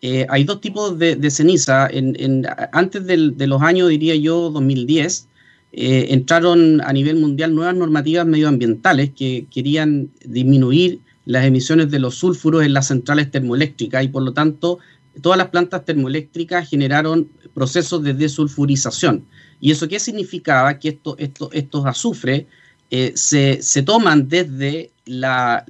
eh, 0.00 0.26
hay 0.28 0.44
dos 0.44 0.60
tipos 0.60 0.96
de, 0.96 1.30
ceniza. 1.30 1.88
En, 1.90 2.46
antes 2.72 3.06
de 3.06 3.46
los 3.46 3.60
años, 3.60 3.88
diría 3.88 4.14
yo, 4.14 4.50
2010, 4.50 5.26
entraron 5.72 6.80
a 6.82 6.92
nivel 6.92 7.16
mundial 7.16 7.52
nuevas 7.52 7.74
normativas 7.74 8.24
medioambientales 8.24 9.10
que 9.10 9.46
querían 9.52 10.10
disminuir 10.24 11.00
las 11.24 11.44
emisiones 11.44 11.90
de 11.90 11.98
los 11.98 12.16
sulfuros 12.16 12.64
en 12.64 12.72
las 12.72 12.88
centrales 12.88 13.30
termoeléctricas 13.30 14.04
y 14.04 14.08
por 14.08 14.22
lo 14.22 14.32
tanto 14.32 14.78
todas 15.20 15.38
las 15.38 15.48
plantas 15.48 15.84
termoeléctricas 15.84 16.68
generaron 16.68 17.28
procesos 17.54 18.02
de 18.02 18.14
desulfurización. 18.14 19.24
¿Y 19.60 19.70
eso 19.70 19.88
qué 19.88 20.00
significaba? 20.00 20.78
Que 20.78 20.90
esto, 20.90 21.16
esto, 21.18 21.50
estos 21.52 21.86
azufres 21.86 22.46
eh, 22.90 23.12
se, 23.16 23.82
toman 23.82 24.28
desde 24.28 24.90
la, 25.06 25.64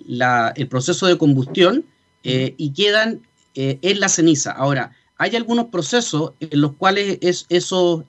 el 0.57 0.69
proceso 0.69 1.07
de 1.07 1.19
combustión 1.19 1.85
eh, 2.23 2.55
y 2.57 2.73
quedan 2.73 3.21
eh, 3.55 3.79
en 3.83 4.01
la 4.01 4.09
ceniza. 4.09 4.53
Ahora, 4.53 4.93
hay 5.17 5.37
algunos 5.37 5.67
procesos 5.67 6.33
en 6.41 6.61
los 6.61 6.75
cuales 6.75 7.19
es, 7.21 7.47
esos, 7.49 8.05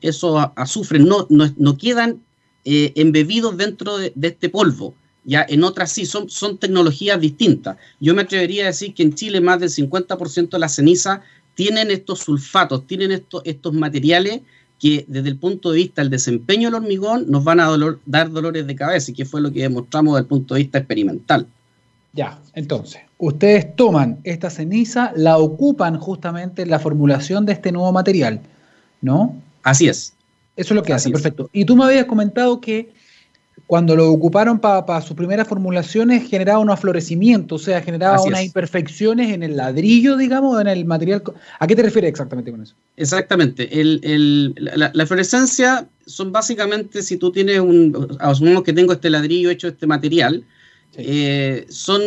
azufres 0.56 1.02
no, 1.02 1.28
no, 1.30 1.78
quedan 1.78 2.24
embebidos 2.64 3.58
dentro 3.58 3.98
de, 3.98 4.12
de, 4.16 4.30
este 4.30 4.50
polvo 4.50 4.96
ya 5.26 5.46
en 5.50 5.64
otras 5.64 5.92
sí, 5.92 6.06
son, 6.06 6.30
son 6.30 6.58
tecnologías 6.58 7.20
distintas. 7.20 7.78
Yo 8.00 8.14
me 8.14 8.22
atrevería 8.22 8.64
a 8.64 8.68
decir 8.68 8.94
que 8.94 9.04
en 9.04 9.14
Chile 9.14 9.42
más 9.42 9.60
del 9.60 9.70
50% 9.70 10.50
de 10.50 10.60
la 10.60 10.70
ceniza 10.70 11.22
tienen 11.56 11.90
estos 11.90 12.20
sulfatos, 12.20 12.86
tienen 12.86 13.12
estos, 13.12 13.42
estos 13.46 13.74
materiales 13.74 14.42
que 14.80 15.06
desde 15.08 15.30
el 15.30 15.38
punto 15.38 15.72
de 15.72 15.78
vista 15.78 16.02
del 16.02 16.12
desempeño 16.12 16.68
del 16.68 16.76
hormigón 16.76 17.26
nos 17.30 17.44
van 17.44 17.60
a 17.60 17.70
dar 18.06 18.30
dolores 18.30 18.68
de 18.68 18.76
cabeza 18.76 19.12
y 19.12 19.14
que 19.14 19.26
fue 19.26 19.42
lo 19.42 19.52
que 19.52 19.62
demostramos 19.62 20.14
desde 20.14 20.24
el 20.24 20.28
punto 20.28 20.54
de 20.54 20.62
vista 20.62 20.78
experimental. 20.80 21.48
Ya, 22.14 22.40
entonces, 22.54 23.02
ustedes 23.18 23.76
toman 23.76 24.20
esta 24.24 24.50
ceniza, 24.50 25.12
la 25.16 25.38
ocupan 25.38 25.98
justamente 26.00 26.62
en 26.62 26.70
la 26.70 26.80
formulación 26.80 27.46
de 27.46 27.54
este 27.54 27.72
nuevo 27.72 27.92
material, 27.92 28.42
¿no? 29.02 29.36
Así 29.64 29.88
es. 29.88 30.14
Eso 30.56 30.74
es 30.74 30.76
lo 30.76 30.84
que 30.84 30.94
hace, 30.94 31.10
perfecto. 31.10 31.50
Y 31.52 31.66
tú 31.66 31.76
me 31.76 31.84
habías 31.84 32.06
comentado 32.06 32.62
que 32.62 32.94
cuando 33.68 33.96
lo 33.96 34.12
ocuparon 34.12 34.60
para 34.60 35.02
sus 35.02 35.16
primeras 35.16 35.48
formulaciones 35.48 36.30
generaba 36.30 36.60
un 36.60 36.70
aflorecimiento, 36.70 37.56
o 37.56 37.60
sea, 37.60 37.82
generaba 37.82 38.22
unas 38.22 38.44
imperfecciones 38.44 39.34
en 39.34 39.42
el 39.42 39.58
ladrillo, 39.58 40.18
digamos, 40.18 40.62
en 40.62 40.68
el 40.68 40.86
material. 40.86 41.24
¿A 41.60 41.66
qué 41.66 41.76
te 41.76 41.82
refieres 41.82 42.10
exactamente 42.10 42.52
con 42.52 42.62
eso? 42.62 42.76
Exactamente. 42.96 43.68
la, 43.74 45.06
fluorescencia 45.08 45.88
son 46.06 46.32
básicamente, 46.32 47.02
si 47.02 47.18
tú 47.18 47.32
tienes 47.32 47.60
un, 47.60 48.18
asumimos 48.20 48.64
que 48.64 48.74
tengo 48.74 48.94
este 48.94 49.10
ladrillo 49.10 49.50
hecho 49.50 49.68
de 49.68 49.74
este 49.74 49.88
material, 49.88 50.46
eh, 50.94 51.66
son 51.68 52.02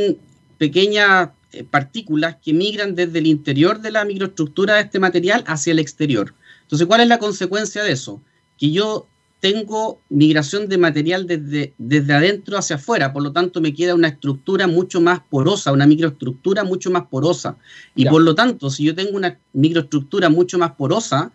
pequeñas 0.59 1.31
eh, 1.53 1.65
partículas 1.65 2.37
que 2.37 2.53
migran 2.53 2.95
desde 2.95 3.19
el 3.19 3.27
interior 3.27 3.81
de 3.81 3.91
la 3.91 4.05
microestructura 4.05 4.75
de 4.75 4.83
este 4.83 5.01
material 5.01 5.43
hacia 5.49 5.73
el 5.73 5.81
exterior. 5.81 6.35
Entonces, 6.63 6.87
¿cuál 6.87 7.01
es 7.01 7.09
la 7.09 7.19
consecuencia 7.19 7.83
de 7.83 7.93
eso? 7.93 8.23
Que 8.59 8.71
yo 8.71 9.09
tengo 9.41 10.01
migración 10.09 10.69
de 10.69 10.79
material 10.79 11.27
desde, 11.27 11.73
desde 11.79 12.13
adentro 12.13 12.59
hacia 12.59 12.77
afuera, 12.77 13.13
por 13.13 13.23
lo 13.23 13.33
tanto 13.33 13.61
me 13.61 13.73
queda 13.73 13.95
una 13.95 14.09
estructura 14.09 14.67
mucho 14.67 15.01
más 15.01 15.21
porosa, 15.21 15.73
una 15.73 15.87
microestructura 15.87 16.65
mucho 16.65 16.91
más 16.91 17.05
porosa. 17.07 17.57
Y 17.95 18.07
por 18.07 18.23
lo 18.23 18.35
tanto, 18.35 18.69
si 18.71 18.85
yo 18.85 18.95
tengo 18.95 19.17
una 19.17 19.39
microestructura 19.53 20.29
mucho 20.29 20.59
más 20.59 20.73
porosa, 20.73 21.31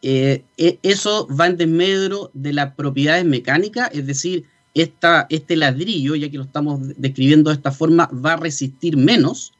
eh, 0.00 0.44
e, 0.56 0.78
eso 0.82 1.28
va 1.28 1.46
en 1.46 1.58
desmedro 1.58 2.30
de 2.32 2.54
las 2.54 2.74
propiedades 2.74 3.24
mecánicas, 3.24 3.90
es 3.92 4.06
decir, 4.06 4.44
esta, 4.74 5.26
este 5.28 5.54
ladrillo, 5.54 6.14
ya 6.14 6.30
que 6.30 6.38
lo 6.38 6.44
estamos 6.44 6.80
describiendo 6.96 7.50
de 7.50 7.56
esta 7.56 7.70
forma, 7.70 8.08
va 8.12 8.32
a 8.32 8.36
resistir 8.36 8.96
menos. 8.96 9.52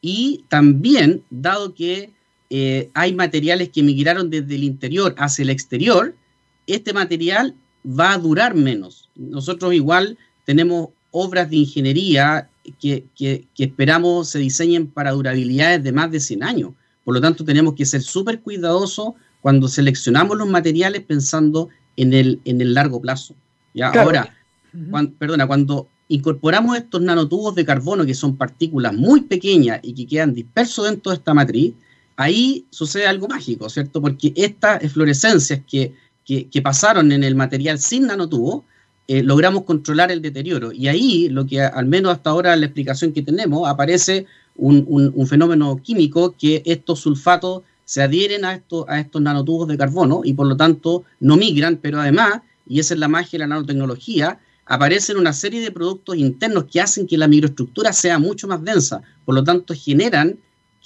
Y 0.00 0.44
también, 0.48 1.22
dado 1.28 1.74
que 1.74 2.12
eh, 2.48 2.90
hay 2.94 3.14
materiales 3.14 3.68
que 3.68 3.82
migraron 3.82 4.30
desde 4.30 4.54
el 4.54 4.64
interior 4.64 5.14
hacia 5.18 5.42
el 5.42 5.50
exterior, 5.50 6.14
este 6.66 6.92
material 6.92 7.54
va 7.86 8.12
a 8.12 8.18
durar 8.18 8.54
menos. 8.54 9.08
Nosotros 9.14 9.74
igual 9.74 10.18
tenemos 10.44 10.90
obras 11.10 11.48
de 11.50 11.56
ingeniería 11.56 12.48
que, 12.80 13.04
esperamos 13.56 14.28
se 14.28 14.38
diseñen 14.38 14.88
para 14.88 15.12
durabilidades 15.12 15.82
de 15.82 15.92
más 15.92 16.10
de 16.10 16.20
100 16.20 16.42
años. 16.42 16.72
Por 17.04 17.14
lo 17.14 17.20
tanto, 17.20 17.44
tenemos 17.44 17.74
que 17.74 17.86
ser 17.86 18.02
súper 18.02 18.40
cuidadosos 18.40 19.14
cuando 19.40 19.68
seleccionamos 19.68 20.36
los 20.36 20.48
materiales 20.48 21.02
pensando 21.02 21.68
en 21.96 22.12
el, 22.12 22.40
en 22.44 22.60
el 22.60 22.74
largo 22.74 23.00
plazo. 23.00 23.34
¿ya? 23.74 23.90
Ahora, 23.90 24.34
perdona, 25.18 25.46
cuando 25.46 25.88
incorporamos 26.08 26.76
estos 26.76 27.00
nanotubos 27.00 27.54
de 27.54 27.64
carbono, 27.64 28.04
que 28.04 28.14
son 28.14 28.36
partículas 28.36 28.92
muy 28.92 29.22
pequeñas 29.22 29.80
y 29.82 29.94
que 29.94 30.06
quedan 30.06 30.34
dispersos 30.34 30.86
dentro 30.86 31.10
de 31.10 31.18
esta 31.18 31.34
matriz, 31.34 31.74
ahí 32.16 32.66
sucede 32.70 33.06
algo 33.06 33.28
mágico, 33.28 33.68
¿cierto? 33.68 34.00
Porque 34.00 34.32
estas 34.36 34.90
fluorescencias 34.92 35.60
que 35.68 35.94
que, 36.26 36.62
pasaron 36.62 37.12
en 37.12 37.22
el 37.22 37.36
material 37.36 37.78
sin 37.78 38.08
nanotubo, 38.08 38.64
eh, 39.06 39.22
logramos 39.22 39.62
controlar 39.62 40.10
el 40.10 40.20
deterioro. 40.20 40.72
Y 40.72 40.88
ahí, 40.88 41.28
lo 41.28 41.46
que 41.46 41.60
al 41.60 41.86
menos 41.86 42.12
hasta 42.12 42.30
ahora 42.30 42.56
la 42.56 42.66
explicación 42.66 43.12
que 43.12 43.22
tenemos, 43.22 43.68
aparece 43.68 44.26
un, 44.56 45.26
fenómeno 45.28 45.76
químico 45.82 46.34
que 46.36 46.62
estos 46.66 47.00
sulfatos 47.00 47.62
se 47.84 48.02
adhieren 48.02 48.44
a, 48.44 48.60
a 48.88 49.00
estos 49.00 49.22
nanotubos 49.22 49.68
de 49.68 49.78
carbono 49.78 50.22
y 50.24 50.32
por 50.32 50.48
lo 50.48 50.56
tanto 50.56 51.04
no 51.20 51.36
migran, 51.36 51.76
pero 51.76 52.00
además, 52.00 52.40
y 52.66 52.80
esa 52.80 52.94
es 52.94 53.00
la 53.00 53.06
magia 53.06 53.32
de 53.32 53.38
la 53.38 53.46
nanotecnología, 53.46 54.40
aparecen 54.64 55.18
una 55.18 55.32
serie 55.32 55.60
de 55.60 55.70
productos 55.70 56.16
internos 56.16 56.64
que 56.64 56.80
hacen 56.80 57.06
que 57.06 57.16
la 57.16 57.28
microestructura 57.28 57.92
sea 57.92 58.18
mucho 58.18 58.48
más 58.48 58.64
densa, 58.64 59.02
por 59.24 59.36
lo 59.36 59.44
tanto 59.44 59.72
generan 59.74 60.36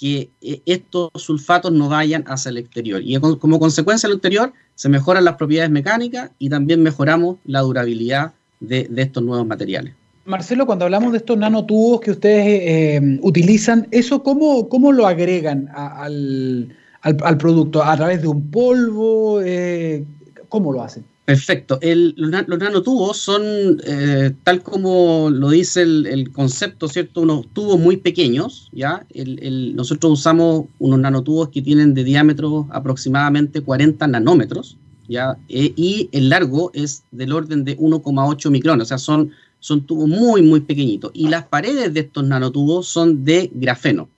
que 0.01 0.31
eh, 0.41 0.61
estos 0.65 1.11
sulfatos 1.13 1.71
no 1.71 1.87
vayan 1.87 2.23
hacia 2.25 2.49
el 2.49 2.57
exterior. 2.57 3.03
Y 3.05 3.19
como 3.19 3.59
consecuencia 3.59 4.07
de 4.07 4.13
lo 4.13 4.17
anterior, 4.17 4.51
se 4.73 4.89
mejoran 4.89 5.23
las 5.23 5.35
propiedades 5.35 5.69
mecánicas 5.69 6.31
y 6.39 6.49
también 6.49 6.81
mejoramos 6.81 7.37
la 7.45 7.59
durabilidad 7.59 8.33
de, 8.59 8.89
estos 8.95 9.21
nuevos 9.21 9.45
materiales. 9.45 9.93
Marcelo, 10.25 10.65
cuando 10.65 10.85
hablamos 10.85 11.11
de 11.11 11.19
estos 11.19 11.37
nanotubos 11.37 12.01
que 12.01 12.11
ustedes 12.11 12.45
eh, 12.47 13.19
utilizan, 13.21 13.87
¿eso 13.91 14.23
cómo, 14.23 14.69
cómo 14.69 14.91
lo 14.91 15.05
agregan 15.05 15.69
al, 15.71 16.75
producto? 17.37 17.83
¿A 17.83 17.95
través 17.95 18.23
de 18.23 18.27
un 18.27 18.49
polvo? 18.49 19.39
Eh, 19.43 20.03
¿Cómo 20.49 20.73
lo 20.73 20.81
hacen? 20.81 21.05
Perfecto. 21.25 21.79
los, 21.81 22.31
nanotubos 22.31 23.17
son, 23.17 23.41
eh, 23.85 24.33
tal 24.43 24.63
como 24.63 25.29
lo 25.29 25.49
dice 25.49 25.83
el, 25.83 26.31
concepto, 26.31 26.87
¿cierto? 26.87 27.21
Unos 27.21 27.47
tubos 27.53 27.79
muy 27.79 27.97
pequeños, 27.97 28.69
¿ya? 28.71 29.05
nosotros 29.75 30.13
usamos 30.13 30.65
unos 30.79 30.99
nanotubos 30.99 31.49
que 31.49 31.61
tienen 31.61 31.93
de 31.93 32.03
diámetro 32.03 32.67
aproximadamente 32.71 33.61
40 33.61 34.07
nanómetros, 34.07 34.77
¿ya? 35.07 35.37
E, 35.47 35.71
y 35.75 36.09
el 36.11 36.29
largo 36.29 36.71
es 36.73 37.03
del 37.11 37.33
orden 37.33 37.63
de 37.65 37.77
1,8 37.77 38.49
micrones, 38.49 38.83
o 38.83 38.87
sea, 38.87 38.97
son, 38.97 39.31
son 39.59 39.85
tubos 39.85 40.09
muy, 40.09 40.41
muy 40.41 40.61
pequeñitos. 40.61 41.11
Y 41.13 41.29
las 41.29 41.45
paredes 41.45 41.93
de 41.93 41.99
estos 41.99 42.23
nanotubos 42.25 42.87
son 42.87 43.23
de 43.23 43.51
grafeno. 43.53 44.09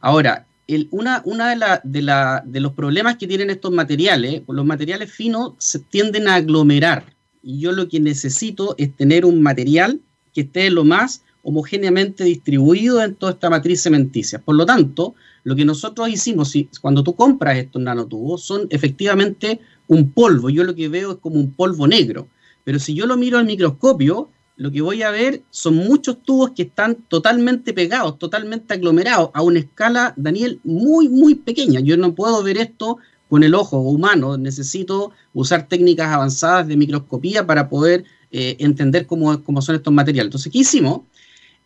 Ahora, 0.00 0.46
una, 0.90 1.22
una 1.24 1.80
de, 1.84 2.42
de, 2.44 2.60
los 2.60 2.72
problemas 2.72 3.16
que 3.16 3.26
tienen 3.26 3.50
estos 3.50 3.72
materiales, 3.72 4.42
los 4.48 4.66
materiales 4.66 5.12
finos 5.12 5.52
se 5.58 5.78
tienden 5.78 6.28
a 6.28 6.36
aglomerar. 6.36 7.14
Y 7.42 7.60
yo 7.60 7.72
lo 7.72 7.88
que 7.88 8.00
necesito 8.00 8.74
es 8.78 8.94
tener 8.96 9.24
un 9.24 9.42
material 9.42 10.00
que 10.34 10.42
esté 10.42 10.70
lo 10.70 10.84
más 10.84 11.22
homogéneamente 11.42 12.24
distribuido 12.24 13.00
en 13.02 13.14
toda 13.14 13.32
esta 13.32 13.48
matriz 13.48 13.80
cementicia. 13.82 14.40
Por 14.40 14.56
lo 14.56 14.66
tanto, 14.66 15.14
lo 15.44 15.54
que 15.54 15.64
nosotros 15.64 16.08
hicimos, 16.08 16.50
si, 16.50 16.68
cuando 16.80 17.04
tú 17.04 17.14
compras 17.14 17.56
estos 17.56 17.80
nanotubos, 17.80 18.42
son 18.42 18.66
efectivamente 18.70 19.60
un 19.86 20.10
polvo. 20.10 20.50
Yo 20.50 20.64
lo 20.64 20.74
que 20.74 20.88
veo 20.88 21.12
es 21.12 21.18
como 21.18 21.36
un 21.36 21.52
polvo 21.52 21.86
negro. 21.86 22.26
Pero 22.64 22.80
si 22.80 22.94
yo 22.94 23.06
lo 23.06 23.16
miro 23.16 23.38
al 23.38 23.46
microscopio, 23.46 24.28
lo 24.56 24.72
que 24.72 24.80
voy 24.80 25.02
a 25.02 25.10
ver 25.10 25.42
son 25.50 25.76
muchos 25.76 26.22
tubos 26.22 26.52
que 26.52 26.62
están 26.62 26.96
totalmente 27.08 27.74
pegados, 27.74 28.18
totalmente 28.18 28.72
aglomerados, 28.72 29.30
a 29.34 29.42
una 29.42 29.58
escala, 29.58 30.14
Daniel, 30.16 30.60
muy, 30.64 31.08
muy 31.08 31.34
pequeña. 31.34 31.80
Yo 31.80 31.96
no 31.96 32.14
puedo 32.14 32.42
ver 32.42 32.56
esto 32.56 32.96
con 33.28 33.42
el 33.42 33.54
ojo 33.54 33.78
humano, 33.80 34.38
necesito 34.38 35.12
usar 35.34 35.68
técnicas 35.68 36.08
avanzadas 36.08 36.66
de 36.68 36.76
microscopía 36.76 37.46
para 37.46 37.68
poder 37.68 38.04
eh, 38.30 38.56
entender 38.60 39.06
cómo, 39.06 39.42
cómo, 39.44 39.60
son 39.60 39.76
estos 39.76 39.92
materiales. 39.92 40.28
Entonces, 40.28 40.52
¿qué 40.52 40.60
hicimos? 40.60 41.00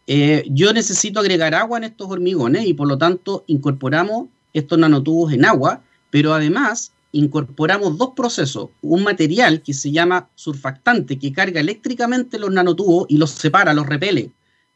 Eh, 0.07 0.45
yo 0.49 0.73
necesito 0.73 1.21
agregar 1.21 1.55
agua 1.55 1.79
en 1.79 1.85
estos 1.85 2.09
hormigones 2.11 2.67
y 2.67 2.75
por 2.75 2.89
lo 2.89 2.99
tanto 2.99 3.45
incorporamos 3.47 4.29
estos 4.53 4.79
nanotubos 4.79 5.33
en 5.33 5.45
agua, 5.45 5.83
pero 6.11 6.35
además 6.35 6.93
incorporamos 7.13 7.99
dos 7.99 8.11
procesos, 8.15 8.71
un 8.83 9.03
material 9.03 9.63
que 9.63 9.75
se 9.75 9.91
llama 9.91 10.29
surfactante, 10.35 11.19
que 11.19 11.33
carga 11.33 11.61
eléctricamente 11.61 12.39
los 12.39 12.53
nanotubos 12.53 13.07
y 13.09 13.19
los 13.19 13.31
separa, 13.31 13.75
los 13.75 13.87
repele. 13.87 14.31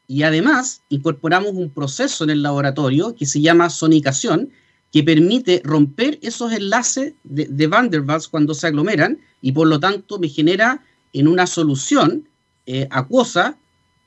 Y 0.07 0.23
además 0.23 0.83
incorporamos 0.89 1.53
un 1.53 1.71
proceso 1.71 2.25
en 2.25 2.31
el 2.31 2.43
laboratorio 2.43 3.15
que 3.15 3.27
se 3.27 3.41
llama 3.41 3.71
sonicación, 3.71 4.51
que 4.93 5.03
permite 5.03 5.61
romper 5.65 6.19
esos 6.23 6.53
enlaces 6.53 7.15
de, 7.25 7.67
Van 7.67 7.91
der 7.91 8.03
Waals 8.03 8.29
cuando 8.29 8.55
se 8.55 8.69
aglomeran 8.69 9.19
y 9.41 9.53
por 9.53 9.67
lo 9.67 9.81
tanto 9.81 10.19
me 10.19 10.29
genera 10.29 10.83
en 11.13 11.27
una 11.27 11.47
solución 11.47 12.29
eh, 12.67 12.87
acuosa 12.91 13.57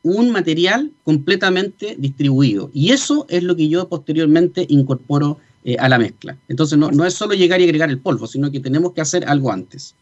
un 0.04 0.32
material 0.32 0.92
completamente 1.04 1.96
distribuido. 2.00 2.70
Y 2.74 2.92
eso 2.92 3.26
es 3.30 3.44
lo 3.44 3.56
que 3.56 3.68
yo 3.68 3.90
posteriormente 3.90 4.66
incorporo 4.70 5.40
eh, 5.68 5.76
a 5.78 5.90
la 5.90 5.98
mezcla. 5.98 6.38
Entonces 6.48 6.78
no, 6.78 7.06
es 7.06 7.14
solo 7.14 7.34
llegar 7.34 7.60
y 7.60 7.66
agregar 7.66 7.90
el 7.90 8.00
polvo, 8.00 8.26
sino 8.26 8.50
que 8.50 8.62
tenemos 8.62 8.94
que 8.94 9.02
hacer 9.02 9.28
algo 9.28 9.52
antes. 9.52 9.96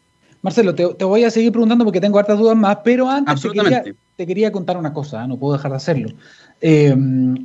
Marcelo, 0.43 0.75
te, 0.75 1.03
voy 1.03 1.23
a 1.23 1.31
seguir 1.31 1.51
preguntando 1.51 1.83
porque 1.83 1.99
tengo 1.99 2.19
hartas 2.19 2.37
dudas 2.37 2.55
más, 2.55 2.77
pero 2.83 3.09
antes 3.09 3.41
te 4.15 4.27
quería, 4.27 4.51
contar 4.51 4.77
una 4.77 4.93
cosa, 4.93 5.25
¿eh? 5.25 5.27
no 5.27 5.37
puedo 5.37 5.53
dejar 5.53 5.71
de 5.71 5.77
hacerlo. 5.77 6.09
Eh, 6.61 6.95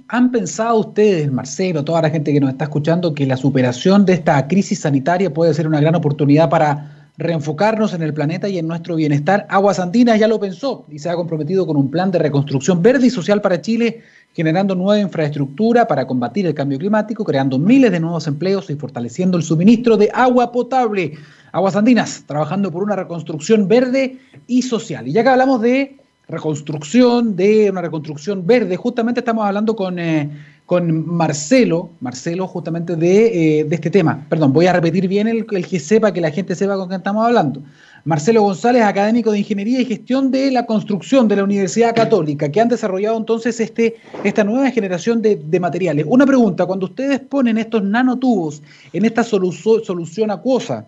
¿Han 0.09 0.33
pensado 0.33 0.81
ustedes, 0.81 1.33
Marcelo, 1.33 1.83
toda 1.83 2.03
la 2.03 2.11
gente 2.11 2.31
que 2.31 2.41
nos 2.41 2.51
está 2.51 2.65
escuchando, 2.65 3.15
que 3.15 3.25
la 3.25 3.39
superación 3.39 4.05
de 4.05 4.13
esta 4.13 4.47
crisis 4.47 4.81
sanitaria 4.81 5.33
puede 5.33 5.55
ser 5.55 5.67
una 5.67 5.81
gran 5.81 5.95
oportunidad 5.95 6.51
para 6.51 7.11
reenfocarnos 7.17 7.95
en 7.95 8.03
el 8.03 8.13
planeta 8.13 8.51
y 8.51 8.59
en 8.59 8.69
nuestro 8.69 8.97
bienestar? 8.97 9.47
Aguas 9.49 9.81
Andinas 9.81 10.21
ya 10.21 10.29
lo 10.29 10.39
pensó 10.39 10.85
y 10.91 10.99
se 10.99 11.09
ha 11.09 11.15
comprometido 11.15 11.67
con 11.67 11.79
un 11.79 11.91
plan 11.91 12.11
de 12.11 12.19
reconstrucción 12.19 12.83
verde 12.83 13.07
y 13.07 13.11
social 13.11 13.41
para 13.41 13.63
Chile 13.63 14.03
generando 14.41 14.75
nueva 14.75 14.99
infraestructura 14.99 15.87
para 15.87 16.07
combatir 16.07 16.47
el 16.47 16.55
cambio 16.55 16.79
climático, 16.79 17.25
creando 17.25 17.59
miles 17.59 17.93
de 17.93 18.01
nuevos 18.01 18.27
empleos 18.27 18.71
y 18.71 18.75
fortaleciendo 18.75 19.37
el 19.37 19.43
suministro 19.43 19.99
de 19.99 20.09
agua 20.15 20.51
potable. 20.51 21.13
Aguas 21.53 21.77
Andinas, 21.77 22.25
trabajando 22.27 22.73
por 22.73 22.83
una 22.83 22.97
reconstrucción 22.97 23.69
verde 23.69 24.17
y 24.47 24.63
social. 24.63 25.07
Y 25.07 25.13
ya 25.13 25.23
que 25.23 25.29
hablamos 25.29 25.61
de 25.61 25.99
reconstrucción, 26.27 27.37
de 27.37 27.71
una 27.71 27.83
reconstrucción 27.83 28.47
verde. 28.47 28.77
Justamente 28.77 29.21
estamos 29.21 29.45
hablando 29.45 29.77
con, 29.77 29.99
eh, 29.99 30.31
con 30.65 31.07
Marcelo, 31.07 31.91
Marcelo 32.01 32.47
justamente 32.47 32.97
de, 32.97 33.67
de, 33.69 33.75
este 33.75 33.91
tema. 33.91 34.25
Perdón, 34.31 34.55
voy 34.55 34.67
a 34.67 34.73
repetir 34.73 35.07
bien 35.07 35.29
el, 35.29 35.45
el, 35.51 35.67
que 35.67 35.81
sepa, 35.81 36.15
que 36.15 36.23
la 36.23 36.31
gente 36.31 36.55
sepa 36.55 36.77
con 36.77 36.89
qué 36.89 36.95
estamos 36.95 37.27
hablando. 37.27 37.63
Marcelo 38.05 38.43
González, 38.43 38.83
académico 38.83 39.33
de 39.33 39.41
Ingeniería 39.41 39.81
y 39.81 39.85
Gestión 39.85 40.31
de 40.31 40.51
la 40.51 40.65
Construcción 40.65 41.29
de 41.29 41.37
la 41.37 41.45
Universidad 41.45 41.95
Católica, 41.95 42.51
que 42.51 42.61
han 42.61 42.69
desarrollado 42.69 43.17
entonces 43.17 43.61
este, 43.61 43.97
esta 44.25 44.45
nueva 44.45 44.71
generación 44.71 45.21
de, 45.21 45.61
materiales. 45.61 46.07
Una 46.09 46.25
pregunta, 46.25 46.67
cuando 46.67 46.87
ustedes 46.87 47.21
ponen 47.21 47.59
estos 47.59 47.83
nanotubos 47.83 48.63
en 48.93 49.05
esta 49.05 49.23
solu 49.23 49.53
solución 49.53 50.31
acuosa, 50.31 50.87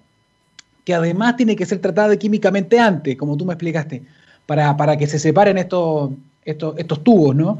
que 0.84 0.94
además 0.94 1.36
tiene 1.36 1.54
que 1.54 1.66
ser 1.66 1.80
tratada 1.80 2.16
químicamente 2.16 2.78
antes, 2.78 3.16
como 3.16 3.36
tú 3.36 3.44
me 3.44 3.52
explicaste, 3.52 4.02
para, 4.46 4.76
para 4.76 4.96
que 4.96 5.06
se 5.06 5.18
separen 5.18 5.58
estos, 5.58 6.10
estos 6.44 7.04
tubos, 7.04 7.36
¿no? 7.36 7.58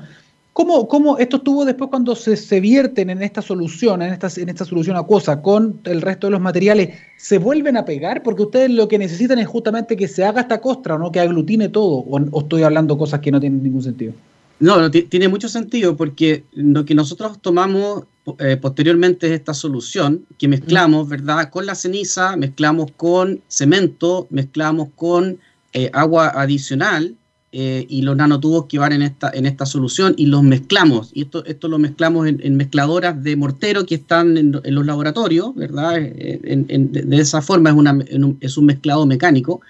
¿Cómo, 0.53 0.86
¿Cómo, 0.86 1.16
estos 1.16 1.42
tubos 1.42 1.64
después 1.64 1.88
cuando 1.88 2.14
se, 2.14 2.61
vierten 2.61 3.09
en 3.09 3.22
esta 3.22 3.40
solución, 3.40 4.03
en 4.03 4.12
esta, 4.12 4.28
en 4.38 4.50
esta 4.50 4.66
solución 4.66 4.96
acuosa 4.96 5.40
con 5.40 5.80
el 5.84 6.03
resto 6.03 6.26
de 6.26 6.32
los 6.32 6.42
materiales, 6.42 6.90
se 7.16 7.38
vuelven 7.38 7.78
a 7.78 7.86
pegar? 7.86 8.22
Porque 8.22 8.42
ustedes 8.42 8.70
lo 8.70 8.86
que 8.86 8.98
necesitan 8.98 9.38
es 9.38 9.46
justamente 9.46 9.96
que 9.96 10.09
se 10.09 10.24
haga 10.24 10.42
esta 10.42 10.61
costra, 10.61 10.98
¿no? 10.98 11.11
Que 11.11 11.20
aglutine 11.20 11.70
todo, 11.70 12.00
o, 12.00 12.20
o 12.30 12.40
estoy 12.40 12.64
hablando 12.64 12.98
cosas 12.98 13.20
que 13.20 13.30
no 13.30 13.40
tienen 13.40 13.62
ningún 13.62 13.82
sentido. 13.82 14.12
No, 14.61 14.78
no 14.78 14.90
tiene 14.90 15.26
mucho 15.26 15.48
sentido 15.48 15.96
porque 15.96 16.44
lo 16.53 16.84
que 16.84 16.94
nosotros 16.94 17.40
tomamos 17.40 18.05
eh, 18.38 18.57
posteriormente 18.57 19.26
es 19.26 19.32
esta 19.32 19.55
solución 19.55 20.24
que 20.38 20.46
mezclamos, 20.46 21.09
¿verdad? 21.09 21.50
Con 21.50 21.66
la 21.66 21.74
ceniza, 21.74 22.36
mezclamos 22.36 22.92
con 22.96 23.40
cemento, 23.48 24.28
mezclamos 24.30 24.90
con 24.94 25.38
eh, 25.72 25.90
agua 25.92 26.28
adicional 26.28 27.16
eh, 27.55 27.84
y 27.86 28.00
los 28.00 28.16
nanotubos 28.16 28.64
que 28.64 28.78
van 28.78 28.92
en 28.92 29.03
esta, 29.03 29.30
en 29.34 29.44
esta 29.44 29.66
solución 29.66 30.14
y 30.16 30.24
los 30.24 30.42
mezclamos. 30.42 31.11
Y 31.12 31.24
esto, 31.24 31.44
esto 31.44 31.68
lo 31.68 31.78
mezclamos 31.78 32.26
en, 32.26 32.40
en 32.42 32.57
mezcladoras 32.57 33.22
de 33.22 33.36
mortero 33.36 33.84
que 33.84 33.96
están 33.96 34.38
en, 34.38 34.59
en 34.64 34.74
los 34.74 34.86
laboratorios, 34.86 35.55
¿verdad? 35.55 36.00
de 36.00 37.18
esa 37.18 37.42
forma 37.42 37.68
es, 37.68 37.76
una, 37.76 37.92
un, 37.92 38.38
es 38.40 38.57
un 38.57 38.64
mezclado 38.64 39.05
mecánico. 39.05 39.61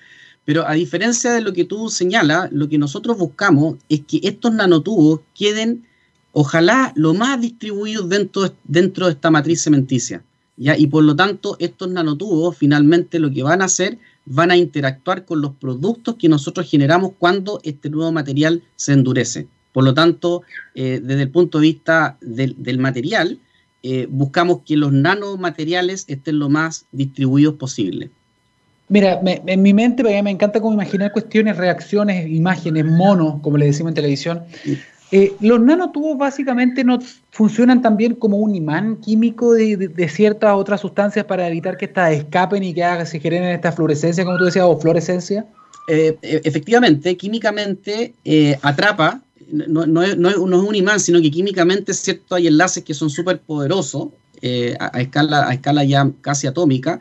Pero 0.44 0.64
a 0.66 0.74
diferencia 0.74 1.32
de 1.32 1.40
lo 1.40 1.52
que 1.52 1.64
tú 1.64 1.88
señalas, 1.88 2.52
lo 2.52 2.68
que 2.68 2.78
nosotros 2.78 3.18
buscamos 3.18 3.78
es 3.88 4.02
que 4.06 4.20
estos 4.22 4.52
nanotubos 4.52 5.20
queden, 5.34 5.84
ojalá, 6.30 6.92
lo 6.94 7.14
más 7.14 7.40
distribuidos 7.40 8.08
dentro, 8.08 8.54
dentro 8.62 9.06
de 9.06 9.12
esta 9.12 9.32
matriz 9.32 9.60
cementicia. 9.60 10.22
¿ya? 10.56 10.78
Y 10.78 10.86
por 10.86 11.02
lo 11.02 11.16
tanto, 11.16 11.56
estos 11.58 11.90
nanotubos 11.90 12.56
finalmente 12.56 13.18
lo 13.18 13.32
que 13.32 13.42
van 13.42 13.60
a 13.60 13.64
hacer 13.64 13.98
van 14.24 14.50
a 14.50 14.56
interactuar 14.56 15.24
con 15.24 15.40
los 15.40 15.52
productos 15.54 16.16
que 16.16 16.28
nosotros 16.28 16.68
generamos 16.68 17.12
cuando 17.18 17.60
este 17.64 17.90
nuevo 17.90 18.12
material 18.12 18.62
se 18.76 18.92
endurece. 18.92 19.46
Por 19.72 19.84
lo 19.84 19.94
tanto, 19.94 20.42
eh, 20.74 21.00
desde 21.02 21.22
el 21.22 21.30
punto 21.30 21.58
de 21.58 21.62
vista 21.62 22.16
del, 22.20 22.54
del 22.58 22.78
material, 22.78 23.38
eh, 23.82 24.06
buscamos 24.08 24.60
que 24.64 24.76
los 24.76 24.92
nanomateriales 24.92 26.04
estén 26.08 26.38
lo 26.38 26.48
más 26.48 26.86
distribuidos 26.92 27.54
posible. 27.54 28.10
Mira, 28.88 29.20
me, 29.22 29.42
en 29.46 29.62
mi 29.62 29.72
mente 29.72 30.02
me 30.22 30.30
encanta 30.30 30.60
como 30.60 30.74
imaginar 30.74 31.12
cuestiones, 31.12 31.56
reacciones, 31.56 32.28
imágenes, 32.28 32.84
monos, 32.84 33.40
como 33.40 33.56
le 33.56 33.66
decimos 33.66 33.90
en 33.90 33.94
televisión. 33.94 34.42
Eh, 35.14 35.34
los 35.40 35.60
nanotubos 35.60 36.16
básicamente 36.16 36.84
no 36.84 36.98
funcionan 37.30 37.82
también 37.82 38.14
como 38.14 38.38
un 38.38 38.54
imán 38.54 38.96
químico 38.96 39.52
de, 39.52 39.76
de, 39.76 40.08
ciertas 40.08 40.54
otras 40.56 40.80
sustancias 40.80 41.26
para 41.26 41.46
evitar 41.46 41.76
que 41.76 41.84
estas 41.84 42.12
escapen 42.12 42.62
y 42.62 42.72
que 42.72 42.82
se 43.04 43.20
generen 43.20 43.50
esta 43.50 43.72
fluorescencia, 43.72 44.24
como 44.24 44.38
tú 44.38 44.44
decías, 44.46 44.64
o 44.66 44.80
fluorescencia. 44.80 45.44
Eh, 45.86 46.16
efectivamente, 46.22 47.14
químicamente 47.18 48.14
eh, 48.24 48.58
atrapa, 48.62 49.20
no, 49.50 49.84
no, 49.84 50.02
no, 50.16 50.30
es, 50.30 50.36
un 50.38 50.74
imán, 50.74 50.98
sino 50.98 51.20
que 51.20 51.30
químicamente 51.30 51.92
cierto, 51.92 52.34
hay 52.34 52.46
enlaces 52.46 52.82
que 52.82 52.94
son 52.94 53.10
súper 53.10 53.40
poderosos 53.40 54.08
eh, 54.40 54.74
a, 54.80 54.98
escala, 55.00 55.46
a 55.46 55.52
escala 55.52 55.84
ya 55.84 56.10
casi 56.22 56.46
atómica 56.46 57.00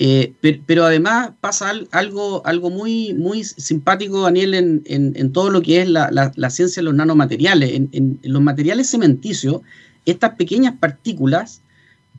eh, 0.00 0.32
pero, 0.64 0.84
además 0.84 1.32
pasa 1.40 1.72
algo, 1.90 2.46
algo 2.46 2.70
muy, 2.70 3.14
muy 3.14 3.42
simpático, 3.42 4.22
Daniel, 4.22 4.54
en, 4.54 4.82
en, 4.86 5.12
en 5.16 5.32
todo 5.32 5.50
lo 5.50 5.60
que 5.60 5.82
es 5.82 5.88
la, 5.88 6.08
la, 6.12 6.50
ciencia 6.50 6.80
de 6.80 6.84
los 6.84 6.94
nanomateriales. 6.94 7.72
En, 7.72 7.88
en, 7.90 8.20
los 8.22 8.40
materiales 8.40 8.88
cementicios, 8.88 9.62
estas 10.06 10.36
pequeñas 10.36 10.74
partículas 10.78 11.62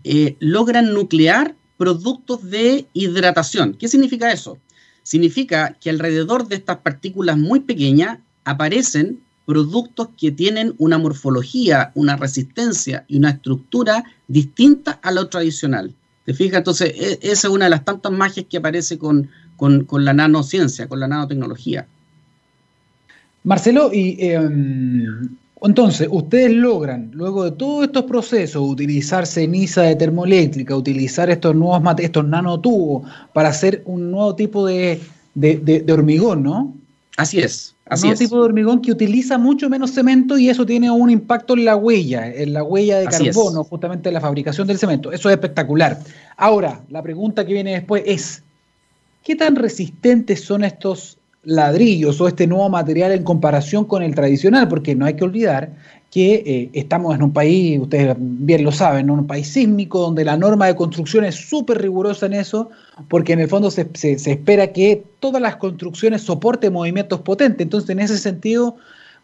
eh, 0.04 0.36
logran 0.40 0.94
nuclear 0.94 1.56
productos 1.78 2.50
de 2.50 2.86
hidratación. 2.92 3.74
¿Qué 3.76 3.88
significa 3.88 4.30
eso? 4.30 4.58
Significa 5.04 5.78
que 5.80 5.90
alrededor 5.90 6.50
de 6.50 6.58
estas 6.58 6.80
partículas 6.80 7.38
muy 7.38 7.62
pequeñas 7.62 8.20
aparecen 8.44 9.22
productos 9.46 10.10
que 10.18 10.32
tienen 10.32 10.76
una 10.78 10.98
morfología, 10.98 11.92
una 11.96 12.18
resistencia 12.18 13.06
y 13.08 13.18
una 13.18 13.32
estructura 13.32 14.04
distinta 14.28 15.00
a 15.02 15.12
lo 15.12 15.30
tradicional. 15.30 15.96
¿Te 16.30 16.36
fijas? 16.36 16.60
Entonces, 16.60 16.94
e, 16.96 17.18
esa 17.24 17.48
es 17.48 17.52
una 17.52 17.66
de 17.66 17.72
las 17.72 17.84
tantas 17.84 18.12
magias 18.12 18.46
que 18.48 18.58
aparece 18.58 19.00
con, 19.00 19.32
con, 19.58 19.84
con 19.86 20.06
la 20.06 20.14
nanociencia, 20.14 20.88
con 20.88 21.00
la 21.00 21.08
nanotecnología. 21.08 21.88
Marcelo, 23.44 23.90
y 23.92 24.16
eh, 24.20 24.40
entonces, 25.64 26.08
ustedes 26.12 26.52
logran, 26.52 27.10
luego 27.16 27.46
de 27.46 27.52
todos 27.54 27.86
estos 27.86 28.04
procesos, 28.04 28.62
utilizar 28.62 29.26
ceniza 29.26 29.82
de 29.82 29.96
termoeléctrica, 29.96 30.76
utilizar 30.76 31.32
estos 31.32 31.56
nuevos 31.56 31.82
estos 31.98 32.28
nanotubos 32.28 33.10
para 33.34 33.50
hacer 33.50 33.82
un 33.86 34.12
nuevo 34.12 34.36
tipo 34.36 34.68
de, 34.68 35.02
de, 35.34 35.58
de, 35.58 35.80
de 35.80 35.94
hormigón, 35.94 36.44
¿no? 36.44 36.76
Así 37.18 37.40
es. 37.40 37.74
Así 37.90 38.08
un 38.08 38.14
es. 38.14 38.20
tipo 38.20 38.38
de 38.38 38.44
hormigón 38.44 38.82
que 38.82 38.92
utiliza 38.92 39.38
mucho 39.38 39.70
menos 39.70 39.92
cemento 39.92 40.38
y 40.38 40.50
eso 40.50 40.66
tiene 40.66 40.92
un 40.92 41.10
impacto 41.10 41.56
en 41.56 41.66
la 41.66 41.76
huella, 41.76 42.28
en 42.32 42.54
la 42.54 42.64
huella 42.64 43.00
de 43.00 43.08
Así 43.08 43.26
carbono, 43.26 43.62
es. 43.62 43.68
justamente 43.68 44.10
en 44.10 44.14
la 44.14 44.22
fabricación 44.22 44.68
del 44.68 44.78
cemento. 44.78 45.12
Eso 45.12 45.30
es 45.30 45.34
espectacular. 45.34 46.00
Ahora, 46.38 46.82
la 46.90 47.02
pregunta 47.02 47.46
que 47.46 47.54
viene 47.54 47.74
después 47.74 48.04
es, 48.06 48.44
¿qué 49.24 49.36
tan 49.36 49.56
resistentes 49.56 50.42
son 50.44 50.64
estos 50.64 51.18
ladrillos 51.44 52.22
o 52.22 52.28
este 52.28 52.46
nuevo 52.48 52.70
material 52.70 53.12
en 53.12 53.24
comparación 53.24 53.86
con 53.86 54.04
el 54.04 54.14
tradicional? 54.14 54.68
Porque 54.68 54.94
no 54.94 55.06
hay 55.06 55.16
que 55.16 55.24
olvidar 55.24 55.72
que 56.12 56.34
eh, 56.46 56.70
estamos 56.74 57.14
en 57.16 57.22
un 57.22 57.32
país, 57.34 57.80
ustedes 57.80 58.16
bien 58.20 58.64
lo 58.64 58.72
saben, 58.72 59.08
¿no? 59.08 59.14
un 59.14 59.28
país 59.28 59.48
sísmico 59.48 60.00
donde 60.00 60.26
la 60.26 60.38
norma 60.38 60.66
de 60.66 60.76
construcción 60.76 61.24
es 61.24 61.36
súper 61.36 61.80
rigurosa 61.82 62.26
en 62.26 62.34
eso, 62.34 62.70
porque 63.10 63.34
en 63.34 63.42
el 63.42 63.48
fondo 63.48 63.70
se, 63.70 63.88
se, 63.94 64.18
se, 64.18 64.32
espera 64.32 64.74
que 64.74 65.04
todas 65.20 65.42
las 65.42 65.58
construcciones 65.58 66.22
soporten 66.24 66.74
movimientos 66.74 67.22
potentes. 67.22 67.62
Entonces, 67.64 67.92
en 67.92 68.00
ese 68.00 68.18
sentido, 68.18 68.76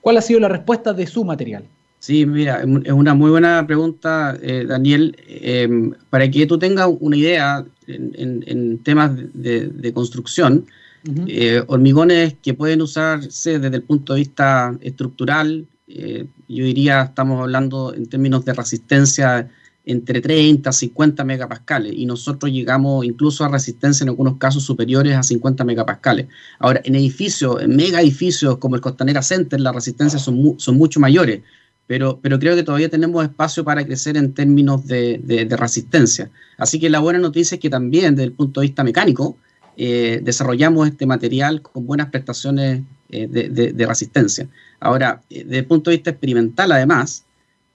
¿cuál 0.01 0.17
ha 0.17 0.21
sido 0.21 0.39
la 0.39 0.49
respuesta 0.49 0.93
de 0.93 1.07
su 1.07 1.23
material? 1.23 1.63
Sí, 1.99 2.23
mira, 2.23 2.63
es 2.83 2.91
una 2.91 3.15
muy 3.15 3.31
buena 3.31 3.65
pregunta, 3.65 4.37
eh, 4.39 4.63
Daniel. 4.67 5.17
Eh, 5.27 5.67
para 6.11 6.29
que 6.29 6.45
tú 6.45 6.59
tengas 6.59 6.87
una 6.99 7.17
idea 7.17 7.65
en, 7.87 8.11
en, 8.15 8.43
en 8.45 8.77
temas 8.83 9.11
de, 9.33 9.69
de 9.69 9.91
construcción, 9.91 10.65
uh 11.07 11.11
-huh. 11.11 11.25
eh, 11.27 11.63
hormigones 11.65 12.35
que 12.43 12.53
pueden 12.53 12.83
usarse 12.83 13.57
desde 13.57 13.77
el 13.77 13.81
punto 13.81 14.13
de 14.13 14.19
vista 14.19 14.77
estructural, 14.81 15.65
eh, 15.87 16.25
yo 16.47 16.65
diría, 16.65 17.03
estamos 17.03 17.41
hablando 17.41 17.93
en 17.93 18.07
términos 18.07 18.43
de 18.45 18.53
resistencia 18.53 19.49
entre 19.85 20.19
30 20.19 20.67
a 20.69 20.73
50 20.73 21.23
megapascales 21.23 21.93
y 21.95 22.05
nosotros 22.07 22.51
llegamos 22.51 23.05
incluso 23.05 23.45
a 23.45 23.49
resistencia 23.49 24.03
en 24.03 24.09
algunos 24.09 24.37
casos 24.37 24.63
superiores 24.63 25.15
a 25.15 25.21
50 25.21 25.63
megapascales. 25.63 26.27
Ahora, 26.59 26.81
en 26.83 26.95
edificios, 26.95 27.61
en 27.61 27.75
mega 27.75 28.01
edificios 28.01 28.57
como 28.57 28.75
el 28.75 28.81
Costanera 28.81 29.21
Center, 29.21 29.59
las 29.61 29.75
resistencias 29.75 30.23
son, 30.23 30.35
mu 30.35 30.55
son 30.57 30.75
mucho 30.75 30.99
mayores, 30.99 31.41
pero, 31.87 32.19
creo 32.21 32.55
que 32.55 32.63
todavía 32.63 32.89
tenemos 32.89 33.23
espacio 33.23 33.63
para 33.63 33.85
crecer 33.85 34.17
en 34.17 34.33
términos 34.33 34.87
de, 34.87 35.47
resistencia. 35.51 36.31
Así 36.57 36.79
que 36.79 36.89
la 36.89 36.99
buena 36.99 37.19
noticia 37.19 37.55
es 37.55 37.61
que 37.61 37.69
también 37.69 38.15
desde 38.15 38.25
el 38.25 38.31
punto 38.31 38.61
de 38.61 38.67
vista 38.67 38.83
mecánico, 38.83 39.37
eh, 39.77 40.21
desarrollamos 40.23 40.87
este 40.87 41.05
material 41.05 41.61
con 41.61 41.85
buenas 41.85 42.09
prestaciones 42.09 42.81
eh, 43.09 43.27
de, 43.27 43.85
resistencia. 43.85 44.47
Ahora, 44.79 45.21
eh, 45.29 45.43
desde 45.43 45.59
el 45.59 45.65
punto 45.65 45.89
de 45.89 45.97
vista 45.97 46.11
experimental, 46.11 46.71
además, 46.71 47.23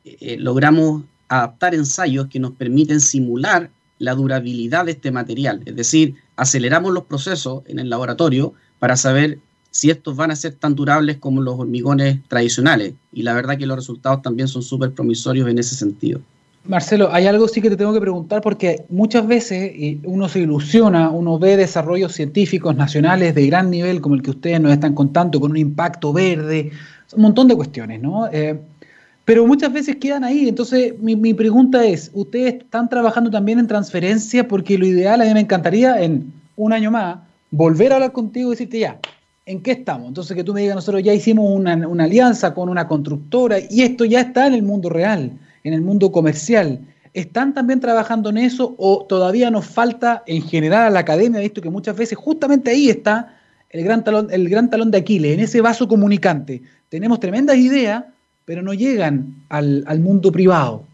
eh, 0.04 0.36
logramos 0.38 1.02
adaptar 1.28 1.74
ensayos 1.74 2.26
que 2.28 2.40
nos 2.40 2.52
permiten 2.52 3.00
simular 3.00 3.70
la 3.98 4.14
durabilidad 4.14 4.86
de 4.86 4.92
este 4.92 5.10
material. 5.10 5.62
Es 5.66 5.76
decir, 5.76 6.16
aceleramos 6.36 6.92
los 6.92 7.04
procesos 7.04 7.62
en 7.66 7.78
el 7.78 7.90
laboratorio 7.90 8.54
para 8.78 8.96
saber 8.96 9.38
si 9.70 9.90
estos 9.90 10.16
van 10.16 10.30
a 10.30 10.36
ser 10.36 10.54
tan 10.54 10.74
durables 10.74 11.18
como 11.18 11.42
los 11.42 11.58
hormigones 11.58 12.18
tradicionales. 12.28 12.94
Y 13.12 13.22
la 13.22 13.34
verdad 13.34 13.58
que 13.58 13.66
los 13.66 13.76
resultados 13.76 14.22
también 14.22 14.48
son 14.48 14.62
súper 14.62 14.92
promisorios 14.92 15.48
en 15.48 15.58
ese 15.58 15.76
sentido. 15.76 16.20
Marcelo, 16.64 17.08
hay 17.10 17.26
algo 17.26 17.48
sí 17.48 17.62
que 17.62 17.70
te 17.70 17.76
tengo 17.76 17.92
que 17.94 18.00
preguntar 18.00 18.42
porque 18.42 18.84
muchas 18.90 19.26
veces 19.26 19.72
uno 20.04 20.28
se 20.28 20.40
ilusiona, 20.40 21.10
uno 21.10 21.38
ve 21.38 21.56
desarrollos 21.56 22.12
científicos 22.12 22.76
nacionales 22.76 23.34
de 23.34 23.46
gran 23.46 23.70
nivel 23.70 24.00
como 24.00 24.14
el 24.14 24.22
que 24.22 24.30
ustedes 24.30 24.60
nos 24.60 24.72
están 24.72 24.94
contando, 24.94 25.40
con 25.40 25.52
un 25.52 25.56
impacto 25.56 26.12
verde, 26.12 26.70
un 27.14 27.22
montón 27.22 27.48
de 27.48 27.56
cuestiones, 27.56 28.00
¿no? 28.02 28.28
Eh, 28.30 28.60
pero 29.24 29.46
muchas 29.46 29.72
veces 29.72 29.96
quedan 29.96 30.22
ahí. 30.22 30.48
Entonces, 30.48 30.98
mi, 30.98 31.34
pregunta 31.34 31.84
es, 31.84 32.10
¿ustedes 32.12 32.54
están 32.54 32.88
trabajando 32.88 33.30
también 33.30 33.58
en 33.58 33.66
transferencia? 33.66 34.46
Porque 34.46 34.76
lo 34.76 34.86
ideal 34.86 35.20
a 35.20 35.24
mí 35.24 35.32
me 35.32 35.40
encantaría 35.40 36.02
en 36.02 36.32
un 36.56 36.72
año 36.72 36.90
más 36.90 37.18
volver 37.50 37.92
a 37.92 37.96
hablar 37.96 38.12
contigo 38.12 38.50
y 38.50 38.50
decirte 38.52 38.80
ya, 38.80 38.98
¿en 39.46 39.62
qué 39.62 39.72
estamos? 39.72 40.08
Entonces 40.08 40.36
que 40.36 40.44
tú 40.44 40.52
me 40.52 40.60
digas, 40.60 40.76
nosotros 40.76 41.02
ya 41.02 41.14
hicimos 41.14 41.50
una 41.50 42.04
alianza 42.04 42.54
con 42.54 42.68
una 42.68 42.86
constructora 42.86 43.58
y 43.70 43.82
esto 43.82 44.04
ya 44.04 44.20
está 44.20 44.46
en 44.46 44.54
el 44.54 44.62
mundo 44.62 44.88
real, 44.88 45.32
en 45.64 45.74
el 45.74 45.80
mundo 45.80 46.12
comercial. 46.12 46.80
¿Están 47.12 47.54
también 47.54 47.80
trabajando 47.80 48.30
en 48.30 48.38
eso 48.38 48.74
o 48.78 49.04
todavía 49.08 49.50
nos 49.50 49.66
falta 49.66 50.22
en 50.26 50.42
general 50.42 50.82
a 50.82 50.90
la 50.90 51.00
academia, 51.00 51.40
visto 51.40 51.60
que 51.60 51.70
muchas 51.70 51.96
veces 51.96 52.16
justamente 52.16 52.70
ahí 52.70 52.88
está 52.88 53.36
el 53.68 53.84
gran 53.84 54.04
talón, 54.04 54.28
el 54.30 54.48
gran 54.48 54.70
talón 54.70 54.90
de 54.90 54.98
Aquiles, 54.98 55.34
en 55.34 55.40
ese 55.40 55.60
vaso 55.60 55.88
comunicante? 55.88 56.62
Tenemos 56.88 57.20
tremendas 57.20 57.56
ideas, 57.56 58.04
pero 58.44 58.62
no 58.62 58.74
llegan 58.74 59.44
al, 59.48 59.84
al 59.86 60.00
mundo 60.00 60.30
privado. 60.30 60.84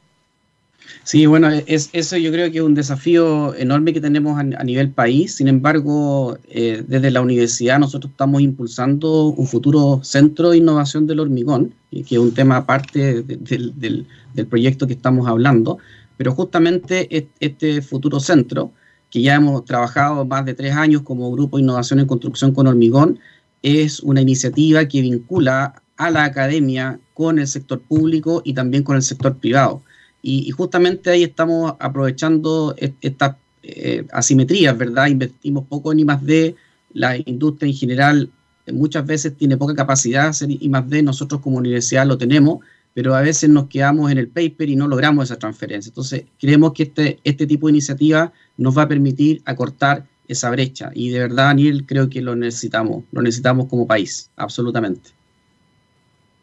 Sí, 1.04 1.26
bueno, 1.26 1.48
es, 1.50 1.90
eso 1.92 2.16
yo 2.16 2.32
creo 2.32 2.50
que 2.50 2.58
es 2.58 2.64
un 2.64 2.74
desafío 2.74 3.54
enorme 3.54 3.92
que 3.92 4.00
tenemos 4.00 4.38
a, 4.38 4.42
nivel 4.42 4.90
país. 4.90 5.36
Sin 5.36 5.48
embargo, 5.48 6.38
eh, 6.48 6.84
desde 6.86 7.10
la 7.10 7.20
universidad 7.20 7.78
nosotros 7.78 8.10
estamos 8.10 8.42
impulsando 8.42 9.26
un 9.26 9.46
futuro 9.46 10.00
centro 10.02 10.50
de 10.50 10.58
innovación 10.58 11.06
del 11.06 11.20
hormigón, 11.20 11.74
que 11.90 12.00
es 12.00 12.18
un 12.18 12.34
tema 12.34 12.56
aparte 12.56 13.22
del, 13.22 13.74
del 13.76 14.46
proyecto 14.46 14.86
que 14.86 14.94
estamos 14.94 15.28
hablando. 15.28 15.78
Pero 16.16 16.32
justamente 16.32 17.28
este 17.40 17.82
futuro 17.82 18.20
centro, 18.20 18.72
que 19.10 19.22
ya 19.22 19.34
hemos 19.34 19.64
trabajado 19.64 20.24
más 20.24 20.44
de 20.44 20.54
tres 20.54 20.74
años 20.74 21.02
como 21.02 21.30
Grupo 21.30 21.56
de 21.56 21.62
Innovación 21.62 22.00
en 22.00 22.06
Construcción 22.06 22.52
con 22.52 22.66
Hormigón, 22.66 23.18
es 23.62 24.00
una 24.00 24.20
iniciativa 24.20 24.86
que 24.86 25.00
vincula 25.00 25.82
a 25.96 26.10
la 26.10 26.24
academia 26.24 26.98
con 27.14 27.38
el 27.38 27.46
sector 27.46 27.80
público 27.80 28.42
y 28.44 28.54
también 28.54 28.82
con 28.82 28.96
el 28.96 29.02
sector 29.02 29.36
privado. 29.36 29.82
Y, 30.28 30.50
justamente 30.50 31.10
ahí 31.10 31.22
estamos 31.22 31.74
aprovechando 31.78 32.74
estas 33.00 33.36
eh, 33.62 34.04
asimetrías, 34.10 34.76
¿verdad? 34.76 35.06
Invertimos 35.06 35.66
poco 35.68 35.92
en 35.92 36.00
I+D, 36.00 36.56
la 36.94 37.16
industria 37.16 37.70
en 37.70 37.76
general 37.76 38.30
muchas 38.72 39.06
veces 39.06 39.36
tiene 39.36 39.56
poca 39.56 39.76
capacidad 39.76 40.24
de 40.24 40.28
hacer 40.30 40.50
I+D, 40.50 41.04
nosotros 41.04 41.40
como 41.40 41.58
universidad 41.58 42.08
lo 42.08 42.18
tenemos, 42.18 42.58
pero 42.92 43.14
a 43.14 43.20
veces 43.20 43.48
nos 43.50 43.68
quedamos 43.68 44.10
en 44.10 44.18
el 44.18 44.26
paper 44.26 44.68
y 44.68 44.74
no 44.74 44.88
logramos 44.88 45.26
esa 45.26 45.38
transferencia. 45.38 45.90
Entonces, 45.90 46.24
creemos 46.40 46.72
que 46.72 46.82
este, 46.82 47.20
este 47.22 47.46
tipo 47.46 47.68
de 47.68 47.74
iniciativa 47.74 48.32
nos 48.56 48.76
va 48.76 48.82
a 48.82 48.88
permitir 48.88 49.42
acortar 49.44 50.06
esa 50.26 50.50
brecha 50.50 50.90
y 50.92 51.10
de 51.10 51.20
verdad, 51.20 51.44
Daniel, 51.44 51.86
creo 51.86 52.10
que 52.10 52.20
lo 52.20 52.34
necesitamos, 52.34 53.04
lo 53.12 53.22
necesitamos 53.22 53.68
como 53.68 53.86
país, 53.86 54.28
absolutamente. 54.34 55.10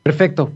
Perfecto. 0.03 0.53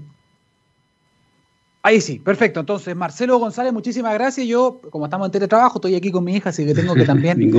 Ahí 1.88 2.02
sí, 2.02 2.20
perfecto. 2.20 2.60
Entonces, 2.60 2.94
Marcelo 2.98 3.40
González, 3.40 3.72
muchísimas 3.72 4.14
gracias. 4.14 4.46
Yo, 4.46 4.82
como 4.90 5.06
estamos 5.06 5.26
en 5.28 5.32
teletrabajo, 5.32 5.78
estoy 5.78 5.96
aquí 5.96 6.12
con 6.12 6.22
mi 6.22 6.36
hija, 6.36 6.50
así 6.50 6.66
que 6.66 6.74
tengo 6.74 6.94
que 6.94 7.06
también 7.06 7.50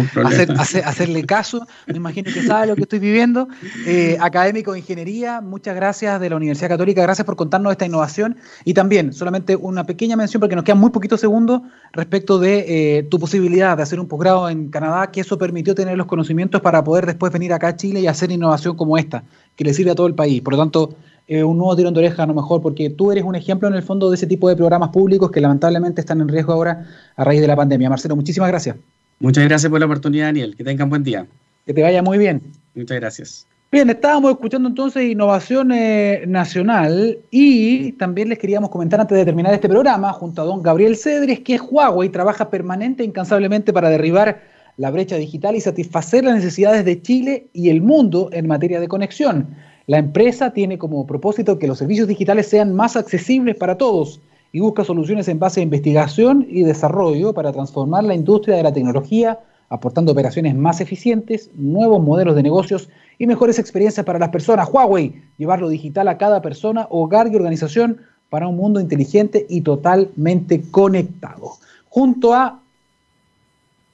hacerle 0.59 1.25
caso. 1.25 1.67
Me 1.87 1.97
imagino 1.97 2.31
que 2.31 2.43
sabe 2.43 2.67
lo 2.67 2.77
que 2.77 2.83
estoy 2.83 2.99
viviendo. 2.99 3.49
Eh, 3.87 4.19
académico 4.21 4.73
de 4.73 4.81
Ingeniería, 4.81 5.41
muchas 5.41 5.75
gracias 5.75 6.21
de 6.21 6.29
la 6.29 6.37
Universidad 6.37 6.69
Católica. 6.69 7.01
Gracias 7.01 7.25
por 7.25 7.37
contarnos 7.37 7.73
esta 7.73 7.87
innovación. 7.87 8.37
Y 8.67 8.75
también, 8.75 9.15
solamente 9.15 9.57
una 9.57 9.85
pequeña 9.85 10.15
mención, 10.15 10.41
porque 10.41 10.57
nos 10.57 10.65
quedan 10.67 10.79
muy 10.79 10.91
poquitos 10.91 11.23
segundos, 11.23 11.63
respecto 11.95 12.39
de 12.39 12.99
eh, 12.99 13.03
tu 13.05 13.19
posibilidad 13.19 13.79
de 13.79 13.83
hacer 13.83 13.99
un 13.99 14.09
posgrado 14.09 14.51
en 14.51 14.69
Canadá, 14.69 15.11
que 15.11 15.23
eso 15.23 15.39
permitió 15.39 15.75
tener 15.75 15.97
los 15.97 16.07
conocimientos 16.07 16.61
para 16.61 16.85
poder 16.85 17.07
después 17.07 17.33
venir 17.33 17.55
acá 17.55 17.69
a 17.69 17.77
Chile 17.77 18.01
y 18.01 18.07
hacer 18.07 18.31
innovación 18.31 18.77
como 18.77 18.99
esta, 18.99 19.25
que 19.57 19.65
le 19.65 19.73
sirve 19.73 19.93
a 19.93 19.95
todo 19.95 20.07
el 20.07 20.15
país. 20.15 20.43
Por 20.43 20.53
lo 20.53 20.59
tanto, 20.59 20.97
eh, 21.29 21.45
un 21.45 21.59
nuevo 21.59 21.77
tirón 21.77 21.93
de 21.93 22.01
oreja 22.01 22.23
a 22.23 22.27
lo 22.27 22.33
mejor, 22.33 22.63
porque 22.63 22.89
tú 22.89 23.13
eres 23.13 23.23
un 23.23 23.37
ejemplo 23.37 23.69
en 23.69 23.75
el 23.75 23.83
fondo 23.83 24.09
de 24.09 24.17
ese 24.17 24.27
tipo 24.27 24.49
de 24.49 24.57
programas 24.57 24.89
públicos 24.89 25.31
que 25.31 25.43
lamentablemente 25.43 26.01
están 26.01 26.23
en 26.23 26.29
riesgo 26.29 26.55
ahora 26.55 26.87
a 27.17 27.23
raíz 27.23 27.43
de 27.43 27.47
la 27.47 27.55
pandemia. 27.55 27.91
Marcelo, 27.91 28.17
muchísimas 28.17 28.49
gracias. 28.49 28.77
Muchas 29.21 29.45
gracias 29.45 29.71
por 29.71 29.79
la 29.79 29.87
oportunidad, 29.87 30.27
Daniel. 30.27 30.57
Que 30.57 30.65
tengan 30.65 30.89
buen 30.89 31.05
día. 31.05 31.27
Que 31.67 31.75
te 31.75 31.83
vaya 31.83 32.03
muy 32.03 32.17
bien. 32.17 32.41
Muchas 32.75 32.99
gracias. 32.99 33.47
Bien, 33.71 33.91
estábamos 33.91 34.31
escuchando 34.31 34.71
entonces 34.71 35.11
Innovación 35.11 35.71
eh, 35.73 36.25
Nacional 36.27 37.19
y 37.31 37.93
también 37.93 38.31
les 38.31 38.39
queríamos 38.39 38.71
comentar 38.71 38.99
antes 38.99 39.19
de 39.19 39.27
terminar 39.27 39.53
este 39.53 39.69
programa, 39.69 40.11
junto 40.15 40.41
a 40.41 40.47
don 40.47 40.63
Gabriel 40.63 40.97
Cedres, 40.97 41.41
que 41.41 41.57
es 41.57 41.61
Huawei, 41.61 42.09
trabaja 42.09 42.49
permanente 42.49 43.03
e 43.03 43.07
incansablemente 43.07 43.75
para 43.75 43.91
derribar 43.91 44.41
la 44.79 44.91
brecha 44.91 45.17
digital 45.17 45.57
y 45.57 45.61
satisfacer 45.61 46.25
las 46.25 46.37
necesidades 46.37 46.87
de 46.87 47.03
Chile 47.03 47.49
y 47.53 47.69
el 47.69 47.83
mundo 47.83 48.31
en 48.33 48.47
materia 48.47 48.81
de 48.81 48.89
conexión. 48.89 49.49
La 49.89 49.97
empresa 49.97 50.51
tiene 50.51 50.77
como 50.77 51.07
propósito 51.07 51.59
que 51.59 51.67
los 51.67 51.79
servicios 51.79 52.07
digitales 52.07 52.47
sean 52.47 52.75
más 52.75 52.95
accesibles 52.95 53.57
para 53.57 53.79
todos 53.79 54.21
y 54.53 54.61
busca 54.61 54.85
soluciones 54.85 55.29
en 55.29 55.39
base 55.39 55.61
a 55.61 55.63
investigación 55.63 56.47
y 56.47 56.63
desarrollo 56.63 57.33
para 57.33 57.53
transformar 57.53 58.05
la 58.05 58.15
industria 58.15 58.57
de 58.57 58.65
la 58.65 58.73
tecnología, 58.75 59.39
aportando 59.71 60.13
operaciones 60.13 60.55
más 60.55 60.83
eficientes, 60.83 61.49
nuevos 61.55 62.03
modelos 62.03 62.37
de 62.37 62.43
negocios 62.43 62.91
y 63.19 63.27
mejores 63.27 63.59
experiencias 63.59 64.05
para 64.05 64.19
las 64.19 64.29
personas. 64.29 64.69
Huawei, 64.71 65.23
llevar 65.39 65.63
lo 65.63 65.71
digital 65.71 66.09
a 66.09 66.19
cada 66.19 66.43
persona, 66.43 66.87
hogar 66.91 67.33
y 67.33 67.37
organización 67.37 68.03
para 68.29 68.47
un 68.47 68.59
mundo 68.59 68.81
inteligente 68.81 69.47
y 69.49 69.63
totalmente 69.63 70.61
conectado. 70.71 71.53
Junto 71.89 72.35
a 72.35 72.61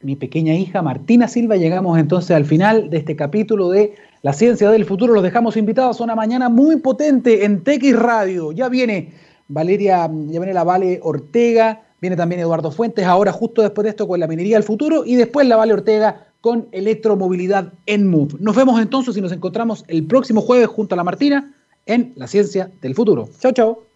mi 0.03 0.17
pequeña 0.17 0.55
hija 0.55 0.83
Martina 0.83 1.29
Silva, 1.29 1.55
llegamos 1.55 2.01
entonces 2.01 2.33
al 2.33 2.47
final 2.47 2.91
de 2.91 2.97
este 2.97 3.15
capítulo 3.15 3.71
de 3.71 3.95
la 4.25 4.33
ciencia 4.33 4.71
del 4.71 4.87
futuro. 4.87 5.13
Los 5.13 5.23
dejamos 5.23 5.55
invitados 5.59 6.01
a 6.01 6.05
una 6.05 6.17
mañana 6.17 6.49
muy 6.49 6.77
potente 6.77 7.45
en 7.45 7.63
TX 7.63 7.95
Radio. 7.95 8.53
Ya 8.53 8.71
viene 8.71 9.13
Valeria, 9.49 10.07
ya 10.07 10.41
viene 10.41 10.55
la 10.55 10.65
Vale 10.65 10.99
Ortega, 11.03 11.83
viene 12.01 12.17
también 12.17 12.41
Eduardo 12.41 12.71
Fuentes, 12.71 13.05
ahora 13.05 13.33
justo 13.33 13.61
después 13.61 13.85
de 13.85 13.91
esto 13.91 14.09
con 14.09 14.19
la 14.19 14.27
minería 14.27 14.57
del 14.57 14.65
futuro 14.65 15.05
y 15.05 15.17
después 15.17 15.47
la 15.47 15.57
Vale 15.57 15.75
Ortega 15.75 16.29
con 16.41 16.69
electromovilidad 16.73 17.75
en 17.85 18.09
Move. 18.09 18.37
Nos 18.41 18.57
vemos 18.57 18.81
entonces 18.81 19.15
y 19.15 19.21
nos 19.21 19.31
encontramos 19.31 19.85
el 19.89 20.07
próximo 20.07 20.41
jueves 20.41 20.69
junto 20.69 20.95
a 20.95 20.97
la 20.97 21.05
Martina 21.05 21.53
en 21.85 22.15
la 22.17 22.27
ciencia 22.27 22.71
del 22.81 22.95
futuro. 22.95 23.29
Chao, 23.41 23.53
chao. 23.53 23.94